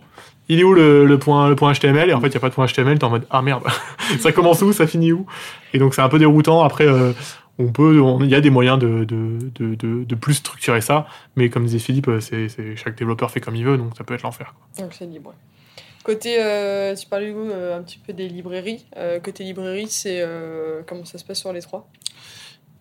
il 0.49 0.60
est 0.60 0.63
où 0.63 0.73
le, 0.73 1.06
le 1.06 1.19
point, 1.19 1.49
le 1.49 1.56
point 1.56 1.73
HTML 1.73 2.10
Et 2.10 2.13
en 2.13 2.21
fait, 2.21 2.27
il 2.27 2.32
n'y 2.32 2.38
a 2.38 2.39
pas 2.39 2.49
de 2.49 2.53
point 2.53 2.65
HTML, 2.67 2.97
t'es 2.97 3.03
en 3.03 3.10
mode 3.10 3.27
ah 3.30 3.41
merde, 3.41 3.63
ça 4.19 4.32
commence 4.32 4.62
où, 4.62 4.71
ça 4.71 4.88
finit 4.88 5.12
où? 5.12 5.25
Et 5.73 5.77
donc, 5.80 5.93
c'est 5.93 6.01
un 6.01 6.10
peu 6.10 6.19
déroutant. 6.19 6.63
Après, 6.63 6.88
euh, 6.88 7.12
on 7.60 7.72
peut, 7.72 8.00
il 8.22 8.30
y 8.30 8.36
a 8.36 8.41
des 8.41 8.50
moyens 8.50 8.78
de, 8.78 9.04
de, 9.04 9.50
de, 9.56 10.04
de, 10.04 10.15
plus 10.15 10.36
structurer 10.36 10.82
ça, 10.82 11.08
mais 11.36 11.50
comme 11.50 11.65
disait 11.65 11.80
Philippe, 11.80 12.08
euh, 12.08 12.20
c'est, 12.20 12.76
chaque 12.76 12.98
développeur 12.98 13.32
fait 13.32 13.39
comme 13.39 13.56
il 13.56 13.65
veut, 13.65 13.78
donc 13.78 13.98
ça 13.98 14.04
peut 14.04 14.13
être 14.13 14.24
l'enfer. 14.24 14.54
Donc 14.78 14.93
c'est 14.93 15.06
libre. 15.06 15.34
Côté, 16.04 16.38
euh, 16.39 16.96
tu 16.96 17.08
parlais 17.08 17.34
euh, 17.36 17.78
un 17.78 17.82
petit 17.82 17.98
peu 17.98 18.13
des 18.13 18.30
librairies. 18.30 18.86
Côté 19.24 19.43
librairie, 19.43 19.88
c'est 19.89 20.24
comment 20.88 21.06
ça 21.06 21.17
se 21.17 21.26
passe 21.26 21.39
sur 21.39 21.52
les 21.52 21.62
trois? 21.62 21.88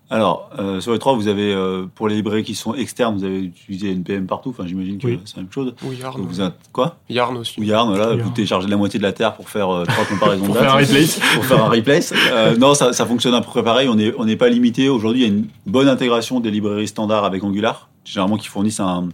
Alors, 0.08 0.50
euh, 0.58 0.80
sur 0.80 0.92
les 0.92 1.00
trois, 1.00 1.14
vous 1.14 1.26
avez, 1.26 1.52
euh, 1.52 1.86
pour 1.92 2.06
les 2.06 2.14
librairies 2.14 2.44
qui 2.44 2.54
sont 2.54 2.74
externes, 2.74 3.16
vous 3.16 3.24
avez 3.24 3.40
utilisé 3.40 3.90
NPM 3.90 4.26
partout. 4.26 4.50
Enfin, 4.50 4.64
j'imagine 4.64 4.98
que 4.98 5.06
Oui. 5.08 5.20
c'est 5.24 5.36
la 5.36 5.42
même 5.42 5.50
chose. 5.52 5.74
Ou 5.84 5.92
Yarn. 5.92 6.16
Donc, 6.20 6.28
vous 6.28 6.40
avez, 6.40 6.52
quoi? 6.72 6.96
Yarn 7.08 7.36
aussi. 7.38 7.58
Ou 7.58 7.64
Yarn, 7.64 7.88
voilà, 7.88 8.10
Yarn. 8.14 8.20
vous 8.20 8.30
téléchargez 8.30 8.68
la 8.68 8.76
moitié 8.76 8.98
de 8.98 9.02
la 9.02 9.12
Terre 9.12 9.34
pour 9.34 9.48
faire 9.48 9.68
euh, 9.68 9.84
trois 9.84 10.04
comparaisons 10.04 10.44
Pour 10.46 10.54
de 10.54 10.60
faire 10.60 10.74
replace. 10.76 11.18
pour 11.34 11.44
faire 11.44 11.64
un 11.64 11.68
replace. 11.68 12.14
Non, 12.58 12.74
ça, 12.74 12.92
ça 12.92 13.04
fonctionne 13.04 13.34
à 13.34 13.40
peu 13.40 13.48
près 13.48 13.64
pareil. 13.64 13.88
On 13.88 13.96
n'est 13.96 14.12
on 14.16 14.36
pas 14.36 14.48
limité. 14.48 14.88
Aujourd'hui, 14.88 15.22
il 15.22 15.28
y 15.28 15.30
a 15.30 15.34
une 15.34 15.46
bonne 15.66 15.88
intégration 15.88 16.38
des 16.38 16.52
librairies 16.52 16.86
standards 16.88 17.24
avec 17.24 17.42
Angular, 17.42 17.88
généralement 18.04 18.36
qui 18.36 18.46
fournissent 18.46 18.80
un, 18.80 19.08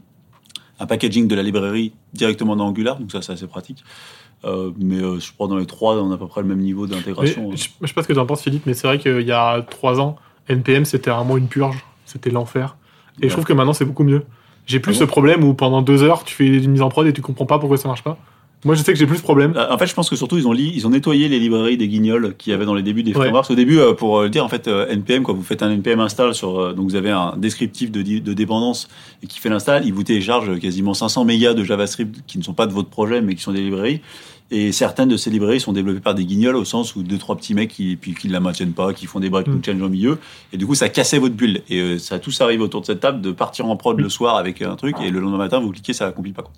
un 0.79 0.87
packaging 0.87 1.27
de 1.27 1.35
la 1.35 1.43
librairie 1.43 1.93
directement 2.13 2.55
dans 2.55 2.67
Angular. 2.67 2.99
Donc 2.99 3.13
ça, 3.13 3.23
c'est 3.23 3.33
assez 3.33 3.47
pratique. 3.47 3.83
Euh, 4.45 4.73
mais 4.77 4.97
euh, 4.97 5.21
je 5.21 5.33
crois 5.33 5.47
dans 5.49 5.57
les 5.57 5.67
trois, 5.67 5.97
on 6.03 6.11
a 6.11 6.17
à 6.17 6.19
peu 6.19 6.27
près 6.27 6.43
le 6.43 6.49
même 6.49 6.59
niveau 6.59 6.87
d'intégration. 6.87 7.53
je, 7.53 7.69
je 7.81 7.87
sais 7.87 7.95
pas 7.95 8.03
ce 8.03 8.09
que 8.09 8.13
tu 8.13 8.19
en 8.19 8.27
penses, 8.27 8.43
Philippe, 8.43 8.67
mais 8.67 8.75
c'est 8.75 8.87
vrai 8.89 8.99
qu'il 8.99 9.23
y 9.23 9.31
a 9.33 9.63
trois 9.63 10.01
ans, 10.01 10.17
NPM 10.49 10.85
c'était 10.85 11.11
vraiment 11.11 11.37
une 11.37 11.49
purge, 11.49 11.85
c'était 12.05 12.31
l'enfer. 12.31 12.77
Et 13.21 13.25
Ouais. 13.25 13.29
je 13.29 13.35
trouve 13.35 13.45
que 13.45 13.53
maintenant 13.53 13.73
c'est 13.73 13.85
beaucoup 13.85 14.05
mieux. 14.05 14.23
J'ai 14.67 14.79
plus 14.81 14.93
Ah 14.93 14.95
bon 14.95 15.01
ce 15.01 15.05
problème 15.05 15.45
où 15.45 15.55
pendant 15.55 15.83
deux 15.83 16.03
heures 16.03 16.25
tu 16.25 16.35
fais 16.35 16.47
une 16.47 16.71
mise 16.71 16.83
en 16.83 16.89
prod 16.89 17.07
et 17.07 17.13
tu 17.13 17.21
comprends 17.23 17.47
pas 17.47 17.59
pourquoi 17.59 17.77
ça 17.79 17.89
marche 17.89 18.03
pas. 18.05 18.17
Moi 18.65 18.77
je 18.77 18.83
sais 18.85 18.93
que 18.93 18.99
j'ai 18.99 19.09
plus 19.09 19.17
ce 19.17 19.23
problème. 19.25 19.55
Euh, 19.57 19.73
En 19.73 19.77
fait, 19.77 19.89
je 19.89 19.95
pense 19.95 20.09
que 20.09 20.15
surtout 20.15 20.39
ils 20.39 20.47
ont, 20.47 20.53
li- 20.53 20.71
ils 20.73 20.87
ont 20.87 20.91
nettoyé 20.91 21.29
les 21.29 21.41
librairies 21.41 21.77
des 21.77 21.89
guignols 21.89 22.37
qu'il 22.39 22.53
y 22.53 22.55
avait 22.55 22.65
dans 22.65 22.75
les 22.77 22.85
débuts 22.85 23.03
des 23.03 23.11
Ouais. 23.11 23.17
frameworks. 23.23 23.51
Au 23.51 23.57
début, 23.57 23.79
euh, 23.81 23.93
pour 23.93 24.21
euh, 24.21 24.25
le 24.25 24.31
dire, 24.31 24.45
en 24.45 24.49
fait, 24.49 24.69
euh, 24.69 24.87
npm 24.89 25.25
quand 25.25 25.35
vous 25.35 25.43
faites 25.43 25.65
un 25.65 25.71
npm 25.71 25.99
install 25.99 26.33
sur, 26.33 26.61
euh, 26.61 26.73
donc 26.73 26.85
vous 26.89 26.95
avez 26.95 27.11
un 27.11 27.35
descriptif 27.37 27.91
de, 27.91 28.03
de 28.03 28.33
dépendance 28.33 28.87
et 29.21 29.27
qui 29.27 29.41
fait 29.41 29.49
l'install, 29.49 29.83
il 29.85 29.93
vous 29.93 30.05
télécharge 30.05 30.61
quasiment 30.61 30.95
500 30.95 31.25
mégas 31.25 31.55
de 31.55 31.65
JavaScript 31.65 32.21
qui 32.29 32.39
ne 32.39 32.45
sont 32.45 32.55
pas 32.55 32.69
de 32.69 32.73
votre 32.73 32.89
projet 32.89 33.21
mais 33.21 33.35
qui 33.35 33.43
sont 33.43 33.53
des 33.53 33.63
librairies. 33.63 34.01
Et 34.53 34.71
certaines 34.71 35.09
de 35.09 35.17
ces 35.17 35.31
librairies 35.31 35.61
sont 35.61 35.73
développées 35.73 36.01
par 36.01 36.15
des 36.15 36.25
guignols 36.25 36.57
au 36.57 36.65
sens 36.65 36.95
où 36.95 37.03
deux 37.03 37.19
trois 37.19 37.37
petits 37.37 37.55
mecs 37.55 37.71
qui 37.71 37.97
puis 37.97 38.15
qui 38.15 38.29
la 38.29 38.39
maintiennent 38.39 38.75
pas, 38.75 38.93
qui 38.93 39.07
font 39.07 39.19
des 39.19 39.31
breaking 39.31 39.55
Mm. 39.55 39.65
change 39.65 39.83
au 39.83 39.89
milieu. 39.89 40.19
Et 40.53 40.59
du 40.59 40.67
coup, 40.67 40.75
ça 40.75 40.89
cassait 40.91 41.19
votre 41.19 41.35
build. 41.35 41.63
Et 41.71 41.81
euh, 41.81 41.99
ça 41.99 42.19
tous 42.19 42.39
arrive 42.43 42.61
autour 42.61 42.83
de 42.83 42.87
cette 42.87 43.01
table 43.01 43.21
de 43.23 43.33
partir 43.33 43.67
en 43.67 43.77
prod 43.77 43.99
le 43.99 44.09
soir 44.09 44.37
avec 44.37 44.61
un 44.63 44.77
truc 44.77 44.97
et 45.03 45.11
le 45.11 45.21
lendemain 45.21 45.39
matin 45.39 45.59
vous 45.59 45.71
cliquez, 45.71 45.95
ça 45.95 46.13
compile 46.13 46.35
pas. 46.35 46.43
Quoi. 46.43 46.53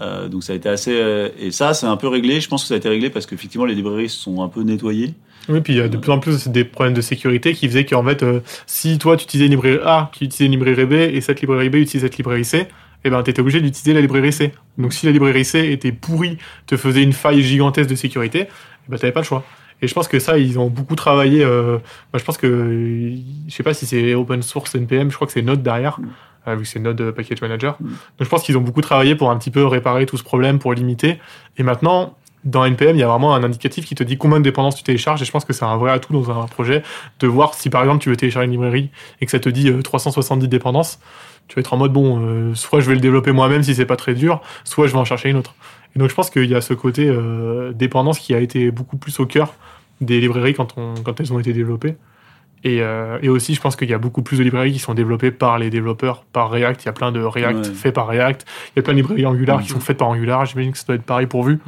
Euh, 0.00 0.28
donc 0.28 0.44
ça 0.44 0.52
a 0.52 0.56
été 0.56 0.68
assez 0.68 0.92
euh, 0.94 1.28
et 1.40 1.50
ça 1.50 1.74
c'est 1.74 1.86
un 1.86 1.96
peu 1.96 2.08
réglé. 2.08 2.40
Je 2.40 2.48
pense 2.48 2.62
que 2.62 2.68
ça 2.68 2.74
a 2.74 2.76
été 2.76 2.88
réglé 2.88 3.10
parce 3.10 3.26
qu'effectivement 3.26 3.64
les 3.64 3.74
librairies 3.74 4.08
se 4.08 4.18
sont 4.18 4.42
un 4.42 4.48
peu 4.48 4.62
nettoyées. 4.62 5.14
Oui, 5.48 5.60
puis 5.60 5.72
il 5.72 5.76
y 5.78 5.80
a 5.80 5.88
de 5.88 5.96
plus 5.96 6.12
en 6.12 6.18
plus 6.18 6.48
des 6.48 6.64
problèmes 6.64 6.94
de 6.94 7.00
sécurité 7.00 7.54
qui 7.54 7.68
faisaient 7.68 7.86
qu'en 7.86 8.04
fait, 8.04 8.22
euh, 8.22 8.40
si 8.66 8.98
toi 8.98 9.16
tu 9.16 9.24
utilisais 9.24 9.46
une 9.46 9.52
librairie 9.52 9.80
A 9.82 10.10
qui 10.12 10.26
utilisait 10.26 10.44
une 10.44 10.52
librairie 10.52 10.84
B 10.84 10.92
et 10.92 11.20
cette 11.20 11.40
librairie 11.40 11.70
B 11.70 11.76
utilisait 11.76 12.06
cette 12.06 12.18
librairie 12.18 12.44
C, 12.44 12.68
eh 13.04 13.10
ben 13.10 13.22
t'étais 13.22 13.40
obligé 13.40 13.60
d'utiliser 13.60 13.94
la 13.94 14.00
librairie 14.00 14.32
C. 14.32 14.52
Donc 14.76 14.92
si 14.92 15.06
la 15.06 15.12
librairie 15.12 15.44
C 15.44 15.70
était 15.70 15.92
pourrie, 15.92 16.38
te 16.66 16.76
faisait 16.76 17.02
une 17.02 17.12
faille 17.12 17.42
gigantesque 17.42 17.90
de 17.90 17.94
sécurité, 17.94 18.48
eh 18.48 18.90
ben 18.90 18.98
t'avais 18.98 19.12
pas 19.12 19.20
le 19.20 19.26
choix. 19.26 19.44
Et 19.80 19.86
je 19.86 19.94
pense 19.94 20.08
que 20.08 20.18
ça, 20.18 20.38
ils 20.38 20.58
ont 20.58 20.68
beaucoup 20.68 20.96
travaillé. 20.96 21.44
Euh, 21.44 21.78
moi, 22.12 22.18
je 22.18 22.24
pense 22.24 22.36
que, 22.36 23.12
je 23.46 23.54
sais 23.54 23.62
pas 23.62 23.74
si 23.74 23.86
c'est 23.86 24.14
open 24.14 24.42
source 24.42 24.74
NPM, 24.74 25.10
je 25.10 25.14
crois 25.14 25.26
que 25.26 25.32
c'est 25.32 25.42
Node 25.42 25.62
derrière, 25.62 26.00
Mm. 26.00 26.06
euh, 26.48 26.54
vu 26.56 26.62
que 26.62 26.68
c'est 26.68 26.80
Node 26.80 27.00
euh, 27.00 27.12
Package 27.12 27.40
Manager. 27.40 27.76
Mm. 27.78 27.84
Donc 27.84 27.96
je 28.20 28.28
pense 28.28 28.42
qu'ils 28.42 28.58
ont 28.58 28.60
beaucoup 28.60 28.80
travaillé 28.80 29.14
pour 29.14 29.30
un 29.30 29.38
petit 29.38 29.52
peu 29.52 29.64
réparer 29.64 30.06
tout 30.06 30.16
ce 30.16 30.24
problème, 30.24 30.58
pour 30.58 30.72
limiter. 30.74 31.20
Et 31.58 31.62
maintenant, 31.62 32.16
dans 32.44 32.64
NPM, 32.64 32.96
il 32.96 33.00
y 33.00 33.02
a 33.02 33.08
vraiment 33.08 33.34
un 33.34 33.42
indicatif 33.42 33.84
qui 33.84 33.94
te 33.94 34.04
dit 34.04 34.16
combien 34.16 34.38
de 34.38 34.44
dépendances 34.44 34.76
tu 34.76 34.82
télécharges. 34.82 35.20
Et 35.22 35.24
je 35.24 35.30
pense 35.32 35.44
que 35.44 35.52
c'est 35.52 35.64
un 35.64 35.76
vrai 35.76 35.90
atout 35.90 36.12
dans 36.12 36.30
un 36.30 36.46
projet 36.46 36.82
de 37.20 37.26
voir 37.26 37.54
si 37.54 37.68
par 37.70 37.82
exemple 37.82 38.00
tu 38.02 38.08
veux 38.10 38.16
télécharger 38.16 38.46
une 38.46 38.52
librairie 38.52 38.90
et 39.20 39.24
que 39.26 39.30
ça 39.30 39.40
te 39.40 39.48
dit 39.48 39.68
euh, 39.70 39.82
370 39.82 40.48
dépendances. 40.48 40.98
Tu 41.48 41.54
vas 41.56 41.60
être 41.60 41.72
en 41.72 41.76
mode 41.78 41.92
bon, 41.92 42.20
euh, 42.20 42.54
soit 42.54 42.80
je 42.80 42.88
vais 42.88 42.94
le 42.94 43.00
développer 43.00 43.32
moi-même 43.32 43.62
si 43.62 43.74
c'est 43.74 43.86
pas 43.86 43.96
très 43.96 44.14
dur, 44.14 44.40
soit 44.64 44.86
je 44.86 44.92
vais 44.92 44.98
en 44.98 45.04
chercher 45.04 45.30
une 45.30 45.36
autre. 45.36 45.54
Et 45.96 45.98
donc 45.98 46.10
je 46.10 46.14
pense 46.14 46.30
qu'il 46.30 46.44
y 46.44 46.54
a 46.54 46.60
ce 46.60 46.74
côté 46.74 47.08
euh, 47.08 47.72
dépendance 47.72 48.18
qui 48.18 48.34
a 48.34 48.38
été 48.40 48.70
beaucoup 48.70 48.98
plus 48.98 49.18
au 49.20 49.26
cœur 49.26 49.54
des 50.00 50.20
librairies 50.20 50.54
quand, 50.54 50.74
on, 50.76 50.94
quand 51.02 51.18
elles 51.20 51.32
ont 51.32 51.38
été 51.40 51.52
développées. 51.52 51.96
Et, 52.64 52.82
euh, 52.82 53.18
et 53.22 53.28
aussi, 53.28 53.54
je 53.54 53.60
pense 53.60 53.76
qu'il 53.76 53.88
y 53.88 53.94
a 53.94 53.98
beaucoup 53.98 54.20
plus 54.22 54.38
de 54.38 54.42
librairies 54.42 54.72
qui 54.72 54.78
sont 54.80 54.92
développées 54.94 55.30
par 55.30 55.58
les 55.60 55.70
développeurs, 55.70 56.24
par 56.32 56.50
React. 56.50 56.82
Il 56.82 56.86
y 56.86 56.88
a 56.88 56.92
plein 56.92 57.12
de 57.12 57.20
React 57.22 57.66
Ouais. 57.68 57.72
faits 57.72 57.94
par 57.94 58.08
React. 58.08 58.44
Il 58.74 58.78
y 58.78 58.80
a 58.80 58.82
plein 58.82 58.94
de 58.94 58.98
librairies 58.98 59.26
Angular 59.26 59.62
qui 59.62 59.68
sont 59.68 59.78
faites 59.80 59.96
par 59.96 60.08
Angular. 60.08 60.44
J'imagine 60.44 60.72
que 60.72 60.78
ça 60.78 60.84
doit 60.88 60.96
être 60.96 61.04
pareil 61.04 61.26
pour 61.26 61.44
Vue. 61.44 61.60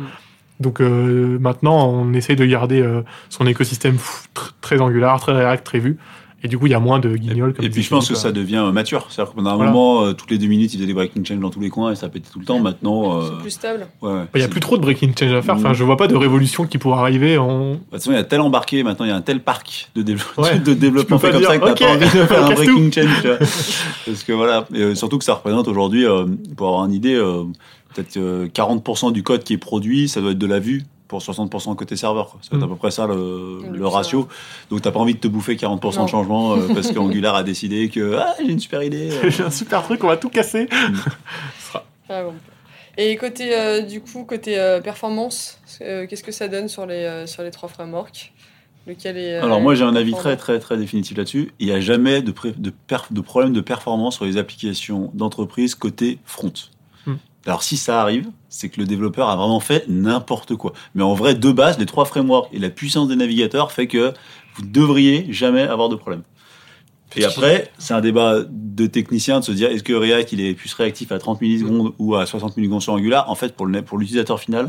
Donc 0.60 0.80
euh, 0.80 1.38
maintenant, 1.40 1.88
on 1.88 2.12
essaye 2.12 2.36
de 2.36 2.44
garder 2.44 2.80
euh, 2.82 3.02
son 3.30 3.46
écosystème 3.46 3.96
tr- 3.96 4.50
très 4.60 4.80
Angular, 4.80 5.18
très 5.20 5.32
React, 5.32 5.64
très 5.64 5.78
Vue. 5.78 5.96
Et 6.42 6.48
du 6.48 6.56
coup, 6.56 6.64
il 6.64 6.70
y 6.72 6.74
a 6.74 6.80
moins 6.80 7.00
de 7.00 7.14
guignols. 7.16 7.52
Comme 7.52 7.66
et 7.66 7.68
puis 7.68 7.82
je 7.82 7.90
pense 7.90 8.08
que 8.08 8.14
ça 8.14 8.32
devient 8.32 8.62
euh, 8.66 8.72
mature. 8.72 9.08
C'est-à-dire 9.10 9.34
pendant 9.34 9.50
un 9.50 9.56
Voilà. 9.56 9.70
moment, 9.72 10.04
euh, 10.06 10.12
toutes 10.14 10.30
les 10.30 10.38
deux 10.38 10.46
minutes, 10.46 10.72
ils 10.72 10.78
faisaient 10.78 10.86
des 10.86 10.94
breaking 10.94 11.22
change 11.22 11.38
dans 11.38 11.50
tous 11.50 11.60
les 11.60 11.68
coins 11.68 11.92
et 11.92 11.96
ça 11.96 12.08
pétait 12.08 12.30
tout 12.32 12.38
le 12.38 12.46
temps. 12.46 12.58
Maintenant, 12.60 13.18
euh, 13.20 13.24
C'est 13.26 13.42
plus 13.42 13.50
stable. 13.50 13.86
ouais, 14.00 14.10
ouais. 14.10 14.24
Il 14.34 14.38
n'y 14.38 14.44
a 14.44 14.48
plus 14.48 14.60
trop 14.60 14.78
de 14.78 14.80
breaking 14.82 15.12
change 15.18 15.34
à 15.34 15.42
faire. 15.42 15.56
Enfin, 15.56 15.68
Mhm. 15.68 15.74
je 15.74 15.84
vois 15.84 15.98
pas 15.98 16.06
de 16.06 16.16
révolution 16.16 16.64
qui 16.64 16.78
pourrait 16.78 16.98
arriver. 17.00 17.36
En... 17.36 17.72
De 17.72 17.74
toute 17.76 17.90
façon, 17.92 18.12
il 18.12 18.14
y 18.14 18.18
a 18.18 18.24
tel 18.24 18.40
embarqué, 18.40 18.82
maintenant 18.82 19.04
il 19.04 19.10
y 19.10 19.12
a 19.12 19.16
un 19.16 19.20
tel 19.20 19.40
parc 19.40 19.90
de, 19.94 20.02
Ouais. 20.38 20.58
de 20.64 20.72
développement 20.72 21.18
fait 21.18 21.30
comme 21.30 21.42
ça 21.42 21.58
que 21.58 21.64
dire, 21.64 21.64
t'as 21.64 21.72
ok, 21.72 21.78
pas 21.78 21.92
envie 22.06 22.18
de 22.18 22.24
faire 22.26 22.44
un 22.46 22.52
breaking 22.54 22.90
change. 22.90 23.38
Parce 24.06 24.22
que 24.24 24.32
voilà, 24.32 24.66
et 24.74 24.80
euh, 24.80 24.94
surtout 24.94 25.18
que 25.18 25.24
ça 25.24 25.34
représente 25.34 25.68
aujourd'hui, 25.68 26.06
euh, 26.06 26.24
pour 26.56 26.68
avoir 26.68 26.86
une 26.86 26.94
idée, 26.94 27.16
euh, 27.16 27.44
peut-être 27.94 28.16
euh, 28.16 28.46
40% 28.48 29.12
du 29.12 29.22
code 29.22 29.42
qui 29.44 29.52
est 29.54 29.58
produit, 29.58 30.08
ça 30.08 30.20
doit 30.20 30.32
être 30.32 30.38
de 30.38 30.46
la 30.46 30.58
vue 30.58 30.84
pour 31.08 31.20
60% 31.20 31.74
côté 31.74 31.96
serveur. 31.96 32.30
Quoi. 32.30 32.40
Ça 32.42 32.50
doit 32.50 32.58
être 32.58 32.64
à 32.64 32.66
Mm. 32.66 32.70
peu 32.70 32.76
près 32.76 32.90
ça 32.92 33.06
le, 33.08 33.60
Du 33.72 33.78
le 33.78 33.86
ratio. 33.88 34.28
Donc 34.70 34.82
t'as 34.82 34.92
pas 34.92 35.00
envie 35.00 35.14
de 35.14 35.18
te 35.18 35.26
bouffer 35.28 35.56
40% 35.56 35.96
Non. 35.98 36.04
de 36.04 36.08
changement 36.10 36.52
euh, 36.54 36.68
parce 36.72 36.92
qu'Angular 36.92 37.34
a 37.34 37.42
décidé 37.42 37.88
que 37.88 38.14
ah, 38.16 38.34
j'ai 38.38 38.52
une 38.52 38.60
super 38.60 38.82
idée. 38.82 39.10
euh. 39.10 39.28
J'ai 39.30 39.42
un 39.42 39.50
super 39.50 39.82
truc, 39.82 40.04
on 40.04 40.08
va 40.08 40.16
tout 40.16 40.30
casser. 40.30 40.68
Ah 42.08 42.24
bon. 42.24 42.34
Et 42.98 43.16
côté, 43.16 43.54
euh, 43.56 43.82
du 43.82 44.00
coup, 44.00 44.24
côté 44.24 44.58
euh, 44.58 44.80
performance, 44.80 45.60
euh, 45.80 46.06
qu'est-ce 46.08 46.24
que 46.24 46.32
ça 46.32 46.48
donne 46.48 46.66
sur 46.68 46.86
les, 46.86 47.04
euh, 47.04 47.26
sur 47.26 47.42
les 47.44 47.50
trois 47.52 47.68
frameworks? 47.68 48.32
Lequel 48.86 49.16
est, 49.16 49.34
euh, 49.34 49.42
Alors 49.44 49.60
moi 49.60 49.74
j'ai 49.74 49.84
un 49.84 49.94
avis 49.94 50.12
très 50.12 50.36
très 50.36 50.58
très 50.58 50.76
définitif 50.78 51.16
là-dessus. 51.16 51.52
Il 51.60 51.66
n'y 51.66 51.72
a 51.72 51.80
jamais 51.80 52.22
de, 52.22 52.32
de, 52.56 52.72
de 53.10 53.20
problème 53.20 53.52
de 53.52 53.60
performance 53.60 54.16
sur 54.16 54.24
les 54.24 54.38
applications 54.38 55.10
d'entreprise 55.14 55.74
côté 55.74 56.18
front. 56.24 56.52
Alors 57.46 57.62
si 57.62 57.76
ça 57.76 58.02
arrive, 58.02 58.30
c'est 58.48 58.68
que 58.68 58.80
le 58.80 58.86
développeur 58.86 59.28
a 59.28 59.36
vraiment 59.36 59.60
fait 59.60 59.84
n'importe 59.88 60.56
quoi. 60.56 60.72
Mais 60.94 61.02
en 61.02 61.14
vrai, 61.14 61.34
de 61.34 61.52
base, 61.52 61.78
les 61.78 61.86
trois 61.86 62.04
frameworks 62.04 62.52
et 62.52 62.58
la 62.58 62.70
puissance 62.70 63.08
des 63.08 63.16
navigateurs 63.16 63.72
fait 63.72 63.86
que 63.86 64.12
vous 64.56 64.62
devriez 64.62 65.32
jamais 65.32 65.62
avoir 65.62 65.88
de 65.88 65.96
problème. 65.96 66.22
Et 67.16 67.24
après, 67.24 67.72
c'est 67.78 67.94
un 67.94 68.00
débat 68.00 68.40
de 68.48 68.86
technicien 68.86 69.40
de 69.40 69.44
se 69.44 69.52
dire 69.52 69.70
est-ce 69.70 69.82
que 69.82 69.92
React 69.92 70.32
il 70.32 70.40
est 70.42 70.54
plus 70.54 70.72
réactif 70.74 71.10
à 71.12 71.18
30 71.18 71.40
millisecondes 71.40 71.92
ou 71.98 72.14
à 72.14 72.24
60 72.26 72.56
millisecondes 72.56 72.82
sur 72.82 72.92
Angular? 72.92 73.28
En 73.28 73.34
fait, 73.34 73.54
pour 73.56 73.66
l'utilisateur 73.66 74.38
final, 74.38 74.68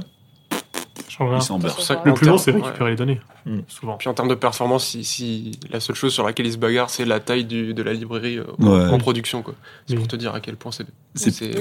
le 1.25 2.13
plus 2.13 2.27
long, 2.27 2.37
c'est 2.37 2.51
récupérer 2.51 2.91
les 2.91 2.95
données, 2.95 3.19
mm. 3.45 3.59
souvent. 3.67 3.97
Puis 3.97 4.09
en 4.09 4.13
termes 4.13 4.29
de 4.29 4.35
performance, 4.35 4.97
si, 5.01 5.51
la 5.71 5.79
seule 5.79 5.95
chose 5.95 6.13
sur 6.13 6.25
laquelle 6.25 6.45
ils 6.45 6.53
se 6.53 6.57
bagarrent, 6.57 6.89
c'est 6.89 7.05
la 7.05 7.19
taille 7.19 7.45
de 7.45 7.83
la 7.83 7.93
librairie 7.93 8.37
euh, 8.37 8.89
en 8.89 8.97
production. 8.97 9.43
C'est 9.87 9.95
pour 9.95 10.07
te 10.07 10.15
dire 10.15 10.33
à 10.33 10.39
quel 10.39 10.55
point 10.55 10.71
c'est. 10.71 10.85
C'est 11.13 11.57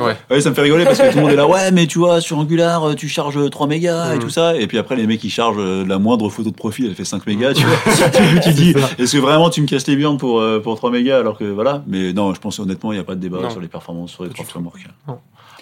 ouais. 0.00 0.16
Ah 0.30 0.40
ça 0.40 0.50
me 0.50 0.54
fait 0.54 0.62
rigoler 0.62 0.84
parce 0.84 0.98
que 0.98 1.10
tout 1.10 1.16
le 1.16 1.22
monde 1.22 1.32
est 1.32 1.36
là. 1.36 1.44
Ouais, 1.54 1.70
mais 1.70 1.86
tu 1.86 1.98
vois, 1.98 2.20
sur 2.22 2.38
Angular, 2.38 2.82
euh, 2.82 2.94
tu 2.94 3.06
charges 3.06 3.50
3 3.50 3.66
mégas 3.66 4.14
et 4.14 4.16
mm. 4.16 4.20
tout 4.20 4.30
ça. 4.30 4.56
Et 4.56 4.66
puis 4.66 4.78
après, 4.78 4.96
les 4.96 5.06
mecs, 5.06 5.22
ils 5.22 5.30
chargent 5.30 5.58
euh, 5.58 5.84
la 5.86 5.98
moindre 5.98 6.30
photo 6.30 6.50
de 6.50 6.54
profil, 6.54 6.86
elle 6.86 6.94
fait 6.94 7.04
5 7.04 7.26
mégas. 7.26 7.52
Tu 7.52 7.64
mm. 7.64 7.68
vois, 7.68 8.52
dis, 8.52 8.74
est-ce 8.98 9.12
que 9.12 9.20
vraiment 9.20 9.50
tu 9.50 9.60
me 9.60 9.66
casses 9.66 9.86
les 9.86 9.96
biens 9.96 10.16
pour, 10.16 10.42
pour 10.62 10.76
3 10.76 10.90
mégas 10.90 11.18
alors 11.18 11.38
que 11.38 11.44
voilà. 11.44 11.84
Mais 11.86 12.12
non, 12.12 12.34
je 12.34 12.40
pense 12.40 12.58
honnêtement, 12.58 12.92
il 12.92 12.96
n'y 12.96 13.00
a 13.00 13.04
pas 13.04 13.14
de 13.14 13.20
débat 13.20 13.50
sur 13.50 13.60
les 13.60 13.68
performances, 13.68 14.12
sur 14.12 14.24
les 14.24 14.30
trois 14.30 14.44
frameworks. 14.44 14.86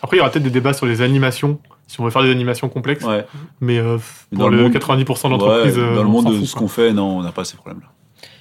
Après, 0.02 0.16
il 0.16 0.18
y 0.18 0.20
aura 0.20 0.30
peut-être 0.30 0.42
des 0.42 0.50
débats 0.50 0.72
sur 0.72 0.86
les 0.86 1.00
animations 1.00 1.58
si 1.92 2.00
on 2.00 2.04
veut 2.04 2.10
faire 2.10 2.22
des 2.22 2.30
animations 2.30 2.68
complexes. 2.68 3.04
Ouais. 3.04 3.26
Mais 3.60 3.78
euh, 3.78 3.98
pour 4.30 4.38
dans 4.38 4.48
le, 4.48 4.56
le 4.56 4.62
monde- 4.64 4.72
90% 4.72 5.24
Ouais, 5.24 5.30
d'entreprises, 5.30 5.78
euh, 5.78 5.94
dans 5.94 6.02
le 6.02 6.08
on 6.08 6.10
monde 6.10 6.30
de 6.32 6.38
fout, 6.38 6.46
ce 6.46 6.54
qu'on 6.56 6.68
fait, 6.68 6.92
non, 6.92 7.18
on 7.18 7.22
n'a 7.22 7.32
pas 7.32 7.44
ces 7.44 7.56
problèmes-là. 7.56 7.88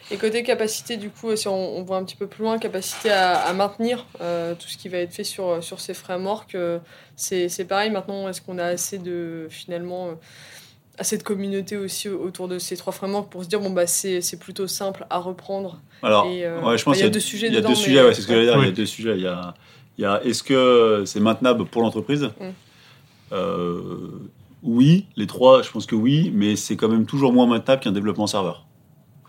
Et 0.10 0.18
côté 0.18 0.44
capacité, 0.44 0.98
du 0.98 1.10
coup, 1.10 1.34
si 1.38 1.48
on, 1.48 1.78
on 1.78 1.84
voit 1.84 1.98
un 1.98 2.04
petit 2.04 2.16
peu 2.18 2.28
plus 2.28 2.44
loin, 2.44 2.58
capacité 2.58 3.12
à, 3.12 3.34
à 3.40 3.54
maintenir 3.54 4.06
euh, 4.22 4.56
tout 4.56 4.68
ce 4.68 4.78
qui 4.78 4.90
va 4.90 4.98
être 4.98 5.14
fait 5.14 5.24
sur, 5.24 5.64
sur 5.64 5.80
ces 5.80 5.94
frameworks, 5.94 6.56
euh, 6.56 6.80
c'est 7.16 7.48
c'est 7.50 7.64
pareil 7.66 7.92
maintenant. 7.92 8.28
Est-ce 8.28 8.42
qu'on 8.42 8.58
a 8.58 8.66
assez 8.66 8.98
de, 8.98 9.48
finalement, 9.50 10.08
euh, 10.08 10.12
assez 10.98 11.18
de 11.18 11.24
communauté 11.24 11.78
aussi 11.78 12.10
au- 12.10 12.20
autour 12.22 12.48
de 12.50 12.60
ces 12.60 12.76
trois 12.76 12.92
frameworks 12.94 13.30
pour 13.30 13.44
se 13.44 13.48
dire, 13.50 13.62
bon, 13.62 13.70
bah, 13.70 13.88
c'est 13.88 14.20
c'est 14.22 14.38
plutôt 14.38 14.68
simple 14.68 15.06
à 15.10 15.18
reprendre 15.18 15.80
Alors, 16.04 16.26
Et, 16.28 16.46
euh, 16.46 16.62
ouais, 16.62 16.78
je 16.78 16.84
il 16.90 17.00
y 17.00 17.04
a 17.04 17.10
deux 17.10 17.20
sujets 17.22 17.48
Il 17.48 17.54
y 17.54 17.58
a 17.58 17.60
dedans, 17.62 17.70
deux 17.70 17.76
mais- 17.76 17.82
sujets, 17.82 18.04
ouais, 18.04 18.14
c'est 18.14 18.22
ce 18.22 18.28
que 18.28 18.34
j'allais 18.34 18.46
dire. 18.48 18.58
Il 18.60 18.66
y 18.66 18.68
a 18.70 18.72
deux 18.72 18.86
sujets. 18.86 19.16
Il 19.16 19.22
y 19.24 19.28
a, 19.28 19.54
Il 19.98 20.02
y 20.02 20.06
a 20.06 20.22
est-ce 20.26 20.44
que 20.44 21.04
c'est 21.06 21.20
maintenable 21.22 21.64
pour 21.66 21.84
l'entreprise? 21.84 22.24
Mm. 22.40 22.46
Euh, 23.32 24.10
Oui, 24.64 25.08
les 25.16 25.26
trois, 25.26 25.64
je 25.64 25.72
pense 25.72 25.86
que 25.88 25.96
oui, 25.96 26.32
mais 26.36 26.56
c'est 26.56 26.76
quand 26.76 26.88
même 26.90 27.06
toujours 27.08 27.34
moins 27.34 27.48
maintenable 27.48 27.82
qu'un 27.82 27.92
développement 27.92 28.28
serveur. 28.28 28.68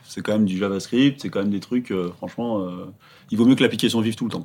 C'est 0.05 0.21
quand 0.21 0.33
même 0.33 0.45
du 0.45 0.59
JavaScript, 0.59 1.21
c'est 1.23 1.31
quand 1.31 1.41
même 1.41 1.51
des 1.51 1.61
trucs, 1.61 1.91
euh, 1.91 2.11
franchement, 2.19 2.61
euh, 2.61 2.93
il 3.31 3.39
vaut 3.39 3.47
mieux 3.47 3.55
que 3.55 3.63
l'application 3.63 4.01
vive 4.03 4.15
tout 4.15 4.27
le 4.27 4.31
temps. 4.31 4.45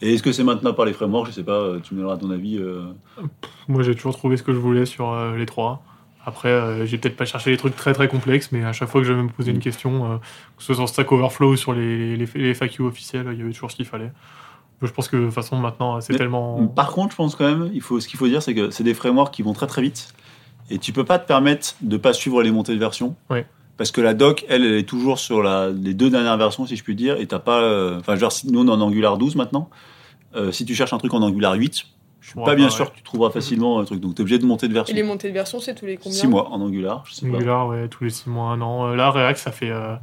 Et 0.00 0.14
est-ce 0.14 0.22
que 0.22 0.32
c'est 0.32 0.44
maintenable 0.44 0.76
par 0.76 0.86
les 0.86 0.94
frameworks? 0.94 1.26
Je 1.28 1.32
sais 1.32 1.44
pas, 1.44 1.74
tu 1.82 1.94
me 1.94 2.00
donneras 2.00 2.16
ton 2.16 2.30
avis. 2.30 2.56
euh. 2.58 2.84
Moi, 3.68 3.82
j'ai 3.82 3.94
toujours 3.94 4.16
trouvé 4.16 4.36
ce 4.38 4.42
que 4.42 4.52
je 4.54 4.58
voulais 4.58 4.86
sur 4.86 5.10
euh, 5.12 5.36
les 5.36 5.46
trois. 5.46 5.84
Après, 6.24 6.48
euh, 6.48 6.86
j'ai 6.86 6.96
peut-être 6.98 7.16
pas 7.16 7.24
cherché 7.26 7.50
les 7.50 7.56
trucs 7.56 7.76
très 7.76 7.92
très 7.92 8.08
complexes, 8.08 8.50
mais 8.50 8.64
à 8.64 8.72
chaque 8.72 8.88
fois 8.88 9.00
que 9.02 9.06
je 9.06 9.12
me 9.12 9.28
poser 9.28 9.50
une 9.50 9.58
question, 9.58 10.12
euh, 10.12 10.16
que 10.56 10.62
ce 10.62 10.66
soit 10.66 10.76
sur 10.76 10.88
Stack 10.88 11.12
Overflow 11.12 11.50
ou 11.52 11.56
sur 11.56 11.72
les, 11.74 12.16
les, 12.16 12.26
les 12.34 12.54
FAQ 12.54 12.84
officiels, 12.84 13.28
il 13.32 13.38
y 13.38 13.42
avait 13.42 13.52
toujours 13.52 13.70
ce 13.70 13.76
qu'il 13.76 13.84
fallait. 13.86 14.10
Je 14.82 14.92
pense 14.92 15.08
que 15.08 15.16
de 15.16 15.24
toute 15.26 15.34
façon, 15.34 15.56
maintenant, 15.56 16.00
c'est 16.00 16.14
tellement. 16.16 16.66
Par 16.68 16.92
contre, 16.92 17.12
je 17.12 17.16
pense 17.16 17.36
quand 17.36 17.44
même, 17.48 17.70
il 17.72 17.80
faut, 17.80 18.00
ce 18.00 18.08
qu'il 18.08 18.18
faut 18.18 18.26
dire, 18.28 18.42
c'est 18.42 18.54
que 18.54 18.70
c'est 18.70 18.84
des 18.84 18.94
frameworks 18.94 19.32
qui 19.32 19.42
vont 19.42 19.52
très 19.52 19.66
très 19.66 19.82
vite. 19.82 20.12
Et 20.70 20.78
tu 20.78 20.92
peux 20.92 21.04
pas 21.04 21.18
te 21.18 21.26
permettre 21.26 21.74
de 21.82 21.96
pas 21.96 22.12
suivre 22.12 22.42
les 22.42 22.50
montées 22.50 22.74
de 22.74 22.78
version. 22.78 23.14
Parce 23.78 23.90
que 23.90 24.00
la 24.00 24.14
doc, 24.14 24.44
elle, 24.48 24.64
elle 24.64 24.74
est 24.74 24.88
toujours 24.88 25.18
sur 25.18 25.42
la, 25.42 25.70
les 25.70 25.94
deux 25.94 26.10
dernières 26.10 26.36
versions, 26.36 26.66
si 26.66 26.76
je 26.76 26.84
puis 26.84 26.94
dire. 26.94 27.16
Et 27.18 27.26
t'as 27.26 27.38
pas. 27.38 27.62
euh, 27.62 27.98
Enfin, 27.98 28.16
genre, 28.16 28.30
si 28.32 28.50
nous, 28.50 28.60
on 28.60 28.66
est 28.68 28.70
en 28.70 28.80
Angular 28.80 29.16
12 29.18 29.34
maintenant. 29.36 29.68
Euh, 30.36 30.52
si 30.52 30.64
tu 30.64 30.74
cherches 30.74 30.92
un 30.92 30.98
truc 30.98 31.12
en 31.14 31.22
Angular 31.22 31.54
8, 31.54 31.84
je 32.20 32.28
suis 32.28 32.38
Ouais, 32.38 32.44
pas 32.44 32.54
bien 32.54 32.70
sûr 32.70 32.90
que 32.92 32.96
tu 32.96 33.02
trouveras 33.02 33.30
facilement 33.30 33.80
un 33.80 33.84
truc. 33.84 34.00
Donc, 34.00 34.14
t'es 34.14 34.20
obligé 34.22 34.38
de 34.38 34.46
monter 34.46 34.66
de 34.68 34.72
Et 34.72 34.74
version. 34.74 34.94
les 34.94 35.02
montées 35.02 35.28
de 35.28 35.34
version, 35.34 35.58
c'est 35.58 35.74
tous 35.74 35.86
les 35.86 35.96
combien 35.96 36.16
6 36.16 36.26
mois 36.28 36.48
en 36.50 36.60
Angular, 36.60 37.02
je 37.06 37.14
sais 37.14 37.28
pas. 37.28 37.36
Angular, 37.36 37.66
ouais, 37.68 37.88
tous 37.88 38.04
les 38.04 38.10
6 38.10 38.28
mois, 38.30 38.50
un 38.50 38.60
an. 38.60 38.88
Euh, 38.88 38.94
Là, 38.94 39.10
React, 39.10 39.38
ça 39.38 39.50
fait, 39.52 39.70
euh, 39.70 39.94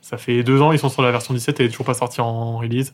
ça 0.00 0.16
fait 0.18 0.42
deux 0.42 0.60
ans, 0.60 0.72
ils 0.72 0.78
sont 0.78 0.88
sur 0.88 1.02
la 1.02 1.10
version 1.12 1.32
17 1.32 1.60
et 1.60 1.62
elle 1.62 1.68
est 1.68 1.70
toujours 1.70 1.86
pas 1.86 1.94
sortie 1.94 2.20
en 2.20 2.58
release. 2.58 2.92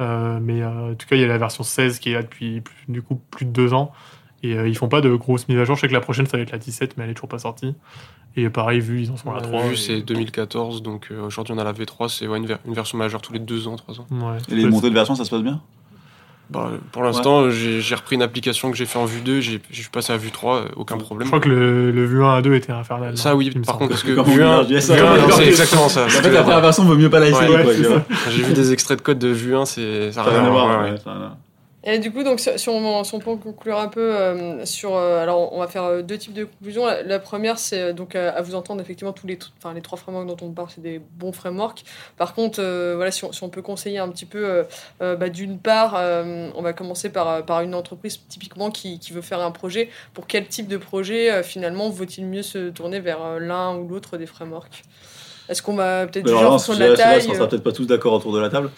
Euh, 0.00 0.38
mais 0.42 0.62
euh, 0.62 0.92
en 0.92 0.94
tout 0.94 1.06
cas, 1.06 1.16
il 1.16 1.22
y 1.22 1.24
a 1.24 1.28
la 1.28 1.38
version 1.38 1.62
16 1.64 1.98
qui 1.98 2.10
est 2.10 2.14
là 2.14 2.22
depuis 2.22 2.60
plus- 2.60 2.74
du 2.88 3.02
coup 3.02 3.20
plus 3.30 3.46
de 3.46 3.50
deux 3.50 3.72
ans. 3.74 3.92
Et 4.42 4.54
euh, 4.58 4.68
ils 4.68 4.76
font 4.76 4.88
pas 4.88 5.00
de 5.00 5.14
grosses 5.14 5.48
mises 5.48 5.58
à 5.58 5.64
jour. 5.64 5.76
Je 5.76 5.82
sais 5.82 5.88
que 5.88 5.92
la 5.94 6.00
prochaine, 6.00 6.26
ça 6.26 6.36
va 6.36 6.42
être 6.42 6.50
la 6.52 6.58
17, 6.58 6.96
mais 6.96 7.04
elle 7.04 7.10
est 7.10 7.14
toujours 7.14 7.28
pas 7.30 7.38
sortie. 7.38 7.74
Et 8.36 8.50
pareil, 8.50 8.80
vu, 8.80 9.00
ils 9.02 9.10
en 9.10 9.16
sont 9.16 9.30
à 9.30 9.36
la 9.36 9.40
3. 9.40 9.68
Vu, 9.68 9.74
et- 9.74 9.76
c'est 9.76 10.00
2014, 10.02 10.82
donc 10.82 11.08
euh, 11.10 11.22
aujourd'hui 11.24 11.54
on 11.54 11.58
a 11.58 11.64
la 11.64 11.72
V3, 11.72 12.08
c'est 12.08 12.26
ouais, 12.26 12.36
une, 12.38 12.46
ver- 12.46 12.58
une 12.66 12.74
version 12.74 12.98
majeure 12.98 13.22
tous 13.22 13.32
les 13.32 13.38
deux 13.38 13.68
ans, 13.68 13.76
trois 13.76 14.00
ans. 14.00 14.06
Ouais. 14.10 14.38
Et 14.50 14.56
les 14.56 14.66
montées 14.68 14.90
de 14.90 14.94
version, 14.94 15.14
ça 15.14 15.24
se 15.24 15.30
passe 15.30 15.42
bien? 15.42 15.62
Bah, 16.50 16.70
pour 16.92 17.02
l'instant, 17.02 17.48
j'ai 17.50 17.80
j'ai 17.80 17.94
repris 17.94 18.16
une 18.16 18.22
application 18.22 18.70
que 18.70 18.76
j'ai 18.76 18.84
fait 18.84 18.98
en 18.98 19.06
Vue 19.06 19.22
2, 19.22 19.40
j'ai 19.40 19.60
j'ai 19.70 19.84
passé 19.90 20.12
à 20.12 20.16
Vue 20.18 20.30
3, 20.30 20.56
euh, 20.56 20.64
aucun 20.76 20.96
Je 20.98 21.02
problème. 21.04 21.28
crois 21.28 21.40
que 21.40 21.48
le, 21.48 21.90
le 21.90 22.04
Vue 22.04 22.22
1 22.22 22.34
à 22.34 22.42
2 22.42 22.54
était 22.54 22.70
infernal. 22.72 23.16
Ça 23.16 23.34
oui, 23.34 23.50
par 23.66 23.78
contre, 23.78 23.90
parce 23.90 24.02
que 24.02 24.12
Vue 24.12 24.18
1, 24.18 24.22
Angular 24.22 24.62
JS, 24.68 24.92
Vue 24.92 25.00
1, 25.00 25.14
ouais. 25.26 25.32
c'est 25.32 25.46
exactement 25.48 25.88
ça. 25.88 26.04
En 26.04 26.08
fait, 26.08 26.30
la 26.30 26.42
première 26.42 26.60
version 26.60 26.84
vaut 26.84 26.96
mieux 26.96 27.08
pas 27.10 27.20
la 27.20 27.28
essayer. 27.28 27.48
Ouais, 27.56 27.62
quoi, 27.64 27.72
c'est 27.72 27.82
tu 27.82 27.88
vois. 27.88 28.02
J'ai 28.30 28.42
vu 28.42 28.52
des 28.52 28.72
extraits 28.72 28.98
de 28.98 29.02
code 29.02 29.18
de 29.18 29.28
Vue 29.28 29.56
1, 29.56 29.64
c'est 29.64 30.12
ça 30.12 30.22
n'a 30.22 30.30
rien 30.30 30.44
à 30.44 30.50
voir. 30.50 30.84
Et 31.86 31.98
du 31.98 32.10
coup, 32.10 32.22
donc, 32.22 32.40
si 32.40 32.68
on, 32.68 33.04
si 33.04 33.14
on 33.14 33.18
peut 33.18 33.36
conclure 33.36 33.78
un 33.78 33.88
peu 33.88 34.14
euh, 34.14 34.64
sur. 34.64 34.96
euh, 34.96 35.22
alors, 35.22 35.52
on 35.52 35.60
va 35.60 35.68
faire 35.68 35.84
euh, 35.84 36.02
deux 36.02 36.16
types 36.16 36.32
de 36.32 36.44
conclusions. 36.44 36.86
La, 36.86 37.02
la 37.02 37.18
première, 37.18 37.58
c'est 37.58 37.92
donc 37.92 38.14
à 38.16 38.40
vous 38.40 38.54
entendre, 38.54 38.80
effectivement, 38.80 39.12
tous 39.12 39.26
les, 39.26 39.38
enfin, 39.58 39.74
les 39.74 39.82
trois 39.82 39.98
frameworks 39.98 40.26
dont 40.26 40.46
on 40.46 40.50
parle, 40.50 40.68
c'est 40.74 40.80
des 40.80 40.98
bons 40.98 41.32
frameworks. 41.32 41.84
Par 42.16 42.34
contre, 42.34 42.60
euh, 42.62 42.94
voilà, 42.96 43.10
si 43.10 43.24
on, 43.24 43.32
si 43.32 43.42
on 43.42 43.50
peut 43.50 43.60
conseiller 43.60 43.98
un 43.98 44.08
petit 44.08 44.24
peu, 44.24 44.64
bah, 45.00 45.28
d'une 45.28 45.58
part, 45.58 45.94
on 46.56 46.62
va 46.62 46.72
commencer 46.72 47.10
par, 47.10 47.44
par 47.44 47.60
une 47.60 47.74
entreprise 47.74 48.18
typiquement 48.28 48.70
qui, 48.70 48.98
qui 48.98 49.12
veut 49.12 49.22
faire 49.22 49.40
un 49.40 49.50
projet. 49.50 49.90
Pour 50.14 50.26
quel 50.26 50.46
type 50.46 50.68
de 50.68 50.78
projet, 50.78 51.42
finalement, 51.42 51.90
vaut-il 51.90 52.24
mieux 52.26 52.42
se 52.42 52.70
tourner 52.70 53.00
vers 53.00 53.38
l'un 53.38 53.76
ou 53.76 53.88
l'autre 53.88 54.16
des 54.16 54.26
frameworks? 54.26 54.84
Est-ce 55.48 55.62
qu'on 55.62 55.74
va 55.74 56.06
peut-être 56.06 56.26
juger 56.26 56.38
en 56.38 56.42
là, 56.42 56.50
fonction 56.50 56.74
de 56.74 56.78
la 56.78 56.96
taille 56.96 57.26
qu'on 57.26 57.32
euh, 57.32 57.36
sera 57.36 57.48
peut-être 57.48 57.62
pas 57.62 57.72
tous 57.72 57.84
d'accord 57.84 58.14
autour 58.14 58.32
de 58.32 58.38
la 58.38 58.48
table. 58.48 58.70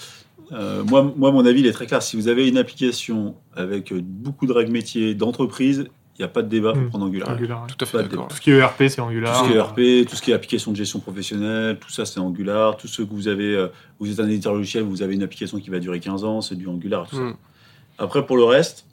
Euh, 0.53 0.85
moi, 0.85 1.13
moi, 1.17 1.33
mon 1.33 1.45
avis, 1.45 1.61
il 1.61 1.67
est 1.67 1.73
très 1.73 1.87
clair. 1.87 2.03
Si 2.03 2.17
vous 2.17 2.29
avez 2.29 2.49
une 2.49 2.57
application 2.59 3.35
avec 3.57 3.93
beaucoup 3.95 4.47
de 4.47 4.53
règles 4.53 4.73
métiers 4.73 5.15
d'entreprise, 5.15 5.87
il 6.19 6.23
n'y 6.23 6.25
a 6.25 6.29
pas 6.29 6.43
de 6.43 6.49
débat 6.49 6.73
pour 6.73 6.83
Mm. 6.83 6.89
prendre 6.89 7.05
Angular. 7.07 7.29
Angular, 7.31 7.63
ouais. 7.63 7.69
Tout 7.69 7.85
à 7.85 7.87
fait 7.87 7.99
d'accord. 7.99 8.29
Tout 8.29 8.37
ce 8.37 8.41
qui 8.41 8.51
est 8.51 8.57
ERP, 8.59 8.77
c'est 8.89 8.97
Tout 8.97 9.03
Angular. 9.03 9.37
ce 9.45 9.49
qui 9.49 9.53
est 9.53 9.57
ERP, 9.57 10.09
tout 10.09 10.17
ce 10.17 10.23
qui 10.23 10.31
est 10.31 10.35
application 10.35 10.71
de 10.73 10.77
gestion 10.77 10.99
professionnelle, 11.01 11.79
tout 11.79 11.91
ça, 11.91 12.07
c'est 12.07 12.21
Angular. 12.21 12.77
Tout 12.77 12.89
ce 12.89 13.03
que 13.03 13.13
vous 13.13 13.29
avez, 13.29 13.55
euh, 13.55 13.69
vous 14.01 14.11
êtes 14.11 14.21
un 14.21 14.29
éditeur 14.29 14.55
logiciel, 14.55 14.85
vous 14.85 15.03
avez 15.03 15.15
une 15.15 15.23
application 15.23 15.59
qui 15.59 15.69
va 15.69 15.79
durer 15.79 16.01
15 16.01 16.25
ans, 16.25 16.41
c'est 16.41 16.55
du 16.55 16.67
Angular. 16.69 17.07
Tout 17.09 17.17
ça. 17.17 17.23
Mm. 17.23 17.37
Après, 17.99 18.25
pour 18.25 18.37
le 18.37 18.45
reste, 18.45 18.87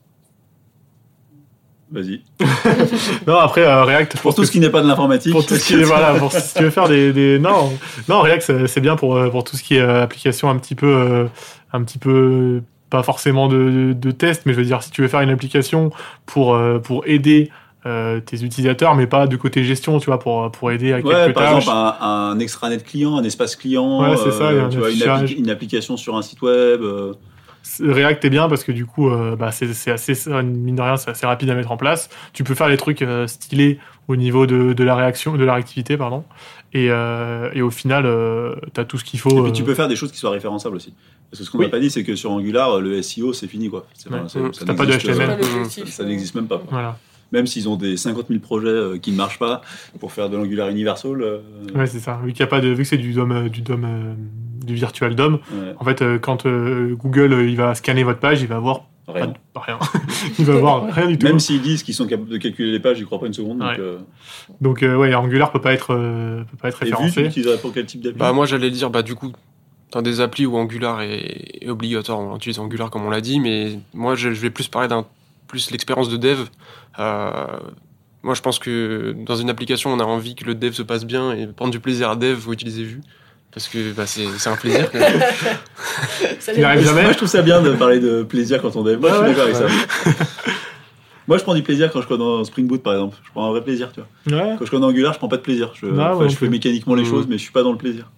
vas-y. 1.93 2.21
Non, 3.27 3.38
après, 3.38 3.62
euh, 3.62 3.84
React, 3.84 4.17
Pour 4.21 4.34
tout 4.36 4.41
que 4.41 4.47
ce 4.47 4.51
qui 4.51 4.60
n'est 4.60 4.69
pas 4.69 4.82
de 4.82 4.88
l'informatique. 4.88 5.32
pour 5.32 5.45
tout 5.45 5.56
ce 5.56 5.65
qui 5.65 5.73
est 5.75 5.84
voilà 5.84 6.13
pour 6.15 6.32
si 6.32 6.53
tu 6.56 6.63
veux 6.63 6.69
faire 6.69 6.88
des, 6.89 7.13
des 7.13 7.39
non 7.39 7.71
non 8.10 8.21
React 8.21 8.67
c'est- 8.67 8.82
bien 8.82 8.95
pour 8.95 9.15
euh, 9.15 9.29
pour 9.29 9.43
tout 9.43 9.56
ce 9.56 9.63
qui 9.63 9.75
est 9.75 9.82
euh, 9.82 10.01
application 10.03 10.49
un 10.49 10.58
petit 10.58 10.75
peu 10.75 11.27
un 11.71 11.84
petit 11.84 11.97
peu 11.99 12.62
pas 12.89 13.03
forcément 13.03 13.47
de, 13.47 13.93
de 13.93 14.12
test 14.12 14.43
mais 14.45 14.53
je 14.53 14.58
veux 14.60 14.65
dire 14.65 14.84
si 14.84 14.91
tu 14.91 15.01
veux 15.01 15.08
faire 15.08 15.21
une 15.21 15.29
application 15.29 15.91
pour 16.25 16.60
pour 16.84 17.03
aider 17.08 17.49
euh, 17.86 18.19
tes 18.21 18.43
utilisateurs 18.43 18.95
mais 18.95 19.08
pas 19.08 19.27
du 19.27 19.38
côté 19.38 19.63
gestion 19.63 19.99
tu 19.99 20.06
vois 20.08 20.19
pour 20.19 20.51
pour 20.51 20.71
aider 20.71 20.93
à 20.93 20.97
Ouais, 20.97 21.01
quelques 21.03 21.34
par 21.34 21.43
tâches 21.43 21.63
exemple, 21.63 21.77
un, 22.01 22.06
un 22.32 22.39
extranet 22.39 22.84
client, 22.84 23.17
un 23.17 23.23
espace 23.23 23.56
client, 23.56 24.01
Ouais, 24.01 24.15
ça, 24.17 24.23
tu 24.69 24.77
vois, 24.77 24.89
une, 24.89 24.95
affichage. 24.95 25.32
appli- 25.32 25.38
une 25.39 25.49
application 25.49 25.97
sur 25.97 26.15
un 26.15 26.21
site 26.21 26.41
web. 26.41 26.82
euh, 26.82 27.13
React 27.80 28.26
est 28.26 28.30
bien 28.30 28.49
parce 28.49 28.63
que 28.63 28.71
du 28.71 28.86
coup, 28.86 29.10
euh, 29.10 29.36
bah, 29.36 29.52
c'est 29.52 29.73
c'est 29.73 29.91
assez, 29.91 30.13
mine 30.43 30.76
de 30.76 30.82
rien, 30.82 30.97
c'est 30.97 31.10
assez 31.12 31.26
rapide 31.26 31.49
à 31.49 31.56
mettre 31.56 31.71
en 31.71 31.78
place. 31.78 32.10
Tu 32.34 32.43
peux 32.43 32.56
faire 32.56 32.67
les 32.67 32.78
trucs 32.78 33.02
euh, 33.02 33.26
stylés 33.28 33.80
au 34.08 34.15
niveau 34.17 34.45
de, 34.45 34.73
de 34.73 34.84
la 34.84 34.95
réaction, 34.95 35.36
de 35.38 35.43
la 35.45 35.54
réactivité, 35.54 35.95
pardon. 35.97 36.23
Et, 36.73 36.88
euh, 36.89 37.49
et 37.54 37.62
au 37.62 37.69
final, 37.71 38.06
euh, 38.06 38.56
t'as 38.73 38.84
tout 38.84 38.97
ce 38.97 39.04
qu'il 39.06 39.19
faut. 39.19 39.39
Et 39.39 39.43
puis 39.43 39.52
tu 39.54 39.63
peux 39.63 39.76
faire 39.76 39.88
des 39.88 39.95
choses 39.95 40.12
qui 40.12 40.17
soient 40.17 40.32
référençables 40.32 40.76
aussi. 40.76 40.93
Parce 41.32 41.39
que 41.39 41.45
ce 41.45 41.52
qu'on 41.52 41.60
Oui. 41.60 41.65
n'a 41.65 41.71
pas 41.71 41.80
dit, 41.80 41.89
c'est 41.89 42.04
que 42.04 42.15
sur 42.15 42.32
Angular, 42.32 42.80
le 42.82 43.02
SEO, 43.02 43.32
c'est 43.34 43.47
fini. 43.47 43.69
quoi. 43.69 43.86
C'est 43.93 44.12
Ouais. 44.12 44.19
pas- 44.21 44.28
ça- 44.28 44.39
ça 44.52 44.65
T'as 44.65 44.73
pas 44.73 44.86
de 44.86 44.91
HTML. 44.93 45.38
Ça 45.88 46.04
n'existe 46.04 46.36
même 46.36 46.47
pas. 46.47 46.58
quoi. 46.58 46.67
Voilà. 46.69 46.97
Même 47.32 47.47
s'ils 47.47 47.67
ont 47.69 47.78
des 47.78 47.97
50 47.97 48.28
000 48.28 48.39
projets 48.41 48.99
qui 48.99 49.12
ne 49.12 49.17
marchent 49.17 49.39
pas 49.39 49.62
pour 49.99 50.12
faire 50.12 50.30
de 50.30 50.38
l'Angular 50.38 50.69
Universal. 50.69 51.21
euh, 51.21 51.39
Ouais, 51.73 51.88
c'est 51.88 51.99
ça. 51.99 52.19
Vu 52.23 52.32
qu'il 52.34 52.41
y 52.41 52.43
a 52.43 52.47
pas 52.47 52.60
de, 52.62 52.67
vu 52.67 52.84
que 52.84 52.88
c'est 52.89 52.97
du 52.97 53.13
DOM, 53.13 53.32
euh, 53.32 53.49
du 53.49 53.62
DOM, 53.62 53.84
euh, 53.86 54.13
du 54.63 54.76
virtual 54.76 55.15
DOM. 55.15 55.34
ouais, 55.36 55.76
En 55.80 55.84
fait, 55.86 56.02
euh, 56.02 56.19
quand 56.19 56.45
euh, 56.45 56.95
Google 56.95 57.34
euh, 57.34 57.47
il 57.49 57.56
va 57.56 57.76
scanner 57.76 58.04
votre 58.04 58.19
page, 58.19 58.41
il 58.41 58.47
va 58.47 58.60
voir 58.60 58.86
rien. 59.08 59.34
pas 59.54 59.60
rien. 59.62 59.80
il 60.39 60.45
va 60.45 60.56
voir 60.58 60.86
rien 60.91 61.08
du 61.08 61.17
tout. 61.17 61.28
Même 61.28 61.39
s'ils 61.39 61.62
disent 61.62 61.84
qu'ils 61.84 61.93
sont 61.93 62.08
capables 62.08 62.30
de 62.30 62.38
calculer 62.38 62.71
les 62.71 62.80
pages, 62.80 62.97
j'y 62.97 63.06
crois 63.06 63.19
pas 63.19 63.28
une 63.28 63.34
seconde. 63.34 63.60
Donc, 63.60 63.80
euh, 63.80 63.97
Donc 64.62 64.84
euh, 64.84 64.95
ouais, 64.95 65.13
Angular 65.13 65.52
peut 65.52 65.62
pas 65.62 65.73
être, 65.73 65.93
euh, 65.93 66.43
peut 66.43 66.58
pas 66.58 66.69
être 66.69 66.82
et 66.84 66.86
vu, 66.86 66.91
tu 66.91 66.97
référencé. 66.97 67.62
pour 67.62 67.73
quel 67.73 67.86
type 67.86 68.02
d'appli 68.02 68.19
Bah 68.19 68.32
moi 68.34 68.45
j'allais 68.45 68.71
dire 68.71 68.89
bah 68.89 69.04
du 69.04 69.15
coup 69.15 69.32
dans 69.91 70.02
des 70.02 70.21
applis 70.21 70.45
où 70.45 70.58
Angular 70.58 71.02
est, 71.02 71.60
est 71.62 71.69
obligatoire, 71.69 72.19
on 72.19 72.36
utilise 72.36 72.60
Angular 72.60 72.89
comme 72.89 73.06
on 73.06 73.10
l'a 73.10 73.21
dit, 73.21 73.39
mais 73.39 73.78
moi 73.93 74.15
je, 74.15 74.34
je 74.34 74.41
vais 74.41 74.49
plus 74.49 74.67
parler 74.67 74.88
d'un 74.88 75.06
plus 75.47 75.69
l'expérience 75.69 76.10
de 76.10 76.17
dev. 76.17 76.39
Euh, 76.97 77.32
moi 78.23 78.34
je 78.34 78.41
pense 78.41 78.58
que 78.58 79.15
dans 79.26 79.36
une 79.36 79.49
application 79.49 79.91
on 79.93 79.99
a 79.99 80.04
envie 80.04 80.34
que 80.34 80.45
le 80.45 80.56
dev 80.56 80.71
se 80.71 80.82
passe 80.82 81.06
bien 81.06 81.34
et 81.34 81.45
prendre 81.47 81.71
du 81.71 81.80
plaisir 81.80 82.10
à 82.10 82.15
dev, 82.15 82.38
faut 82.39 82.54
utiliser 82.54 82.84
Vue 82.84 83.02
parce 83.53 83.67
que 83.67 83.91
bah, 83.93 84.05
c'est 84.05 84.25
c'est 84.37 84.49
un 84.49 84.55
plaisir. 84.55 84.89
Ça 86.39 86.53
Il 86.55 86.63
arrive 86.63 86.83
jamais. 86.85 87.03
Moi, 87.03 87.11
je 87.11 87.17
trouve 87.17 87.29
ça 87.29 87.41
bien 87.41 87.61
de 87.61 87.71
parler 87.73 87.99
de 87.99 88.23
plaisir 88.23 88.61
quand 88.61 88.75
on 88.75 88.83
dev. 88.83 88.99
Moi, 88.99 89.09
je 89.09 89.15
suis 89.15 89.23
Ouais, 89.23 89.29
d'accord 89.29 89.43
avec 89.43 89.55
ça. 89.55 90.13
Moi, 91.27 91.37
je 91.37 91.43
prends 91.43 91.55
du 91.55 91.63
plaisir 91.63 91.89
quand 91.91 92.01
je 92.01 92.07
code 92.07 92.19
dans 92.19 92.43
Spring 92.43 92.67
Boot, 92.67 92.83
par 92.83 92.93
exemple. 92.93 93.15
Je 93.23 93.31
prends 93.31 93.45
un 93.47 93.51
vrai 93.51 93.63
plaisir, 93.63 93.91
tu 93.93 94.01
vois. 94.01 94.37
Ouais. 94.45 94.55
Quand 94.59 94.65
je 94.65 94.71
code 94.71 94.83
en 94.83 94.87
Angular, 94.89 95.13
je 95.13 95.19
prends 95.19 95.29
pas 95.29 95.37
de 95.37 95.41
plaisir. 95.41 95.71
Je, 95.75 95.85
Non, 95.85 96.29
fais 96.29 96.49
mécaniquement 96.49 96.95
les 96.95 97.03
Mmh. 97.03 97.09
choses, 97.09 97.27
mais 97.27 97.37
je 97.37 97.43
suis 97.43 97.51
pas 97.53 97.63
dans 97.63 97.71
le 97.71 97.77
plaisir. 97.77 98.11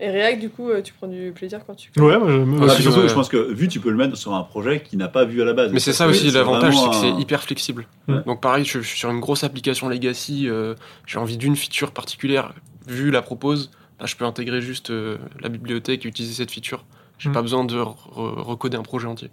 Et 0.00 0.10
React, 0.10 0.40
du 0.40 0.50
coup, 0.50 0.68
euh, 0.68 0.82
tu 0.82 0.92
prends 0.92 1.06
du 1.06 1.30
plaisir 1.32 1.60
quand 1.64 1.74
tu. 1.76 1.88
Ouais, 2.00 2.18
moi, 2.18 2.26
je- 2.28 2.64
Ah, 2.68 2.80
surtout, 2.80 3.02
ouais. 3.02 3.08
je 3.08 3.14
pense 3.14 3.28
que 3.28 3.52
vu, 3.52 3.68
tu 3.68 3.78
peux 3.78 3.90
le 3.90 3.96
mettre 3.96 4.16
sur 4.16 4.34
un 4.34 4.42
projet 4.42 4.82
qui 4.82 4.96
n'a 4.96 5.06
pas 5.06 5.24
vu 5.24 5.40
à 5.40 5.44
la 5.44 5.52
base. 5.52 5.70
Mais 5.72 5.78
c'est 5.78 5.92
ça 5.92 6.08
aussi 6.08 6.28
l'avantage, 6.32 6.74
c'est 6.76 6.88
que 6.88 6.94
c'est 6.96 7.10
un- 7.10 7.20
hyper 7.20 7.40
flexible. 7.44 7.86
Ouais. 8.08 8.16
Donc 8.26 8.40
pareil, 8.40 8.64
je, 8.64 8.80
je 8.80 8.86
suis 8.88 8.98
sur 8.98 9.10
une 9.10 9.20
grosse 9.20 9.44
application 9.44 9.88
legacy, 9.88 10.48
euh, 10.48 10.74
j'ai 11.06 11.18
envie 11.18 11.36
d'une 11.36 11.54
feature 11.54 11.92
particulière, 11.92 12.52
Vue 12.88 13.12
la 13.12 13.22
propose, 13.22 13.70
bah, 14.02 14.08
je 14.08 14.16
peux 14.16 14.24
intégrer 14.24 14.60
juste 14.60 14.90
euh, 14.90 15.16
la 15.40 15.48
bibliothèque 15.48 16.04
et 16.04 16.08
utiliser 16.08 16.34
cette 16.34 16.50
feature. 16.50 16.84
J'ai 17.18 17.28
Mm. 17.28 17.32
pas 17.34 17.42
besoin 17.42 17.64
de 17.64 17.76
re- 17.76 17.94
recoder 18.42 18.76
un 18.76 18.82
projet 18.82 19.06
entier. 19.06 19.30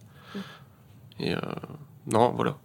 Et 1.20 1.34
euh, 1.34 1.38
non, 2.10 2.32
voilà. 2.36 2.56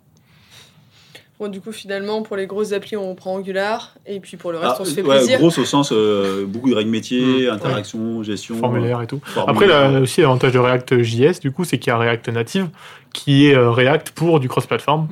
Bon, 1.40 1.48
du 1.48 1.60
coup, 1.60 1.72
finalement, 1.72 2.22
pour 2.22 2.36
les 2.36 2.46
grosses 2.46 2.72
applis, 2.72 2.96
on 2.96 3.14
prend 3.16 3.34
Angular. 3.34 3.94
Et 4.06 4.20
puis 4.20 4.36
pour 4.36 4.52
le 4.52 4.58
reste, 4.58 4.74
Ah, 4.76 4.82
on 4.82 4.84
se 4.84 4.92
fait 4.94 5.02
ouais, 5.02 5.16
plaisir. 5.16 5.38
grosse 5.38 5.58
au 5.58 5.64
sens 5.64 5.90
euh, 5.92 6.44
beaucoup 6.46 6.70
de 6.70 6.74
règles 6.76 6.90
métiers, 6.90 7.48
Mmh, 7.48 7.54
interaction, 7.54 8.22
gestion. 8.22 8.56
formulaire 8.58 9.00
et 9.02 9.06
tout. 9.08 9.20
formulaire. 9.24 9.48
Après, 9.78 9.92
là, 9.94 10.00
aussi, 10.00 10.20
l'avantage 10.20 10.52
de 10.52 10.58
React 10.60 11.02
JS, 11.02 11.40
du 11.40 11.50
coup, 11.50 11.64
c'est 11.64 11.78
qu'il 11.78 11.88
y 11.90 11.90
a 11.90 11.98
React 11.98 12.28
Native, 12.28 12.68
qui 13.12 13.46
est 13.46 13.54
euh, 13.56 13.70
React 13.70 14.10
pour 14.10 14.38
du 14.40 14.48
cross-platform. 14.48 15.08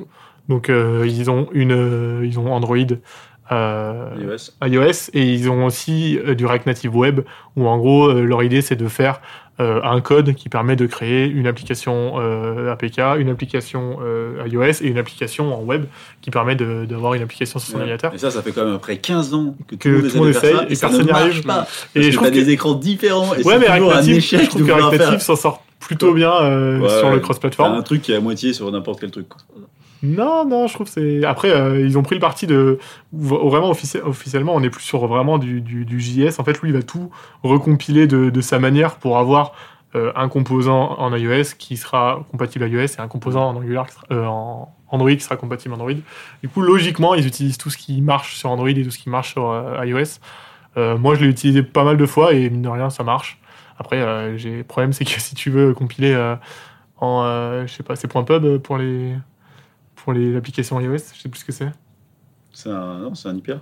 Donc, 0.47 0.69
euh, 0.69 1.05
ils 1.07 1.29
ont 1.31 1.49
une, 1.53 1.71
euh, 1.73 2.25
ils 2.25 2.39
ont 2.39 2.53
Android, 2.53 2.77
iOS. 3.51 4.51
iOS, 4.65 5.09
et 5.13 5.33
ils 5.33 5.49
ont 5.49 5.65
aussi 5.65 6.17
euh, 6.17 6.35
du 6.35 6.45
React 6.45 6.65
Native 6.67 6.95
Web, 6.95 7.21
où 7.55 7.67
en 7.67 7.77
gros, 7.77 8.07
euh, 8.07 8.23
leur 8.23 8.43
idée, 8.43 8.61
c'est 8.61 8.75
de 8.75 8.87
faire 8.87 9.21
euh, 9.59 9.81
un 9.83 10.01
code 10.01 10.33
qui 10.33 10.49
permet 10.49 10.75
de 10.75 10.85
créer 10.87 11.25
une 11.27 11.45
application 11.45 12.17
APK, 12.17 12.99
une 13.19 13.29
application 13.29 13.99
iOS 14.45 14.81
et 14.81 14.87
une 14.87 14.97
application 14.97 15.53
en 15.53 15.61
web 15.61 15.85
qui 16.21 16.31
permet 16.31 16.55
d'avoir 16.55 17.13
une 17.13 17.21
application 17.21 17.59
sur 17.59 17.69
son 17.69 17.77
ordinateur. 17.77 18.13
Et 18.15 18.17
ça, 18.17 18.31
ça 18.31 18.41
fait 18.41 18.51
quand 18.51 18.65
même 18.65 18.75
après 18.75 18.97
15 18.97 19.33
ans 19.33 19.55
que, 19.67 19.75
tout 19.75 19.89
le 19.89 20.19
monde 20.19 20.29
essaye 20.29 20.55
et 20.69 20.75
personne 20.75 21.01
ne 21.01 21.03
n'y 21.03 21.11
arrive. 21.11 21.43
pas. 21.43 21.67
Et 21.93 22.11
je 22.11 22.17
trouve 22.17 22.31
des 22.31 22.49
écrans 22.49 22.73
différents 22.73 23.35
et 23.35 23.43
Ouais, 23.43 23.59
mais 23.59 23.67
toujours 23.67 23.93
un 23.93 24.03
échec 24.03 24.41
je 24.41 24.49
trouve 24.49 24.65
que 24.65 24.71
React. 24.71 24.99
Native 24.99 25.19
s'en 25.19 25.35
sort 25.35 25.63
plutôt 25.79 26.13
bien 26.13 26.31
sur 26.99 27.11
le 27.11 27.19
cross-platform. 27.19 27.73
Un 27.73 27.83
truc 27.83 28.01
qui 28.01 28.11
est 28.11 28.15
à 28.15 28.21
moitié 28.21 28.53
sur 28.53 28.71
n'importe 28.71 29.01
quel 29.01 29.11
truc. 29.11 29.27
Non, 30.03 30.43
non, 30.45 30.67
je 30.67 30.73
trouve 30.73 30.87
que 30.87 30.91
c'est. 30.93 31.23
Après, 31.23 31.49
euh, 31.49 31.79
ils 31.79 31.97
ont 31.97 32.03
pris 32.03 32.15
le 32.15 32.19
parti 32.19 32.45
de. 32.45 32.77
Vraiment, 33.13 33.69
officie- 33.71 34.01
officiellement, 34.01 34.53
on 34.53 34.61
est 34.61 34.69
plus 34.69 34.83
sur 34.83 35.07
vraiment 35.07 35.37
du, 35.37 35.61
du, 35.61 35.99
JS. 35.99 36.39
En 36.39 36.43
fait, 36.43 36.61
lui, 36.61 36.71
il 36.71 36.73
va 36.75 36.83
tout 36.83 37.09
recompiler 37.41 38.05
de, 38.05 38.41
sa 38.41 38.59
manière 38.59 38.97
pour 38.97 39.17
avoir 39.17 39.53
euh, 39.95 40.11
un 40.17 40.27
composant 40.27 40.99
en 40.99 41.15
iOS 41.15 41.55
qui 41.57 41.77
sera 41.77 42.25
compatible 42.31 42.67
iOS 42.67 42.97
et 42.97 42.99
un 42.99 43.07
composant 43.07 43.47
en 43.47 43.55
Angular, 43.55 43.87
qui 43.87 43.93
sera- 43.93 44.07
euh, 44.11 44.25
en 44.25 44.75
Android 44.89 45.11
qui 45.11 45.21
sera 45.21 45.37
compatible 45.37 45.73
Android. 45.73 45.93
Du 46.41 46.49
coup, 46.49 46.61
logiquement, 46.61 47.15
ils 47.15 47.25
utilisent 47.25 47.57
tout 47.57 47.69
ce 47.69 47.77
qui 47.77 48.01
marche 48.01 48.35
sur 48.35 48.49
Android 48.49 48.67
et 48.69 48.83
tout 48.83 48.91
ce 48.91 48.99
qui 48.99 49.09
marche 49.09 49.31
sur 49.31 49.55
iOS. 49.83 50.19
Moi, 50.75 51.15
je 51.15 51.21
l'ai 51.23 51.29
utilisé 51.29 51.63
pas 51.63 51.83
mal 51.85 51.95
de 51.97 52.05
fois 52.05 52.33
et 52.33 52.49
mine 52.49 52.61
de 52.61 52.69
rien, 52.69 52.89
ça 52.89 53.03
marche. 53.03 53.39
Après, 53.79 53.99
le 54.01 54.63
problème, 54.63 54.91
c'est 54.91 55.05
que 55.05 55.11
si 55.21 55.33
tu 55.33 55.49
veux 55.49 55.73
compiler 55.73 56.13
en, 56.99 57.63
je 57.65 57.71
sais 57.71 57.83
pas, 57.83 57.95
c'est 57.95 58.07
.pub 58.11 58.57
pour 58.57 58.77
les 58.77 59.13
pour 60.03 60.13
les 60.13 60.35
applications 60.35 60.79
iOS, 60.79 60.97
je 61.15 61.21
sais 61.21 61.29
plus 61.29 61.39
ce 61.39 61.45
que 61.45 61.51
c'est. 61.51 61.71
C'est 62.51 62.69
un, 62.69 62.99
non, 62.99 63.15
c'est 63.15 63.29
un 63.29 63.35
hyper. 63.35 63.59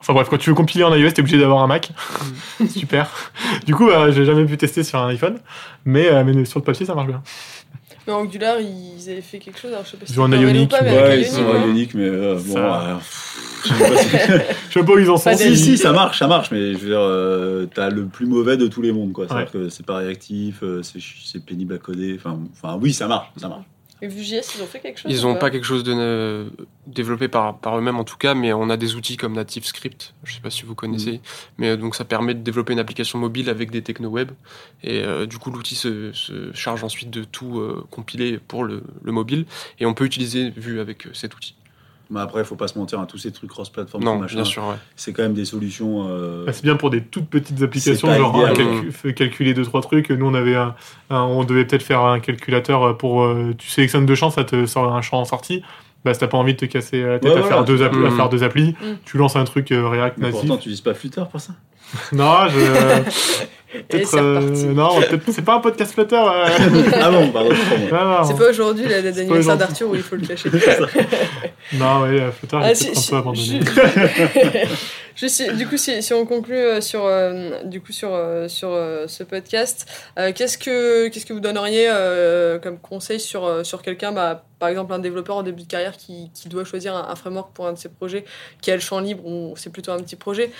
Enfin 0.00 0.12
bref, 0.12 0.28
quand 0.30 0.38
tu 0.38 0.50
veux 0.50 0.54
compiler 0.54 0.84
en 0.84 0.94
iOS, 0.94 1.10
t'es 1.10 1.20
obligé 1.20 1.38
d'avoir 1.38 1.62
un 1.62 1.66
Mac. 1.66 1.90
Super. 2.70 3.10
Du 3.66 3.74
coup, 3.74 3.88
euh, 3.88 4.12
j'ai 4.12 4.24
jamais 4.24 4.44
pu 4.44 4.56
tester 4.56 4.84
sur 4.84 5.00
un 5.00 5.08
iPhone, 5.08 5.38
mais, 5.84 6.06
euh, 6.08 6.22
mais 6.24 6.44
sur 6.44 6.60
le 6.60 6.64
papier, 6.64 6.86
ça 6.86 6.94
marche 6.94 7.08
bien. 7.08 7.22
Mais 8.06 8.12
Angular, 8.12 8.56
ils 8.60 9.10
avaient 9.10 9.20
fait 9.20 9.38
quelque 9.38 9.58
chose, 9.58 9.72
alors 9.72 9.84
je 9.84 9.90
sais 9.90 9.96
pas 9.96 10.06
si 10.06 10.12
Ils 10.12 10.20
ont 10.20 10.28
c'est 10.30 10.36
un 10.36 10.40
Ionic, 10.40 10.70
pas, 10.70 10.82
mais 10.82 10.92
Ouais, 10.92 11.20
ils 11.20 11.26
Ionic, 11.26 11.32
sont 11.32 11.44
ouais. 11.44 11.60
ioniques, 11.66 11.94
mais 11.94 12.08
euh, 12.08 12.34
bon. 12.36 12.52
Ça- 12.54 12.80
euh, 12.90 12.96
je 13.64 13.68
sais 13.74 13.88
pas 13.88 13.96
si- 13.96 14.08
Je 14.68 14.78
sais 14.78 14.84
pas 14.86 14.92
où 14.92 14.98
ils 14.98 15.10
en 15.10 15.16
sont. 15.16 15.36
Si, 15.36 15.76
ça 15.76 15.92
marche, 15.92 16.18
ça 16.20 16.26
marche, 16.28 16.50
mais 16.52 16.74
je 16.74 16.78
veux 16.78 16.88
dire, 16.90 17.00
euh, 17.00 17.66
t'as 17.74 17.90
le 17.90 18.06
plus 18.06 18.26
mauvais 18.26 18.56
de 18.56 18.66
tous 18.68 18.80
les 18.82 18.92
mondes, 18.92 19.12
quoi. 19.12 19.26
C'est-à-dire 19.26 19.46
Ouais. 19.54 19.64
que 19.64 19.68
c'est 19.68 19.84
pas 19.84 19.96
réactif, 19.96 20.62
c'est 20.82 21.44
pénible 21.44 21.74
à 21.74 21.78
coder. 21.78 22.14
Enfin, 22.18 22.38
enfin, 22.52 22.78
oui, 22.80 22.92
ça 22.94 23.08
marche, 23.08 23.28
ça 23.36 23.48
marche. 23.48 23.64
Et 24.00 24.06
Vue.js, 24.06 24.54
ils 24.56 24.62
ont 24.62 24.66
fait 24.66 24.80
quelque 24.80 24.98
chose 25.00 25.10
Ils 25.12 25.22
n'ont 25.22 25.36
pas 25.36 25.50
quelque 25.50 25.64
chose 25.64 25.82
de 25.82 25.92
euh, 25.96 26.48
développé 26.86 27.28
par, 27.28 27.58
par 27.58 27.76
eux-mêmes. 27.76 27.98
En 27.98 28.04
tout 28.04 28.16
cas, 28.16 28.34
mais 28.34 28.52
on 28.52 28.70
a 28.70 28.76
des 28.76 28.94
outils 28.94 29.16
comme 29.16 29.34
Native 29.34 29.64
Script, 29.64 30.14
je 30.24 30.34
sais 30.34 30.40
pas 30.40 30.50
si 30.50 30.62
vous 30.62 30.74
connaissez, 30.74 31.20
mais 31.58 31.70
euh, 31.70 31.76
donc 31.76 31.94
ça 31.94 32.04
permet 32.04 32.34
de 32.34 32.40
développer 32.40 32.72
une 32.72 32.78
application 32.78 33.18
mobile 33.18 33.50
avec 33.50 33.70
des 33.70 33.82
techno 33.82 34.08
web, 34.08 34.30
et 34.82 35.02
euh, 35.02 35.26
du 35.26 35.38
coup 35.38 35.50
l'outil 35.50 35.74
se, 35.74 36.12
se 36.12 36.52
charge 36.52 36.84
ensuite 36.84 37.10
de 37.10 37.24
tout 37.24 37.58
euh, 37.58 37.84
compiler 37.90 38.38
pour 38.38 38.64
le, 38.64 38.82
le 39.02 39.12
mobile, 39.12 39.46
et 39.80 39.86
on 39.86 39.94
peut 39.94 40.04
utiliser 40.04 40.50
Vue 40.50 40.80
avec 40.80 41.06
euh, 41.06 41.10
cet 41.12 41.34
outil. 41.34 41.54
Mais 42.10 42.20
après, 42.20 42.42
faut 42.44 42.56
pas 42.56 42.68
se 42.68 42.78
mentir, 42.78 42.98
à 43.00 43.06
tous 43.06 43.18
ces 43.18 43.32
trucs 43.32 43.50
cross-platform, 43.50 44.02
Non, 44.02 44.18
machin, 44.18 44.36
bien 44.36 44.44
sûr, 44.44 44.62
ouais. 44.66 44.76
c'est 44.96 45.12
quand 45.12 45.22
même 45.22 45.34
des 45.34 45.44
solutions. 45.44 46.06
euh, 46.08 46.46
Bah, 46.46 46.52
c'est 46.54 46.62
bien 46.62 46.76
pour 46.76 46.88
des 46.88 47.02
toutes 47.02 47.28
petites 47.28 47.60
applications, 47.62 48.12
genre 48.14 48.34
idéal. 48.36 48.54
calcu- 48.56 48.90
fait 48.92 49.12
calculer 49.14 49.52
deux 49.52 49.64
trois 49.64 49.82
trucs. 49.82 50.08
Nous, 50.10 50.24
on 50.26 50.32
avait 50.34 50.56
un, 50.56 50.74
un- 51.10 51.20
on 51.22 51.44
devait 51.44 51.66
peut-être 51.66 51.82
faire 51.82 52.00
un 52.00 52.18
calculateur 52.20 52.96
pour. 52.96 53.24
euh, 53.24 53.54
tu 53.58 53.68
sélectionnes 53.68 54.06
deux 54.06 54.14
champs, 54.14 54.30
ça 54.30 54.44
te 54.44 54.64
sort 54.64 54.94
un 54.94 55.02
champ 55.02 55.20
en 55.20 55.24
sortie. 55.26 55.62
Bah, 56.04 56.14
si 56.14 56.20
t'as 56.20 56.28
pas 56.28 56.38
envie 56.38 56.54
de 56.54 56.58
te 56.58 56.64
casser 56.64 57.02
la 57.02 57.18
tête 57.18 57.24
Ouais, 57.32 57.36
à, 57.38 57.40
voilà. 57.40 57.56
faire 57.56 57.64
deux 57.64 57.82
appli- 57.84 58.06
à 58.06 58.10
Mm. 58.10 58.16
faire 58.16 58.28
deux 58.28 58.42
applis, 58.44 58.70
Mm. 58.70 58.84
tu 59.04 59.18
lances 59.18 59.36
un 59.36 59.44
truc 59.44 59.72
euh, 59.72 59.88
React 59.88 60.16
mais 60.18 60.26
natif. 60.26 60.40
pourtant, 60.40 60.54
tu 60.56 60.60
utilises 60.60 60.80
pas 60.80 60.94
Flutter 60.94 61.24
pour 61.30 61.40
ça 61.40 61.54
Non, 62.12 62.48
je. 62.48 63.02
Peut-être, 63.90 64.16
euh, 64.16 64.40
non, 64.72 64.98
c'est 65.30 65.44
pas 65.44 65.56
un 65.56 65.60
podcast 65.60 65.92
Flutter. 65.92 66.16
euh. 66.16 66.46
Ah 66.94 67.10
bon, 67.10 67.30
pardon, 67.30 67.50
non. 67.50 68.24
C'est 68.24 68.36
pas 68.36 68.48
aujourd'hui 68.48 68.84
la 68.88 69.02
date 69.02 69.12
pas 69.14 69.20
d'anniversaire 69.20 69.28
aujourd'hui. 69.38 69.58
d'Arthur 69.58 69.90
où 69.90 69.94
il 69.94 70.02
faut 70.02 70.16
le 70.16 70.26
cacher. 70.26 70.50
Non, 71.74 72.00
ouais, 72.02 72.18
euh, 72.20 72.32
Flutter, 72.32 72.58
Ah, 72.62 72.74
si- 72.74 72.86
peut-être 72.86 73.14
un 73.14 73.22
peu 73.32 73.34
si- 73.36 73.56
abandonné. 73.58 74.64
Juste, 75.16 75.34
si- 75.34 75.52
du 75.54 75.66
coup, 75.66 75.76
si, 75.76 76.02
si 76.02 76.14
on 76.14 76.24
conclut 76.24 76.56
euh, 76.56 76.80
sur, 76.80 77.04
euh, 77.04 77.62
du 77.64 77.80
coup, 77.82 77.92
sur, 77.92 78.08
sur 78.48 78.70
euh, 78.72 79.06
ce 79.06 79.22
podcast, 79.22 79.86
euh, 80.18 80.32
qu'est-ce 80.34 80.56
que 80.56 81.08
qu'est-ce 81.08 81.26
que 81.26 81.32
vous 81.34 81.40
donneriez 81.40 81.88
euh, 81.90 82.58
comme 82.58 82.78
conseil 82.78 83.20
sur, 83.20 83.66
sur 83.66 83.82
quelqu'un, 83.82 84.12
bah, 84.12 84.44
par 84.60 84.68
exemple 84.70 84.92
un 84.94 84.98
développeur 84.98 85.36
en 85.36 85.42
début 85.42 85.62
de 85.62 85.68
carrière 85.68 85.96
qui, 85.96 86.30
qui 86.34 86.48
doit 86.48 86.64
choisir 86.64 86.96
un, 86.96 87.08
un 87.10 87.14
framework 87.16 87.52
pour 87.52 87.66
un 87.66 87.72
de 87.74 87.78
ses 87.78 87.88
projets, 87.90 88.24
qui 88.62 88.70
a 88.70 88.74
le 88.74 88.80
champ 88.80 89.00
libre 89.00 89.26
ou 89.26 89.54
c'est 89.56 89.70
plutôt 89.72 89.90
un 89.92 89.98
petit 89.98 90.16
projet, 90.16 90.50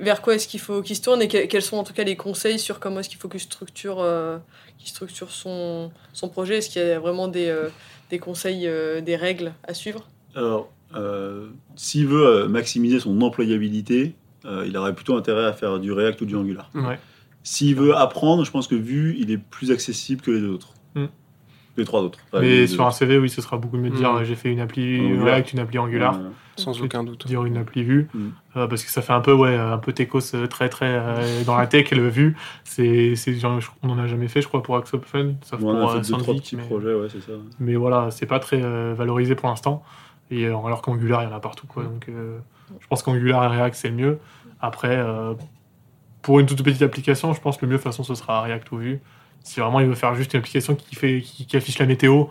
vers 0.00 0.22
quoi 0.22 0.34
est-ce 0.34 0.48
qu'il 0.48 0.60
faut 0.60 0.82
qu'il 0.82 0.96
se 0.96 1.02
tourne 1.02 1.20
et 1.22 1.28
que- 1.28 1.46
quels 1.46 1.62
sont 1.62 1.76
en 1.76 1.84
tout 1.84 1.92
cas 1.92 2.04
les 2.04 2.16
conseils 2.16 2.58
sur 2.58 2.80
comment 2.80 3.00
est-ce 3.00 3.08
qu'il 3.08 3.18
faut 3.18 3.28
qu'il 3.28 3.40
structure, 3.40 4.00
euh, 4.00 4.38
qu'il 4.78 4.88
structure 4.88 5.30
son, 5.30 5.90
son 6.12 6.28
projet? 6.28 6.58
Est-ce 6.58 6.70
qu'il 6.70 6.82
y 6.82 6.90
a 6.90 6.98
vraiment 7.00 7.28
des, 7.28 7.48
euh, 7.48 7.68
des 8.10 8.18
conseils, 8.18 8.66
euh, 8.66 9.00
des 9.00 9.16
règles 9.16 9.52
à 9.64 9.74
suivre? 9.74 10.08
Alors, 10.34 10.70
euh, 10.94 11.48
s'il 11.76 12.06
veut 12.06 12.46
maximiser 12.48 13.00
son 13.00 13.20
employabilité, 13.20 14.14
euh, 14.44 14.64
il 14.66 14.76
aurait 14.76 14.94
plutôt 14.94 15.16
intérêt 15.16 15.44
à 15.44 15.52
faire 15.52 15.78
du 15.78 15.92
React 15.92 16.22
ou 16.22 16.26
du 16.26 16.36
Angular. 16.36 16.70
Ouais. 16.74 16.98
S'il 17.42 17.74
veut 17.74 17.94
apprendre, 17.96 18.44
je 18.44 18.50
pense 18.50 18.68
que 18.68 18.74
Vue, 18.74 19.16
il 19.18 19.30
est 19.30 19.38
plus 19.38 19.70
accessible 19.70 20.20
que 20.22 20.30
les 20.30 20.40
deux 20.40 20.50
autres. 20.50 20.74
Mm. 20.94 21.06
Les 21.76 21.84
trois 21.84 22.02
autres. 22.02 22.18
Enfin, 22.32 22.42
Mais 22.42 22.60
deux 22.60 22.66
sur 22.66 22.86
un. 22.86 22.90
CV, 22.90 23.16
oui, 23.18 23.30
ce 23.30 23.40
sera 23.40 23.56
beaucoup 23.56 23.78
mieux 23.78 23.90
de 23.90 23.96
dire 23.96 24.12
Mm. 24.12 24.24
j'ai 24.24 24.34
fait 24.34 24.50
une 24.52 24.60
appli. 24.60 25.16
React, 25.18 25.52
une 25.54 25.58
appli 25.60 25.78
Angular. 25.78 26.16
Euh, 26.16 26.28
Sans 26.56 26.78
aucun 26.82 27.02
doute. 27.02 27.26
dire 27.26 27.44
une 27.46 27.56
appli 27.56 27.82
vue 27.82 28.08
Mm. 28.12 28.28
euh, 28.58 28.66
parce 28.66 28.84
que 28.84 28.90
ça 28.90 29.00
fait 29.00 29.14
un 29.14 29.22
peu 29.22 29.32
ouais 29.32 29.56
un 29.56 29.78
peu 29.78 29.94
techos 29.94 30.34
euh, 30.34 30.46
très 30.46 30.68
très 30.68 30.90
euh, 30.90 31.44
dans 31.46 31.56
la 31.56 31.66
tech 31.66 31.90
le 31.92 32.08
vue 32.10 32.36
c'est 32.64 33.16
c'est 33.16 33.34
on 33.82 33.88
en 33.88 33.98
a 33.98 34.06
jamais 34.06 34.28
fait 34.28 34.42
je 34.42 34.48
crois 34.48 34.62
pour 34.62 34.76
Axopen 34.76 35.36
sauf 35.42 35.60
on 35.62 35.70
en 35.70 35.80
pour 35.80 35.90
a 35.92 36.02
fait 36.02 36.10
deux, 36.12 36.18
trois 36.18 36.34
petits 36.34 36.56
mais, 36.56 36.62
projets, 36.64 36.92
ouais, 36.94 37.06
c'est 37.10 37.22
ça. 37.22 37.32
mais 37.58 37.74
voilà 37.76 38.10
c'est 38.10 38.26
pas 38.26 38.38
très 38.38 38.62
euh, 38.62 38.92
valorisé 38.94 39.34
pour 39.34 39.48
l'instant 39.48 39.82
et 40.30 40.44
euh, 40.46 40.54
alors 40.58 40.82
qu'Angular 40.82 41.22
il 41.22 41.30
y 41.30 41.32
en 41.32 41.34
a 41.34 41.40
partout 41.40 41.66
quoi 41.66 41.84
donc 41.84 42.04
euh, 42.10 42.38
je 42.80 42.86
pense 42.86 43.02
qu'Angular 43.02 43.42
et 43.44 43.56
React 43.56 43.74
c'est 43.74 43.88
le 43.88 43.94
mieux 43.94 44.18
après 44.60 44.94
euh, 44.98 45.32
pour 46.20 46.38
une 46.38 46.44
toute 46.44 46.62
petite 46.62 46.82
application 46.82 47.32
je 47.32 47.40
pense 47.40 47.56
que 47.56 47.64
le 47.64 47.70
mieux 47.70 47.78
de 47.78 47.82
toute 47.82 47.90
façon 47.90 48.02
ce 48.04 48.14
sera 48.14 48.42
React 48.42 48.70
ou 48.72 48.76
Vue 48.76 49.00
si 49.44 49.60
vraiment 49.60 49.80
il 49.80 49.86
veut 49.86 49.94
faire 49.94 50.14
juste 50.14 50.34
une 50.34 50.38
application 50.38 50.74
qui 50.74 50.94
fait 50.94 51.20
qui, 51.22 51.56
affiche 51.56 51.78
la 51.78 51.86
météo 51.86 52.26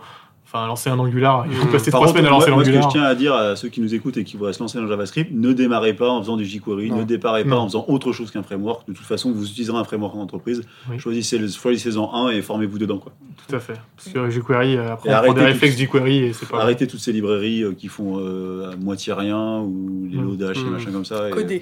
enfin 0.52 0.66
lancer 0.66 0.90
un 0.90 0.98
Angular 0.98 1.46
il 1.48 1.54
faut 1.54 1.66
Mm. 1.66 1.70
passer 1.72 1.90
Par 1.90 2.00
trois 2.00 2.12
semaines 2.12 2.26
à 2.26 2.30
moi, 2.30 2.38
lancer 2.40 2.50
moi, 2.50 2.60
ce 2.64 2.68
que 2.68 2.72
je 2.74 2.78
l'Angular 2.80 2.92
tiens 2.92 3.02
à 3.04 3.14
dire 3.14 3.34
à 3.34 3.56
ceux 3.56 3.68
qui 3.68 3.80
nous 3.80 3.94
écoutent 3.94 4.16
et 4.18 4.24
qui 4.24 4.36
voudraient 4.36 4.52
se 4.52 4.60
lancer 4.60 4.78
dans 4.78 4.86
JavaScript, 4.86 5.30
ne 5.32 5.52
démarrez 5.52 5.94
pas 5.94 6.10
en 6.10 6.20
faisant 6.20 6.36
du 6.36 6.44
jQuery, 6.44 6.90
Non. 6.90 6.98
ne 6.98 7.04
démarrez 7.04 7.44
pas 7.44 7.50
Non. 7.50 7.58
en 7.62 7.66
faisant 7.68 7.84
autre 7.88 8.12
chose 8.12 8.30
qu'un 8.30 8.42
framework. 8.42 8.86
De 8.88 8.92
toute 8.92 9.06
façon, 9.06 9.32
vous 9.32 9.46
utiliserez 9.46 9.78
un 9.78 9.84
framework 9.84 10.14
en 10.14 10.20
entreprise. 10.20 10.62
Oui. 10.90 10.98
Choisissez 10.98 11.38
le- 11.38 11.48
Choisissez-en 11.48 12.12
un 12.14 12.28
et 12.30 12.42
formez-vous 12.42 12.78
dedans. 12.78 12.98
Quoi. 12.98 13.12
tout 13.48 13.56
à 13.56 13.60
fait 13.60 13.74
parce 13.96 14.08
que 14.10 14.30
jQuery 14.30 14.76
euh, 14.76 14.92
après 14.92 15.10
Et 15.10 15.14
on 15.14 15.22
prend 15.22 15.32
des 15.32 15.44
réflexes 15.44 15.74
tout- 15.76 15.80
jQuery 15.82 16.18
et 16.18 16.32
c'est 16.32 16.48
pas 16.48 16.60
Arrêtez 16.60 16.86
toutes 16.86 17.00
ces 17.00 17.12
librairies 17.12 17.62
euh, 17.64 17.72
qui 17.72 17.88
font 17.88 18.18
euh, 18.20 18.70
à 18.72 18.76
moitié 18.76 19.12
rien 19.14 19.58
ou 19.60 20.06
les 20.10 20.18
Mm. 20.18 20.24
lodash 20.24 20.58
et 20.58 20.64
Mm. 20.64 20.70
machin 20.70 20.90
comme 20.92 21.04
ça. 21.04 21.28
Coder. 21.30 21.54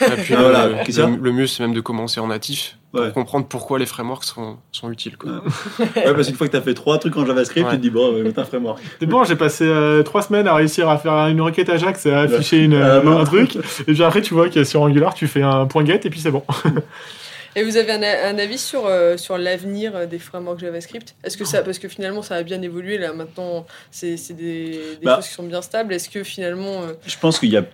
Et 0.00 0.04
puis, 0.22 0.34
Ah, 0.36 0.40
voilà, 0.40 0.68
le, 1.20 1.32
mieux, 1.32 1.46
c'est 1.46 1.62
même 1.62 1.74
de 1.74 1.80
commencer 1.80 2.20
en 2.20 2.28
natif 2.28 2.78
pour 2.92 3.00
Ouais. 3.02 3.12
comprendre 3.12 3.46
pourquoi 3.46 3.78
les 3.78 3.84
frameworks 3.84 4.24
sont, 4.24 4.56
sont 4.72 4.90
utiles. 4.90 5.18
Quoi. 5.18 5.32
Ouais. 5.32 5.84
Ouais, 6.06 6.14
parce 6.14 6.28
qu'une 6.28 6.36
fois 6.36 6.46
que 6.46 6.52
tu 6.52 6.56
as 6.56 6.62
fait 6.62 6.72
trois 6.72 6.96
trucs 6.98 7.14
en 7.16 7.26
JavaScript, 7.26 7.66
Ouais. 7.66 7.72
tu 7.72 7.78
te 7.78 7.82
dis, 7.82 7.90
bon, 7.90 8.14
euh, 8.36 8.42
un 8.42 8.44
framework. 8.44 8.80
C'est 9.00 9.06
bon, 9.06 9.24
j'ai 9.24 9.36
passé 9.36 9.64
euh, 9.64 10.02
trois 10.02 10.22
semaines 10.22 10.46
à 10.48 10.54
réussir 10.54 10.88
à 10.88 10.98
faire 10.98 11.12
une 11.28 11.40
requête 11.40 11.68
Ajax 11.68 12.06
et 12.06 12.12
à 12.12 12.20
afficher 12.20 12.58
une, 12.58 12.78
la 12.78 13.00
main. 13.00 13.18
un 13.20 13.24
truc. 13.24 13.56
Et 13.56 13.92
puis 13.92 14.02
après, 14.02 14.22
tu 14.22 14.34
vois 14.34 14.48
que 14.48 14.64
sur 14.64 14.82
Angular, 14.82 15.14
tu 15.14 15.26
fais 15.26 15.42
un 15.42 15.66
point 15.66 15.84
get 15.84 16.00
et 16.04 16.10
puis 16.10 16.20
c'est 16.20 16.30
bon. 16.30 16.42
Et 17.58 17.62
vous 17.64 17.78
avez 17.78 17.90
un, 17.92 18.38
avis 18.38 18.58
sur, 18.58 18.84
euh, 18.84 19.16
sur 19.16 19.38
l'avenir 19.38 19.96
euh, 19.96 20.04
des 20.04 20.18
frameworks 20.18 20.60
JavaScript? 20.60 21.14
Est-ce 21.24 21.38
que 21.38 21.46
ça, 21.46 21.62
parce 21.62 21.78
que 21.78 21.88
finalement 21.88 22.20
ça 22.20 22.34
a 22.34 22.42
bien 22.42 22.60
évolué 22.60 22.98
là 22.98 23.14
maintenant, 23.14 23.64
c'est 23.90 24.18
c'est 24.18 24.34
des, 24.34 24.72
des 25.00 25.04
Bah. 25.04 25.16
choses 25.16 25.28
qui 25.28 25.32
sont 25.32 25.42
bien 25.42 25.62
stables. 25.62 25.94
Est-ce 25.94 26.10
que 26.10 26.22
finalement, 26.22 26.82
euh, 26.82 26.92
Je 27.06 27.16
pense 27.18 27.38
qu'il 27.38 27.48
y 27.48 27.56
a. 27.56 27.64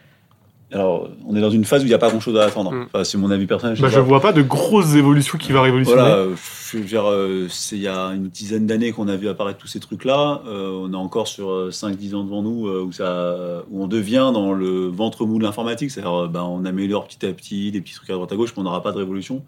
Alors, 0.73 1.09
on 1.27 1.37
est 1.37 1.41
dans 1.41 1.51
une 1.51 1.65
phase 1.65 1.83
où 1.83 1.87
il 1.87 1.89
n'y 1.89 1.95
a 1.95 1.99
pas 1.99 2.11
grand 2.11 2.21
chose 2.21 2.37
à 2.39 2.45
attendre. 2.45 2.73
Mm. 2.73 2.87
Enfin, 2.87 3.05
c'est 3.05 3.19
mon 3.19 3.31
avis 3.31 3.47
personnel. 3.47 3.79
Bah, 3.81 3.89
je 3.89 3.95
pas. 3.97 4.01
vois 4.01 4.21
pas 4.21 4.33
de 4.33 4.43
grosses 4.43 4.95
évolutions 4.95 5.39
qui 5.39 5.53
va 5.53 5.63
révolutionner. 5.63 6.01
Voilà, 6.01 6.17
euh, 6.17 6.35
je 6.71 6.79
veux 6.79 6.85
dire, 6.85 7.11
euh, 7.11 7.47
c'est 7.51 7.77
il 7.77 7.83
y 7.83 7.89
a 7.89 8.07
une 8.09 8.29
dizaine 8.29 8.67
d'années 8.67 8.93
qu'on 8.93 9.09
a 9.09 9.17
vu 9.17 9.29
apparaître 9.29 9.59
tous 9.59 9.67
ces 9.67 9.81
trucs-là. 9.81 10.43
Euh, 10.47 10.71
on 10.71 10.93
est 10.93 10.97
encore 10.97 11.29
sur 11.29 11.51
euh, 11.51 11.71
5-10 11.71 12.15
ans 12.15 12.25
devant 12.25 12.43
nous 12.43 12.69
où, 12.69 12.93
ça, 12.93 13.63
où 13.71 13.83
on 13.83 13.87
devient 13.87 14.31
dans 14.33 14.53
le 14.53 14.87
ventre 14.87 15.27
mou 15.27 15.39
de 15.39 15.45
l'informatique. 15.45 15.91
C'est-à-dire, 15.91 16.29
ben, 16.29 16.43
on 16.43 16.65
améliore 16.65 17.07
petit 17.07 17.27
à 17.27 17.33
petit 17.33 17.71
des 17.71 17.81
petits 17.81 17.95
trucs 17.95 18.11
à 18.11 18.15
droite 18.15 18.33
à 18.33 18.37
gauche, 18.37 18.53
mais 18.57 18.61
on 18.61 18.65
n'aura 18.65 18.83
pas 18.83 18.93
de 18.93 18.99
révolution. 18.99 19.43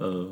Euh, 0.00 0.26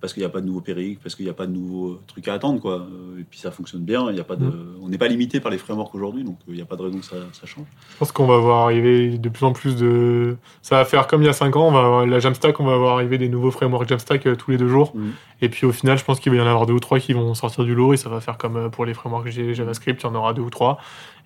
parce 0.00 0.14
qu'il 0.14 0.22
n'y 0.22 0.26
a 0.26 0.30
pas 0.30 0.40
de 0.40 0.46
nouveaux 0.46 0.62
périques, 0.62 0.98
parce 1.02 1.14
qu'il 1.14 1.26
n'y 1.26 1.30
a 1.30 1.34
pas 1.34 1.46
de 1.46 1.52
nouveaux 1.52 2.00
trucs 2.06 2.26
à 2.28 2.34
attendre. 2.34 2.60
Quoi. 2.60 2.86
Euh, 2.90 3.20
Et 3.20 3.24
puis 3.24 3.38
ça 3.38 3.50
fonctionne 3.50 3.82
bien. 3.82 4.10
Il 4.10 4.16
y 4.16 4.20
a 4.20 4.24
pas 4.24 4.36
de, 4.36 4.50
On 4.82 4.88
n'est 4.88 4.96
pas 4.96 5.08
limité 5.08 5.40
par 5.40 5.50
les 5.50 5.58
frameworks 5.58 5.94
aujourd'hui, 5.94 6.24
donc 6.24 6.38
euh, 6.40 6.52
il 6.52 6.54
n'y 6.54 6.62
a 6.62 6.64
pas 6.64 6.76
de 6.76 6.82
raison 6.82 6.98
que 6.98 7.04
ça, 7.04 7.16
ça 7.32 7.46
change. 7.46 7.66
Je 7.92 7.98
pense 7.98 8.10
qu'on 8.10 8.26
va 8.26 8.38
voir 8.38 8.64
arriver 8.64 9.18
de 9.18 9.28
plus 9.28 9.44
en 9.44 9.52
plus 9.52 9.76
de. 9.76 10.36
Ça 10.62 10.76
va 10.76 10.84
faire 10.86 11.06
comme 11.06 11.22
il 11.22 11.26
y 11.26 11.28
a 11.28 11.34
5 11.34 11.54
ans, 11.56 11.68
on 11.68 11.72
va 11.72 11.80
avoir 11.80 12.06
la 12.06 12.18
Jamstack, 12.18 12.58
on 12.60 12.64
va 12.64 12.76
voir 12.78 12.94
arriver 12.94 13.18
des 13.18 13.28
nouveaux 13.28 13.50
frameworks 13.50 13.88
Jamstack 13.88 14.26
euh, 14.26 14.36
tous 14.36 14.50
les 14.50 14.56
deux 14.56 14.68
jours. 14.68 14.92
Mhm. 14.94 15.12
Et 15.42 15.48
puis 15.48 15.66
au 15.66 15.72
final, 15.72 15.98
je 15.98 16.04
pense 16.04 16.18
qu'il 16.20 16.32
va 16.32 16.38
y 16.38 16.40
en 16.40 16.46
avoir 16.46 16.66
deux 16.66 16.74
ou 16.74 16.80
trois 16.80 16.98
qui 16.98 17.12
vont 17.12 17.34
sortir 17.34 17.64
du 17.64 17.74
lot 17.74 17.92
et 17.92 17.96
ça 17.96 18.08
va 18.08 18.20
faire 18.20 18.38
comme 18.38 18.70
pour 18.70 18.84
les 18.86 18.94
frameworks 18.94 19.30
JavaScript, 19.30 20.02
il 20.02 20.06
y 20.06 20.08
en 20.08 20.14
aura 20.14 20.32
deux 20.32 20.42
ou 20.42 20.50
trois. 20.50 20.78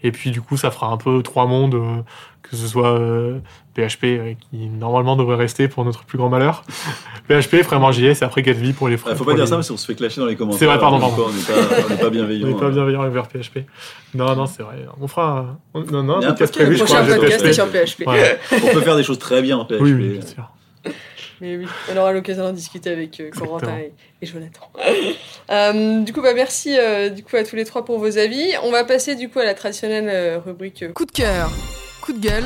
Et 0.03 0.13
puis 0.13 0.31
du 0.31 0.41
coup, 0.41 0.57
ça 0.57 0.71
fera 0.71 0.89
un 0.89 0.97
peu 0.97 1.23
trois 1.23 1.47
mondes, 1.47 1.75
euh, 1.75 1.97
que 2.43 2.57
ce 2.57 2.67
soit 2.67 2.99
euh, 2.99 3.39
PHP 3.75 4.05
euh, 4.05 4.35
qui 4.51 4.67
normalement 4.69 5.17
devrait 5.17 5.37
rester 5.37 5.67
pour 5.69 5.85
notre 5.85 6.05
plus 6.05 6.19
grand 6.19 6.29
malheur. 6.29 6.63
PHP, 7.29 7.63
framework 7.63 7.95
JS 7.95 8.21
et 8.21 8.23
après 8.23 8.43
Gatsby 8.43 8.73
pour 8.75 8.89
les 8.89 8.95
Il 8.95 8.99
frameworks. 8.99 9.19
faut 9.19 9.25
pas 9.25 9.35
dire 9.35 9.49
ça 9.49 9.57
parce 9.57 9.69
qu'on 9.71 9.77
se 9.79 9.87
fait 9.87 9.95
clasher 9.95 10.21
dans 10.21 10.27
les 10.27 10.37
commentaires. 10.37 10.59
C'est 10.59 10.67
vrai, 10.67 10.79
pardon, 10.79 10.99
pardon. 11.01 11.27
On 11.29 11.33
n'est 11.33 11.41
pas, 11.43 11.85
on 11.87 11.89
n'est 11.89 11.97
pas 11.97 12.07
On 12.07 12.11
bienveillant. 12.11 12.47
n'est 12.49 12.55
pas 12.55 12.67
hein. 12.67 12.71
bienveillant 12.75 13.01
envers 13.03 13.29
PHP. 13.29 13.61
Non, 14.15 14.37
non, 14.37 14.47
c'est 14.47 14.63
vrai. 14.63 14.87
On 15.01 15.09
fera 15.09 15.57
on- 15.73 15.81
non, 15.85 16.03
non, 16.03 16.17
un 16.19 16.29
podcast 16.29 16.55
prévu, 16.55 16.73
le 16.77 16.85
prochain 16.85 17.05
podcast 17.05 17.45
est 17.45 17.53
sur 17.55 17.67
PHP 17.67 18.07
Ouais. 18.07 18.39
On 18.53 18.73
peut 18.75 18.81
faire 18.83 18.97
des 18.97 19.03
choses 19.05 19.19
très 19.19 19.41
bien 19.41 19.57
en 19.57 19.65
PHP. 19.65 19.79
Oui, 19.81 19.93
oui, 19.95 20.09
bien 20.19 20.27
sûr. 20.27 20.51
Mais 21.45 21.59
oui, 21.59 21.67
on 21.93 21.97
aura 21.99 22.11
l'occasion 22.13 22.43
d'en 22.45 22.55
discuter 22.55 22.89
avec 22.91 23.21
euh, 23.21 23.29
Corentin 23.31 23.77
et, 23.77 23.93
et 24.23 24.27
Jonathan. 24.27 24.63
Euh, 25.51 26.01
du 26.01 26.15
coup, 26.15 26.23
bah, 26.23 26.33
merci 26.33 26.75
euh, 26.79 27.11
du 27.11 27.23
coup, 27.23 27.37
à 27.37 27.45
tous 27.45 27.55
les 27.55 27.67
trois 27.67 27.85
pour 27.85 27.99
vos 27.99 28.17
avis. 28.17 28.53
On 28.63 28.71
va 28.71 28.83
passer 28.83 29.15
du 29.15 29.29
coup 29.29 29.41
à 29.41 29.45
la 29.45 29.53
traditionnelle 29.53 30.09
euh, 30.09 30.39
rubrique 30.39 30.83
euh, 30.83 30.93
coup 30.95 31.05
de 31.05 31.11
cœur, 31.13 31.51
coup 32.01 32.15
de 32.15 32.19
gueule. 32.19 32.45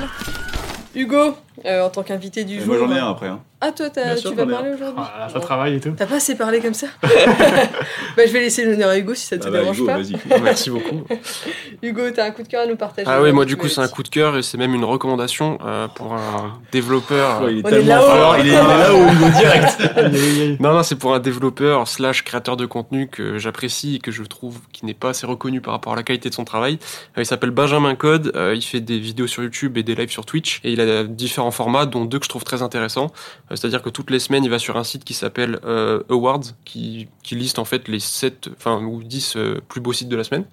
Hugo, 0.96 1.36
euh, 1.64 1.86
en 1.86 1.90
tant 1.90 2.02
qu'invité 2.02 2.42
du 2.42 2.56
Et 2.56 2.58
jour. 2.58 2.74
Moi 2.74 2.78
j'en 2.88 2.96
ai 2.96 2.98
un 2.98 3.10
après. 3.12 3.28
hein. 3.28 3.40
Ah, 3.60 3.72
toi, 3.72 3.90
tu 3.90 3.98
vas 4.00 4.12
est 4.14 4.46
parler 4.46 4.70
aujourd'hui 4.72 5.02
Ah, 5.04 5.26
ça 5.28 5.34
Bon. 5.34 5.40
travaille 5.40 5.74
et 5.74 5.80
tout. 5.80 5.92
T'as 5.96 6.06
pas 6.06 6.16
assez 6.16 6.36
parlé 6.36 6.60
comme 6.60 6.74
ça 6.74 6.86
Bah, 7.02 8.22
je 8.26 8.32
vais 8.32 8.40
laisser 8.40 8.64
l'honneur 8.64 8.90
à 8.90 8.98
Hugo 8.98 9.14
si 9.14 9.26
ça 9.26 9.36
te 9.36 9.48
Ah 9.48 9.50
bah, 9.50 9.58
dérange 9.60 9.78
Hugo, 9.78 9.86
pas. 9.86 9.96
vas-y. 9.98 10.16
Merci 10.42 10.70
beaucoup. 10.70 11.02
Hugo, 11.82 12.02
t'as 12.14 12.26
un 12.26 12.30
coup 12.30 12.42
de 12.44 12.48
cœur 12.48 12.62
à 12.62 12.66
nous 12.66 12.76
partager 12.76 13.08
Ah 13.10 13.20
oui, 13.20 13.32
moi 13.32 13.44
du 13.44 13.56
coup 13.56 13.66
c'est 13.68 13.80
un 13.80 13.88
coup 13.88 14.02
de 14.04 14.08
cœur 14.08 14.36
et 14.36 14.42
c'est 14.42 14.58
même 14.58 14.74
une 14.74 14.84
recommandation 14.84 15.58
euh, 15.64 15.88
pour 15.88 16.14
un 16.14 16.60
développeur. 16.72 17.42
Ouais, 17.42 17.54
il 17.54 17.58
est 17.58 17.64
On 17.64 17.68
est 17.68 17.70
tellement 17.70 17.94
là-haut. 17.96 18.06
fort, 18.06 18.36
il 18.38 18.46
est, 18.46 18.50
il 18.50 18.54
est 18.54 18.62
là 18.62 18.94
au 18.94 19.10
niveau 19.10 19.28
direct. 19.38 20.58
Non, 20.60 20.72
non, 20.72 20.82
c'est 20.82 20.96
pour 20.96 21.14
un 21.14 21.18
développeur 21.20 21.86
slash 21.88 22.22
créateur 22.24 22.56
de 22.56 22.66
contenu 22.66 23.08
que 23.08 23.38
j'apprécie 23.38 23.96
et 23.96 23.98
que 23.98 24.10
je 24.12 24.22
trouve 24.22 24.58
qui 24.72 24.86
n'est 24.86 24.94
pas 24.94 25.10
assez 25.10 25.26
reconnu 25.26 25.60
par 25.60 25.72
rapport 25.74 25.92
à 25.92 25.96
la 25.96 26.02
qualité 26.02 26.28
de 26.28 26.34
son 26.34 26.44
travail. 26.44 26.78
Euh, 27.16 27.22
il 27.22 27.26
s'appelle 27.26 27.50
Benjamin 27.50 27.94
Code, 27.94 28.32
euh, 28.36 28.54
il 28.54 28.62
fait 28.62 28.80
des 28.80 28.98
vidéos 28.98 29.26
sur 29.26 29.42
YouTube 29.42 29.76
et 29.78 29.82
des 29.82 29.94
lives 29.94 30.10
sur 30.10 30.24
Twitch 30.26 30.60
et 30.64 30.72
il 30.72 30.80
a 30.80 31.04
différents 31.04 31.50
formats 31.50 31.86
dont 31.86 32.04
deux 32.04 32.18
que 32.18 32.24
je 32.24 32.28
trouve 32.30 32.44
très 32.44 32.62
intéressants. 32.62 33.08
Euh, 33.50 33.56
C'est-à-dire 33.56 33.82
que 33.82 33.90
toutes 33.90 34.10
les 34.10 34.18
semaines 34.18 34.44
il 34.44 34.50
va 34.50 34.58
sur 34.58 34.76
un 34.76 34.84
site 34.84 35.04
qui 35.04 35.14
s'appelle 35.14 35.58
euh, 35.64 36.02
Awards 36.08 36.42
qui, 36.64 37.08
liste 37.30 37.58
en 37.58 37.64
fait 37.64 37.88
les 37.88 38.00
7, 38.00 38.50
enfin 38.56 38.82
ou 38.82 39.02
10 39.02 39.36
euh, 39.36 39.60
plus 39.68 39.80
beaux 39.80 39.92
sites 39.92 40.08
de 40.08 40.16
la 40.16 40.24
semaine. 40.24 40.44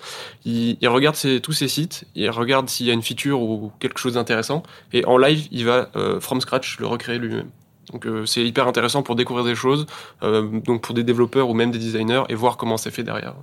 Il, 0.45 0.77
regarde 0.87 1.17
tous 1.41 1.53
ces 1.53 1.67
sites, 1.67 2.05
il 2.15 2.29
regarde 2.29 2.69
s'il 2.69 2.85
y 2.85 2.89
a 2.89 2.93
une 2.93 3.01
feature 3.01 3.41
ou 3.41 3.71
quelque 3.79 3.99
chose 3.99 4.13
d'intéressant 4.13 4.63
et 4.93 5.05
en 5.05 5.17
live 5.17 5.47
il 5.51 5.65
va 5.65 5.89
from 6.19 6.41
scratch 6.41 6.79
le 6.79 6.87
recréer 6.87 7.17
lui-même. 7.17 7.49
Donc 7.91 8.07
c'est 8.25 8.43
hyper 8.45 8.67
intéressant 8.67 9.03
pour 9.03 9.15
découvrir 9.15 9.45
des 9.45 9.55
choses, 9.55 9.85
donc 10.21 10.81
pour 10.81 10.93
des 10.95 11.03
développeurs 11.03 11.49
ou 11.49 11.53
même 11.53 11.71
des 11.71 11.79
designers 11.79 12.23
et 12.29 12.35
voir 12.35 12.57
comment 12.57 12.77
c'est 12.77 12.91
fait 12.91 13.03
derrière. 13.03 13.35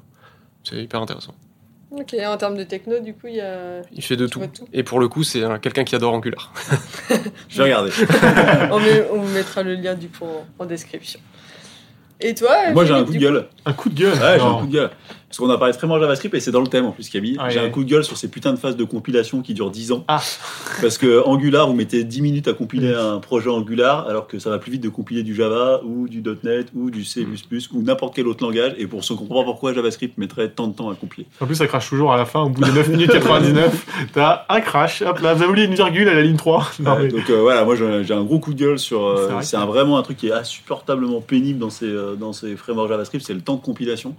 C'est 0.64 0.76
hyper 0.76 1.00
intéressant. 1.00 1.34
Ok, 1.94 2.14
en 2.24 2.36
termes 2.38 2.56
de 2.56 2.64
techno, 2.64 3.00
du 3.00 3.12
coup, 3.12 3.26
il 3.26 3.34
y 3.36 3.40
a. 3.40 3.82
Il 3.92 4.02
fait 4.02 4.16
de 4.16 4.26
tout. 4.26 4.40
Et 4.72 4.82
pour 4.82 4.98
le 4.98 5.08
coup, 5.08 5.22
c'est 5.24 5.42
un- 5.44 5.58
quelqu'un 5.58 5.84
qui 5.84 5.94
adore 5.94 6.14
Angular. 6.14 6.52
Je 7.48 7.58
vais 7.58 7.64
regarder. 7.64 7.90
on, 8.70 8.80
met- 8.80 9.06
on 9.12 9.20
vous 9.20 9.34
mettra 9.34 9.62
le 9.62 9.74
lien 9.74 9.94
du 9.94 10.08
coup 10.08 10.24
en, 10.24 10.46
en 10.62 10.64
description. 10.66 11.20
Et 12.24 12.34
toi 12.34 12.70
Moi 12.72 12.84
j'ai 12.84 12.92
un 12.92 13.04
Philippe, 13.04 13.06
coup 13.08 13.12
de 13.14 13.18
gueule. 13.18 13.48
Un 13.66 13.72
coup 13.72 13.88
de 13.90 13.94
gueule. 14.00 14.12
Ouais, 14.12 14.38
j'ai 14.38 14.44
un 14.46 14.54
coup 14.60 14.66
de 14.66 14.72
gueule. 14.72 14.90
Parce 15.32 15.38
qu'on 15.38 15.48
a 15.48 15.56
parlé 15.56 15.72
très 15.72 15.86
JavaScript 15.88 16.34
et 16.34 16.40
c'est 16.40 16.50
dans 16.50 16.60
le 16.60 16.66
thème 16.66 16.84
en 16.84 16.90
plus, 16.92 17.08
Camille. 17.08 17.38
Ah, 17.40 17.48
j'ai 17.48 17.58
un 17.58 17.70
coup 17.70 17.84
de 17.84 17.88
gueule 17.88 18.04
sur 18.04 18.18
ces 18.18 18.28
putains 18.28 18.52
de 18.52 18.58
phases 18.58 18.76
de 18.76 18.84
compilation 18.84 19.40
qui 19.40 19.54
durent 19.54 19.70
10 19.70 19.92
ans. 19.92 20.04
Ah. 20.06 20.20
Parce 20.82 20.98
que 20.98 21.22
Angular, 21.24 21.66
vous 21.66 21.72
mettez 21.72 22.04
10 22.04 22.20
minutes 22.20 22.48
à 22.48 22.52
compiler 22.52 22.92
un 22.94 23.18
projet 23.18 23.48
Angular, 23.48 24.06
alors 24.06 24.26
que 24.26 24.38
ça 24.38 24.50
va 24.50 24.58
plus 24.58 24.72
vite 24.72 24.82
de 24.82 24.90
compiler 24.90 25.22
du 25.22 25.34
Java 25.34 25.80
ou 25.86 26.06
du 26.06 26.22
.NET 26.44 26.66
ou 26.76 26.90
du 26.90 27.06
C++ 27.06 27.26
ou 27.72 27.80
n'importe 27.82 28.14
quel 28.14 28.26
autre 28.26 28.44
langage. 28.44 28.74
Et 28.76 28.86
pour 28.86 29.02
comprennent 29.14 29.38
pas 29.38 29.44
pourquoi 29.44 29.72
JavaScript 29.72 30.18
mettrait 30.18 30.50
tant 30.50 30.66
de 30.66 30.74
temps 30.74 30.90
à 30.90 30.94
compiler. 30.94 31.26
En 31.40 31.46
plus, 31.46 31.54
ça 31.54 31.66
crache 31.66 31.88
toujours 31.88 32.12
à 32.12 32.18
la 32.18 32.26
fin, 32.26 32.42
au 32.42 32.50
bout 32.50 32.62
de 32.62 32.70
9 32.70 32.88
minutes 32.90 33.12
99. 33.12 33.86
T'as 34.12 34.44
un 34.50 34.60
crash, 34.60 35.00
hop 35.00 35.18
là, 35.20 35.32
vous 35.32 35.40
avez 35.42 35.50
oublié 35.50 35.66
une 35.66 35.74
virgule 35.74 36.08
à 36.10 36.14
la 36.14 36.20
ligne 36.20 36.36
3. 36.36 36.72
Non, 36.80 36.90
Ouais, 36.92 37.04
mais- 37.04 37.08
donc 37.08 37.30
euh, 37.30 37.40
voilà, 37.40 37.64
moi 37.64 37.74
j'ai 37.74 38.12
un 38.14 38.22
gros 38.22 38.38
coup 38.38 38.52
de 38.52 38.58
gueule 38.60 38.78
sur. 38.78 39.02
euh, 39.02 39.28
C'est 39.40 39.56
que- 39.56 39.62
vraiment 39.64 39.96
un 39.96 40.02
truc 40.02 40.18
qui 40.18 40.28
est 40.28 40.32
insupportablement 40.32 41.22
pénible 41.22 41.58
dans 41.58 41.70
ces, 41.70 41.86
euh, 41.86 42.16
dans 42.16 42.34
ces 42.34 42.54
frameworks 42.56 42.90
JavaScript, 42.90 43.24
c'est 43.24 43.32
le 43.32 43.40
temps 43.40 43.56
de 43.56 43.62
compilation. 43.62 44.14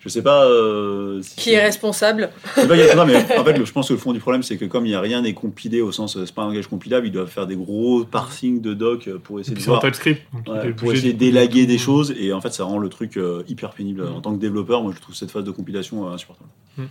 Je 0.00 0.08
sais 0.08 0.22
pas. 0.22 0.44
euh, 0.44 1.20
si 1.22 1.36
Qui 1.36 1.52
est 1.54 1.60
responsable 1.62 2.30
pas 2.54 2.62
a- 2.62 2.94
non, 2.94 3.04
mais 3.06 3.16
en 3.16 3.44
fait, 3.44 3.64
je 3.64 3.72
pense 3.72 3.88
que 3.88 3.94
le 3.94 3.98
fond 3.98 4.12
du 4.12 4.20
problème, 4.20 4.42
c'est 4.44 4.56
que 4.56 4.64
comme 4.64 4.86
il 4.86 4.90
n'y 4.90 4.94
a 4.94 5.00
rien 5.00 5.22
n'est 5.22 5.32
compilé 5.34 5.80
au 5.80 5.90
sens, 5.90 6.16
euh, 6.16 6.24
c'est 6.26 6.34
pas 6.34 6.42
un 6.42 6.46
langage 6.46 6.68
compilable, 6.68 7.06
ils 7.06 7.12
doivent 7.12 7.28
faire 7.28 7.46
des 7.46 7.56
gros 7.56 8.04
parsing 8.04 8.60
de 8.60 8.72
doc 8.74 9.08
euh, 9.08 9.18
pour 9.18 9.38
Et 9.38 9.40
essayer 9.40 9.56
de 9.56 9.62
voir, 9.62 9.80
TypeScript. 9.80 10.22
ouais, 10.46 10.72
pour 10.74 10.92
essayer 10.92 11.12
de- 11.12 11.18
d'élaguer 11.18 11.66
des 11.66 11.78
choses, 11.78 12.14
et 12.18 12.32
en 12.32 12.40
fait, 12.40 12.52
ça 12.52 12.64
rend 12.64 12.78
le 12.78 12.88
truc 12.88 13.16
euh, 13.16 13.42
hyper 13.48 13.70
pénible. 13.70 14.02
Mm. 14.04 14.14
En 14.16 14.20
tant 14.20 14.32
que 14.34 14.40
développeur, 14.40 14.82
moi, 14.82 14.92
je 14.94 15.00
trouve 15.00 15.14
cette 15.14 15.30
phase 15.30 15.44
de 15.44 15.50
compilation 15.50 16.06
euh, 16.08 16.12
insupportable. 16.14 16.50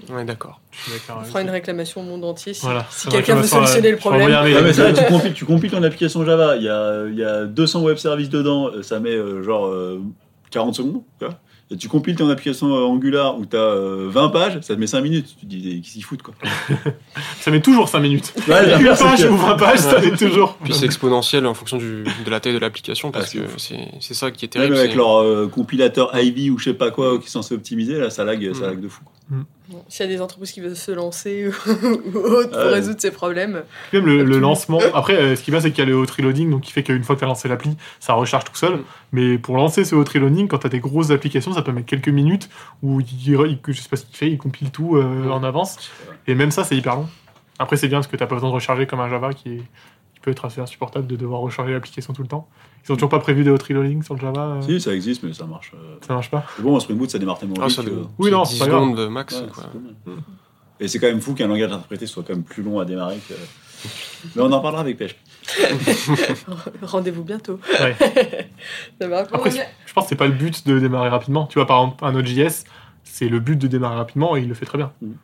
Ouais, 0.09 0.25
d'accord. 0.25 0.61
Je 0.71 0.93
On 1.15 1.23
fera 1.23 1.41
une 1.41 1.49
réclamation 1.51 2.01
au 2.01 2.03
monde 2.03 2.25
entier 2.25 2.53
si, 2.53 2.61
Voilà. 2.63 2.85
si 2.89 3.05
Une 3.07 3.13
quelqu'un 3.13 3.35
veut 3.35 3.47
solutionner 3.47 3.87
euh, 3.89 3.91
le 3.91 3.97
je 3.97 4.01
problème. 4.01 4.29
Ouais, 4.29 4.61
mais 4.63 4.73
ça, 4.73 4.91
tu, 4.91 5.05
compiles, 5.05 5.33
tu 5.33 5.45
compiles 5.45 5.69
ton 5.71 5.83
application 5.83 6.25
Java, 6.25 6.55
il 6.57 6.63
y 6.63 6.69
a, 6.69 7.05
y 7.07 7.23
a 7.23 7.45
200 7.45 7.83
web 7.83 7.97
services 7.97 8.29
dedans, 8.29 8.67
euh, 8.69 8.81
ça 8.81 8.99
met 8.99 9.11
euh, 9.11 9.43
genre 9.43 9.67
euh, 9.67 10.01
40 10.49 10.73
secondes. 10.75 11.01
tu 11.19 11.25
vois. 11.25 11.35
Et 11.35 11.37
tu 11.79 11.87
compiles 11.89 12.15
ton 12.15 12.29
application 12.29 12.67
euh, 12.75 12.83
Angular 12.85 13.37
où 13.39 13.45
tu 13.45 13.57
as 13.57 13.75
20 14.09 14.29
pages, 14.29 14.59
ça 14.61 14.75
te 14.75 14.79
met 14.79 14.85
5 14.87 15.01
minutes. 15.01 15.35
Tu 15.39 15.45
te 15.45 15.49
dis, 15.49 15.81
qui 15.81 15.89
s'y 15.89 16.01
foutent 16.01 16.21
quoi? 16.21 16.33
Ça 17.39 17.49
met 17.51 17.59
toujours 17.61 17.89
5 17.89 17.99
minutes. 17.99 18.33
Ouais, 18.47 18.79
Une 18.79 18.85
page 18.95 19.21
que- 19.23 19.27
ou 19.27 19.35
20 19.37 19.55
pages, 19.57 19.79
ça 19.79 19.99
met 19.99 20.11
toujours. 20.11 20.57
Puis 20.63 20.73
c'est 20.73 20.85
exponentiel 20.85 21.45
en 21.47 21.53
fonction 21.53 21.77
du, 21.77 22.03
de 22.03 22.29
la 22.29 22.39
taille 22.39 22.53
de 22.53 22.59
l'application 22.59 23.11
parce 23.11 23.33
Ah, 23.35 23.39
que 23.39 23.45
c'est 23.99 24.13
ça 24.13 24.31
qui 24.31 24.45
est 24.45 24.55
Même 24.55 24.63
terrible. 24.69 24.77
avec 24.77 24.91
c'est- 24.91 24.97
leur 24.97 25.21
euh, 25.23 25.47
compilateur 25.47 26.15
Ivy 26.17 26.49
ou 26.51 26.57
je 26.59 26.65
sais 26.65 26.73
pas 26.73 26.91
quoi 26.91 27.17
qui 27.19 27.29
sont 27.29 27.41
censés 27.41 27.55
optimiser, 27.55 27.95
là 27.99 28.09
ça 28.09 28.23
lag, 28.23 28.53
ça 28.53 28.59
Mm. 28.59 28.69
lag 28.69 28.81
de 28.81 28.87
fou. 28.87 29.01
quoi. 29.03 29.37
Bon, 29.67 29.83
S'il 29.89 30.05
y 30.05 30.09
a 30.09 30.11
des 30.15 30.21
entreprises 30.21 30.51
qui 30.51 30.59
veulent 30.61 30.75
se 30.75 30.91
lancer 30.91 31.47
ou 32.13 32.17
autre 32.17 32.49
pour 32.51 32.59
Ouais. 32.59 32.73
résoudre 32.73 32.99
ces 33.01 33.09
problèmes. 33.11 33.63
Même 33.93 34.05
le, 34.05 34.23
le 34.23 34.37
lancement. 34.39 34.79
Après, 34.93 35.15
euh, 35.15 35.35
ce 35.35 35.41
qui 35.41 35.49
va, 35.51 35.59
c'est 35.59 35.71
qu'il 35.71 35.79
y 35.79 35.87
a 35.87 35.89
le 35.89 35.95
hot 35.95 36.05
reloading, 36.17 36.51
donc 36.51 36.61
qui 36.61 36.71
fait 36.71 36.83
qu'une 36.83 37.03
fois 37.03 37.15
que 37.15 37.19
tu 37.21 37.25
as 37.25 37.27
lancé 37.27 37.47
l'appli, 37.47 37.75
ça 37.99 38.13
recharge 38.13 38.43
tout 38.43 38.55
seul. 38.55 38.79
Mais 39.11 39.37
pour 39.39 39.57
lancer 39.57 39.83
ce 39.83 39.95
hot 39.95 40.03
reloading, 40.13 40.47
quand 40.47 40.59
tu 40.59 40.67
as 40.67 40.69
des 40.69 40.79
grosses 40.79 41.09
applications, 41.11 41.53
ça 41.53 41.61
peut 41.63 41.71
mettre 41.71 41.87
quelques 41.87 42.09
minutes 42.09 42.49
où 42.83 43.01
il, 43.01 43.07
il- 43.29 43.59
je 43.67 43.81
sais 43.81 43.89
pas 43.89 43.95
ce 43.97 44.05
qu'il 44.05 44.15
fait, 44.17 44.29
il 44.29 44.37
compile 44.37 44.69
tout 44.71 44.97
euh, 44.97 45.29
en 45.29 45.43
avance. 45.43 45.77
Et 46.27 46.35
même 46.35 46.51
ça, 46.51 46.63
c'est 46.63 46.75
hyper 46.77 46.95
long. 46.97 47.07
Après, 47.57 47.77
c'est 47.77 47.87
bien 47.87 47.97
parce 47.99 48.07
que 48.07 48.17
t'as 48.17 48.27
pas 48.27 48.35
besoin 48.35 48.49
de 48.49 48.55
recharger 48.55 48.85
comme 48.85 48.99
un 48.99 49.09
Java 49.09 49.33
qui, 49.33 49.49
est- 49.49 49.57
qui 49.57 49.63
peut 50.25 50.31
être 50.31 50.43
assez 50.45 50.59
insupportable 50.59 51.05
de 51.05 51.15
devoir 51.15 51.39
recharger 51.41 51.71
l'application 51.71 52.11
tout 52.13 52.23
le 52.23 52.27
temps. 52.27 52.49
Ils 52.83 52.91
ont 52.91 52.95
toujours 52.95 53.09
pas 53.09 53.19
prévu 53.19 53.43
de 53.43 53.51
hot 53.51 53.57
reloading 53.69 54.01
sur 54.01 54.15
le 54.15 54.19
Java. 54.19 54.55
euh, 54.57 54.61
Si, 54.61 54.81
ça 54.81 54.91
existe, 54.93 55.21
mais 55.23 55.33
ça 55.33 55.45
marche. 55.45 55.71
euh. 55.75 55.97
Ça 56.05 56.13
marche 56.15 56.31
pas? 56.31 56.43
Mais 56.57 56.63
bon, 56.63 56.75
en 56.75 56.79
Spring 56.79 56.97
Boot, 56.97 57.09
ça 57.11 57.19
démarre 57.19 57.37
tellement 57.37 57.55
Ah, 57.61 57.67
vite 57.67 57.75
ça 57.75 57.83
que- 57.83 57.89
Oui, 58.17 58.31
non, 58.31 58.41
10 58.43 58.53
c'est 58.53 58.59
pas 58.59 58.67
grave. 58.67 58.81
secondes 58.81 59.09
max. 59.09 59.39
Ouais, 59.39 59.47
quoi. 59.53 59.63
Et 60.79 60.87
c'est 60.87 60.97
quand 60.99 61.07
même 61.07 61.21
fou 61.21 61.33
qu'un 61.35 61.47
langage 61.47 61.71
interprété 61.71 62.05
soit 62.07 62.23
quand 62.23 62.33
même 62.33 62.43
plus 62.43 62.63
long 62.63 62.79
à 62.79 62.85
démarrer 62.85 63.17
que. 63.29 63.33
Mais 64.35 64.41
on 64.41 64.51
en 64.51 64.59
parlera 64.61 64.81
avec 64.81 64.97
PHP. 64.97 65.15
Rendez-vous. 66.81 67.23
Ouais. 67.23 67.95
Va 69.07 69.19
Après, 69.19 69.51
je 69.85 69.93
pense 69.93 70.05
que 70.05 70.09
c'est 70.09 70.15
pas 70.15 70.25
le 70.27 70.33
but 70.33 70.65
de 70.67 70.79
démarrer 70.79 71.09
rapidement. 71.09 71.45
Tu 71.45 71.59
vois, 71.59 71.67
par 71.67 71.81
exemple, 71.83 72.03
un 72.03 72.11
Node.js, 72.11 72.63
c'est 73.03 73.29
le 73.29 73.39
but 73.39 73.57
de 73.57 73.67
démarrer 73.67 73.95
rapidement 73.97 74.35
et 74.35 74.41
il 74.41 74.47
le 74.47 74.55
fait 74.55 74.65
très 74.65 74.77
bien. 74.79 74.91
Mhm. 75.01 75.15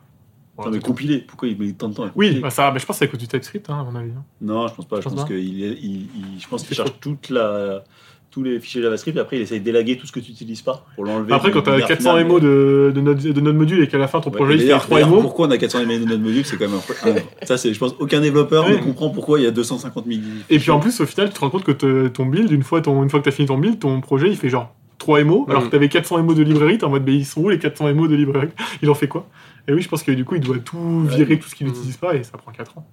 Non, 0.64 0.70
mais 0.70 0.80
compiler, 0.80 1.18
pourquoi 1.18 1.48
il 1.48 1.58
met 1.58 1.72
tant 1.72 1.88
de 1.88 1.94
temps 1.94 2.04
à 2.04 2.10
Oui, 2.14 2.40
bah 2.40 2.50
ça, 2.50 2.70
bah 2.70 2.78
je 2.78 2.86
pense 2.86 2.96
que 2.96 2.98
c'est 3.00 3.04
à 3.04 3.08
cause 3.08 3.20
du 3.20 3.28
TypeScript, 3.28 3.68
hein, 3.70 3.78
à 3.80 3.84
mon 3.90 3.98
avis. 3.98 4.10
hein. 4.10 4.24
Non, 4.40 4.68
je 4.68 4.74
pense 4.74 4.86
pas. 4.86 4.96
Je 4.96 5.02
Je 5.02 5.08
pense 5.08 5.14
pense 5.16 5.24
qu'il 5.26 5.38
il- 5.38 5.72
il- 5.84 6.40
je 6.40 6.48
pense 6.48 6.62
qu'il 6.64 6.76
cherche 6.76 6.92
toute 7.00 7.30
la, 7.30 7.84
tous 8.30 8.42
les 8.42 8.58
fichiers 8.60 8.80
JavaScript 8.80 9.14
et 9.18 9.20
après 9.20 9.36
il 9.36 9.42
essaye 9.42 9.60
d'élaguer 9.60 9.98
tout 9.98 10.06
ce 10.06 10.12
que 10.12 10.18
tu 10.20 10.30
n'utilises 10.30 10.62
pas 10.62 10.86
pour 10.94 11.04
l'enlever. 11.04 11.34
Après, 11.34 11.50
quand 11.50 11.60
t'as 11.60 11.72
binaire 11.72 11.88
400 11.88 12.12
final. 12.12 12.26
MO 12.26 12.40
de, 12.40 12.90
de, 12.94 13.00
notre, 13.02 13.22
de 13.28 13.40
notre 13.42 13.58
module 13.58 13.82
et 13.82 13.88
qu'à 13.88 13.98
la 13.98 14.08
fin 14.08 14.20
ton 14.22 14.30
Ouais, 14.30 14.36
projet 14.36 14.52
et 14.52 14.56
il 14.56 14.60
fait 14.60 14.64
d'ailleurs- 14.68 14.82
3 14.86 15.00
d'ailleurs, 15.00 15.14
MO, 15.16 15.20
Pourquoi 15.20 15.48
on 15.48 15.50
a 15.50 15.58
400 15.58 15.80
MO 15.84 15.98
de 15.98 16.04
notre 16.06 16.22
module 16.22 16.44
C'est 16.46 16.56
quand 16.56 16.66
même 16.68 16.78
un, 16.78 17.46
Ça, 17.46 17.58
c'est, 17.58 17.74
je 17.74 17.78
pense, 17.78 17.94
aucun 17.98 18.20
développeur 18.22 18.64
Ouais. 18.66 18.78
ne 18.78 18.82
comprend 18.82 19.10
pourquoi 19.10 19.38
il 19.38 19.42
y 19.42 19.46
a 19.46 19.50
250 19.50 20.06
000. 20.06 20.18
et 20.48 20.58
puis 20.58 20.70
en 20.70 20.80
plus, 20.80 20.98
au 21.02 21.04
final, 21.06 21.28
tu 21.28 21.34
te 21.34 21.40
rends 21.40 21.50
compte 21.50 21.64
que 21.64 22.08
ton 22.08 22.24
build, 22.24 22.50
une 22.50 22.62
fois, 22.62 22.80
ton, 22.80 23.02
une 23.02 23.10
fois 23.10 23.20
que 23.20 23.26
t'as 23.26 23.32
fini 23.32 23.48
ton 23.48 23.58
build, 23.58 23.78
ton 23.78 24.00
projet 24.00 24.28
il 24.30 24.36
fait 24.38 24.48
genre 24.48 24.74
3 25.02 25.24
MO, 25.24 25.46
alors 25.48 25.62
Mhm. 25.62 25.66
que 25.68 25.72
t'avais 25.72 25.88
400 25.88 26.22
MO 26.22 26.34
de 26.34 26.42
librairie, 26.42 26.78
t'es 26.78 26.84
en 26.84 26.90
mode, 26.90 27.02
mais 27.04 27.14
ils 27.14 27.26
sont 27.26 27.40
où 27.42 27.48
les 27.50 27.58
400 27.58 27.92
MO 27.94 28.06
de 28.08 28.14
librairie 28.14 28.48
Il 28.82 28.88
en 28.90 28.94
fait 28.94 29.08
quoi? 29.08 29.26
Et 29.68 29.72
oui, 29.72 29.82
je 29.82 29.88
pense 29.88 30.02
que 30.02 30.12
du 30.12 30.24
coup, 30.24 30.34
il 30.36 30.40
doit 30.40 30.58
tout 30.58 30.76
Ouais. 30.76 31.16
virer, 31.16 31.38
tout 31.38 31.48
ce 31.48 31.54
qu'il 31.54 31.66
Mhm. 31.66 31.72
n'utilise 31.72 31.96
pas, 31.96 32.14
et 32.14 32.22
ça 32.22 32.38
prend 32.38 32.52
4 32.52 32.78
ans. 32.78 32.86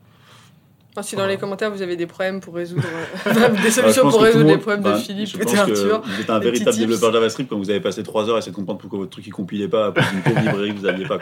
Enfin, 0.92 1.04
si 1.04 1.16
dans 1.16 1.28
les 1.28 1.38
commentaires 1.38 1.70
vous 1.72 1.84
avez 1.84 1.96
des 1.96 2.08
problèmes 2.08 2.40
pour 2.42 2.56
résoudre. 2.56 2.82
euh, 3.28 3.50
des 3.64 3.70
je 3.70 3.70
solutions 3.70 4.10
pour 4.10 4.22
résoudre 4.22 4.40
le 4.44 4.46
les 4.46 4.52
monde- 4.54 4.62
problèmes 4.62 4.82
bah, 4.82 4.94
de 4.94 4.98
Philippe 4.98 5.28
je 5.30 5.36
et 5.38 5.40
pense 5.42 5.52
que 5.52 5.56
d'Arthur. 5.56 6.02
Vous 6.04 6.22
êtes 6.22 6.30
un 6.32 6.40
véritable 6.40 6.76
développeur 6.78 7.14
JavaScript 7.14 7.48
quand 7.50 7.58
vous 7.60 7.70
avez 7.70 7.80
passé 7.80 8.02
3 8.02 8.28
heures 8.28 8.36
à 8.36 8.40
essayer 8.40 8.52
de 8.52 8.56
comprendre 8.56 8.80
pourquoi 8.80 8.98
votre 9.00 9.12
truc 9.12 9.26
il 9.28 9.32
compilait 9.32 9.68
pas 9.68 9.88
à 9.88 9.92
cause 9.92 10.04
d'une 10.12 10.22
pauvre 10.24 10.40
librairie 10.42 10.74
que 10.74 10.80
vous 10.80 10.86
aviez 10.88 11.06
pas. 11.06 11.20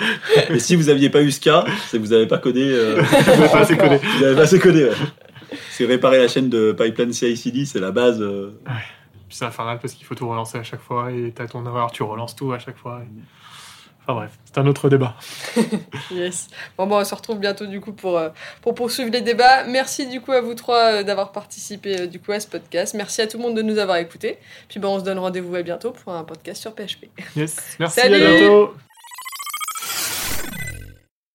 Et 0.49 0.59
si 0.59 0.75
vous 0.77 0.87
aviez 0.89 1.09
pas 1.09 1.21
eu 1.21 1.31
ce 1.31 1.41
cas, 1.41 1.65
c'est 1.89 1.97
que 1.97 2.01
vous 2.03 2.13
avez 2.13 2.27
pas 2.27 2.37
codé. 2.37 2.63
euh, 2.63 3.01
Vous 3.01 3.31
n'avez 3.31 3.49
pas 3.49 3.59
assez 3.59 3.75
codé. 3.77 3.99
vous 4.17 4.23
avez 4.23 4.35
pas 4.35 4.41
assez 4.43 4.59
codé. 4.59 4.83
Ouais. 4.85 4.91
C'est 5.71 5.85
réparer 5.85 6.17
la 6.19 6.27
chaîne 6.29 6.49
de 6.49 6.71
pipeline 6.71 7.11
CI/CD, 7.13 7.65
c'est 7.65 7.79
la 7.81 7.91
base. 7.91 8.21
euh, 8.21 8.51
c'est 9.29 9.45
infernal 9.45 9.79
parce 9.79 9.93
qu'il 9.93 10.05
faut 10.05 10.15
tout 10.15 10.27
relancer 10.29 10.57
à 10.57 10.63
chaque 10.63 10.81
fois, 10.81 11.11
et 11.11 11.31
t'as 11.35 11.47
ton 11.47 11.65
erreur, 11.65 11.91
tu 11.91 12.03
relances 12.03 12.35
tout 12.35 12.51
à 12.53 12.59
chaque 12.59 12.77
fois. 12.77 13.01
et- 13.03 13.21
Enfin 14.09 14.19
bref, 14.19 14.39
c'est 14.45 14.57
un 14.57 14.65
autre 14.67 14.87
débat. 14.89 15.15
Yes. 16.11 16.47
Bon, 16.77 16.87
bon, 16.87 16.97
on 16.97 17.03
se 17.03 17.13
retrouve 17.13 17.39
bientôt 17.39 17.65
du 17.65 17.81
coup 17.81 17.91
pour, 17.91 18.17
euh, 18.17 18.29
pour 18.61 18.73
poursuivre 18.73 19.11
les 19.11 19.19
débats. 19.19 19.65
Merci 19.65 20.07
du 20.07 20.21
coup 20.21 20.31
à 20.31 20.39
vous 20.39 20.53
trois 20.55 20.93
euh, 20.93 21.03
d'avoir 21.03 21.33
participé 21.33 21.99
euh, 22.01 22.07
du 22.07 22.17
coup 22.21 22.31
à 22.31 22.39
ce 22.39 22.47
podcast. 22.47 22.93
Merci 22.93 23.21
à 23.21 23.27
tout 23.27 23.35
le 23.35 23.43
monde 23.43 23.57
de 23.57 23.61
nous 23.61 23.77
avoir 23.79 23.97
écoutés. 23.97 24.37
Puis 24.69 24.79
bon, 24.79 24.95
on 24.95 24.99
se 24.99 25.03
donne 25.03 25.19
rendez-vous 25.19 25.53
à 25.55 25.61
bientôt 25.61 25.91
pour 25.91 26.13
un 26.13 26.23
podcast 26.23 26.61
sur 26.61 26.71
PHP. 26.73 27.07
Yes, 27.35 27.75
merci, 27.79 27.99
Salut 27.99 28.15
à 28.23 28.29
bientôt 28.37 28.73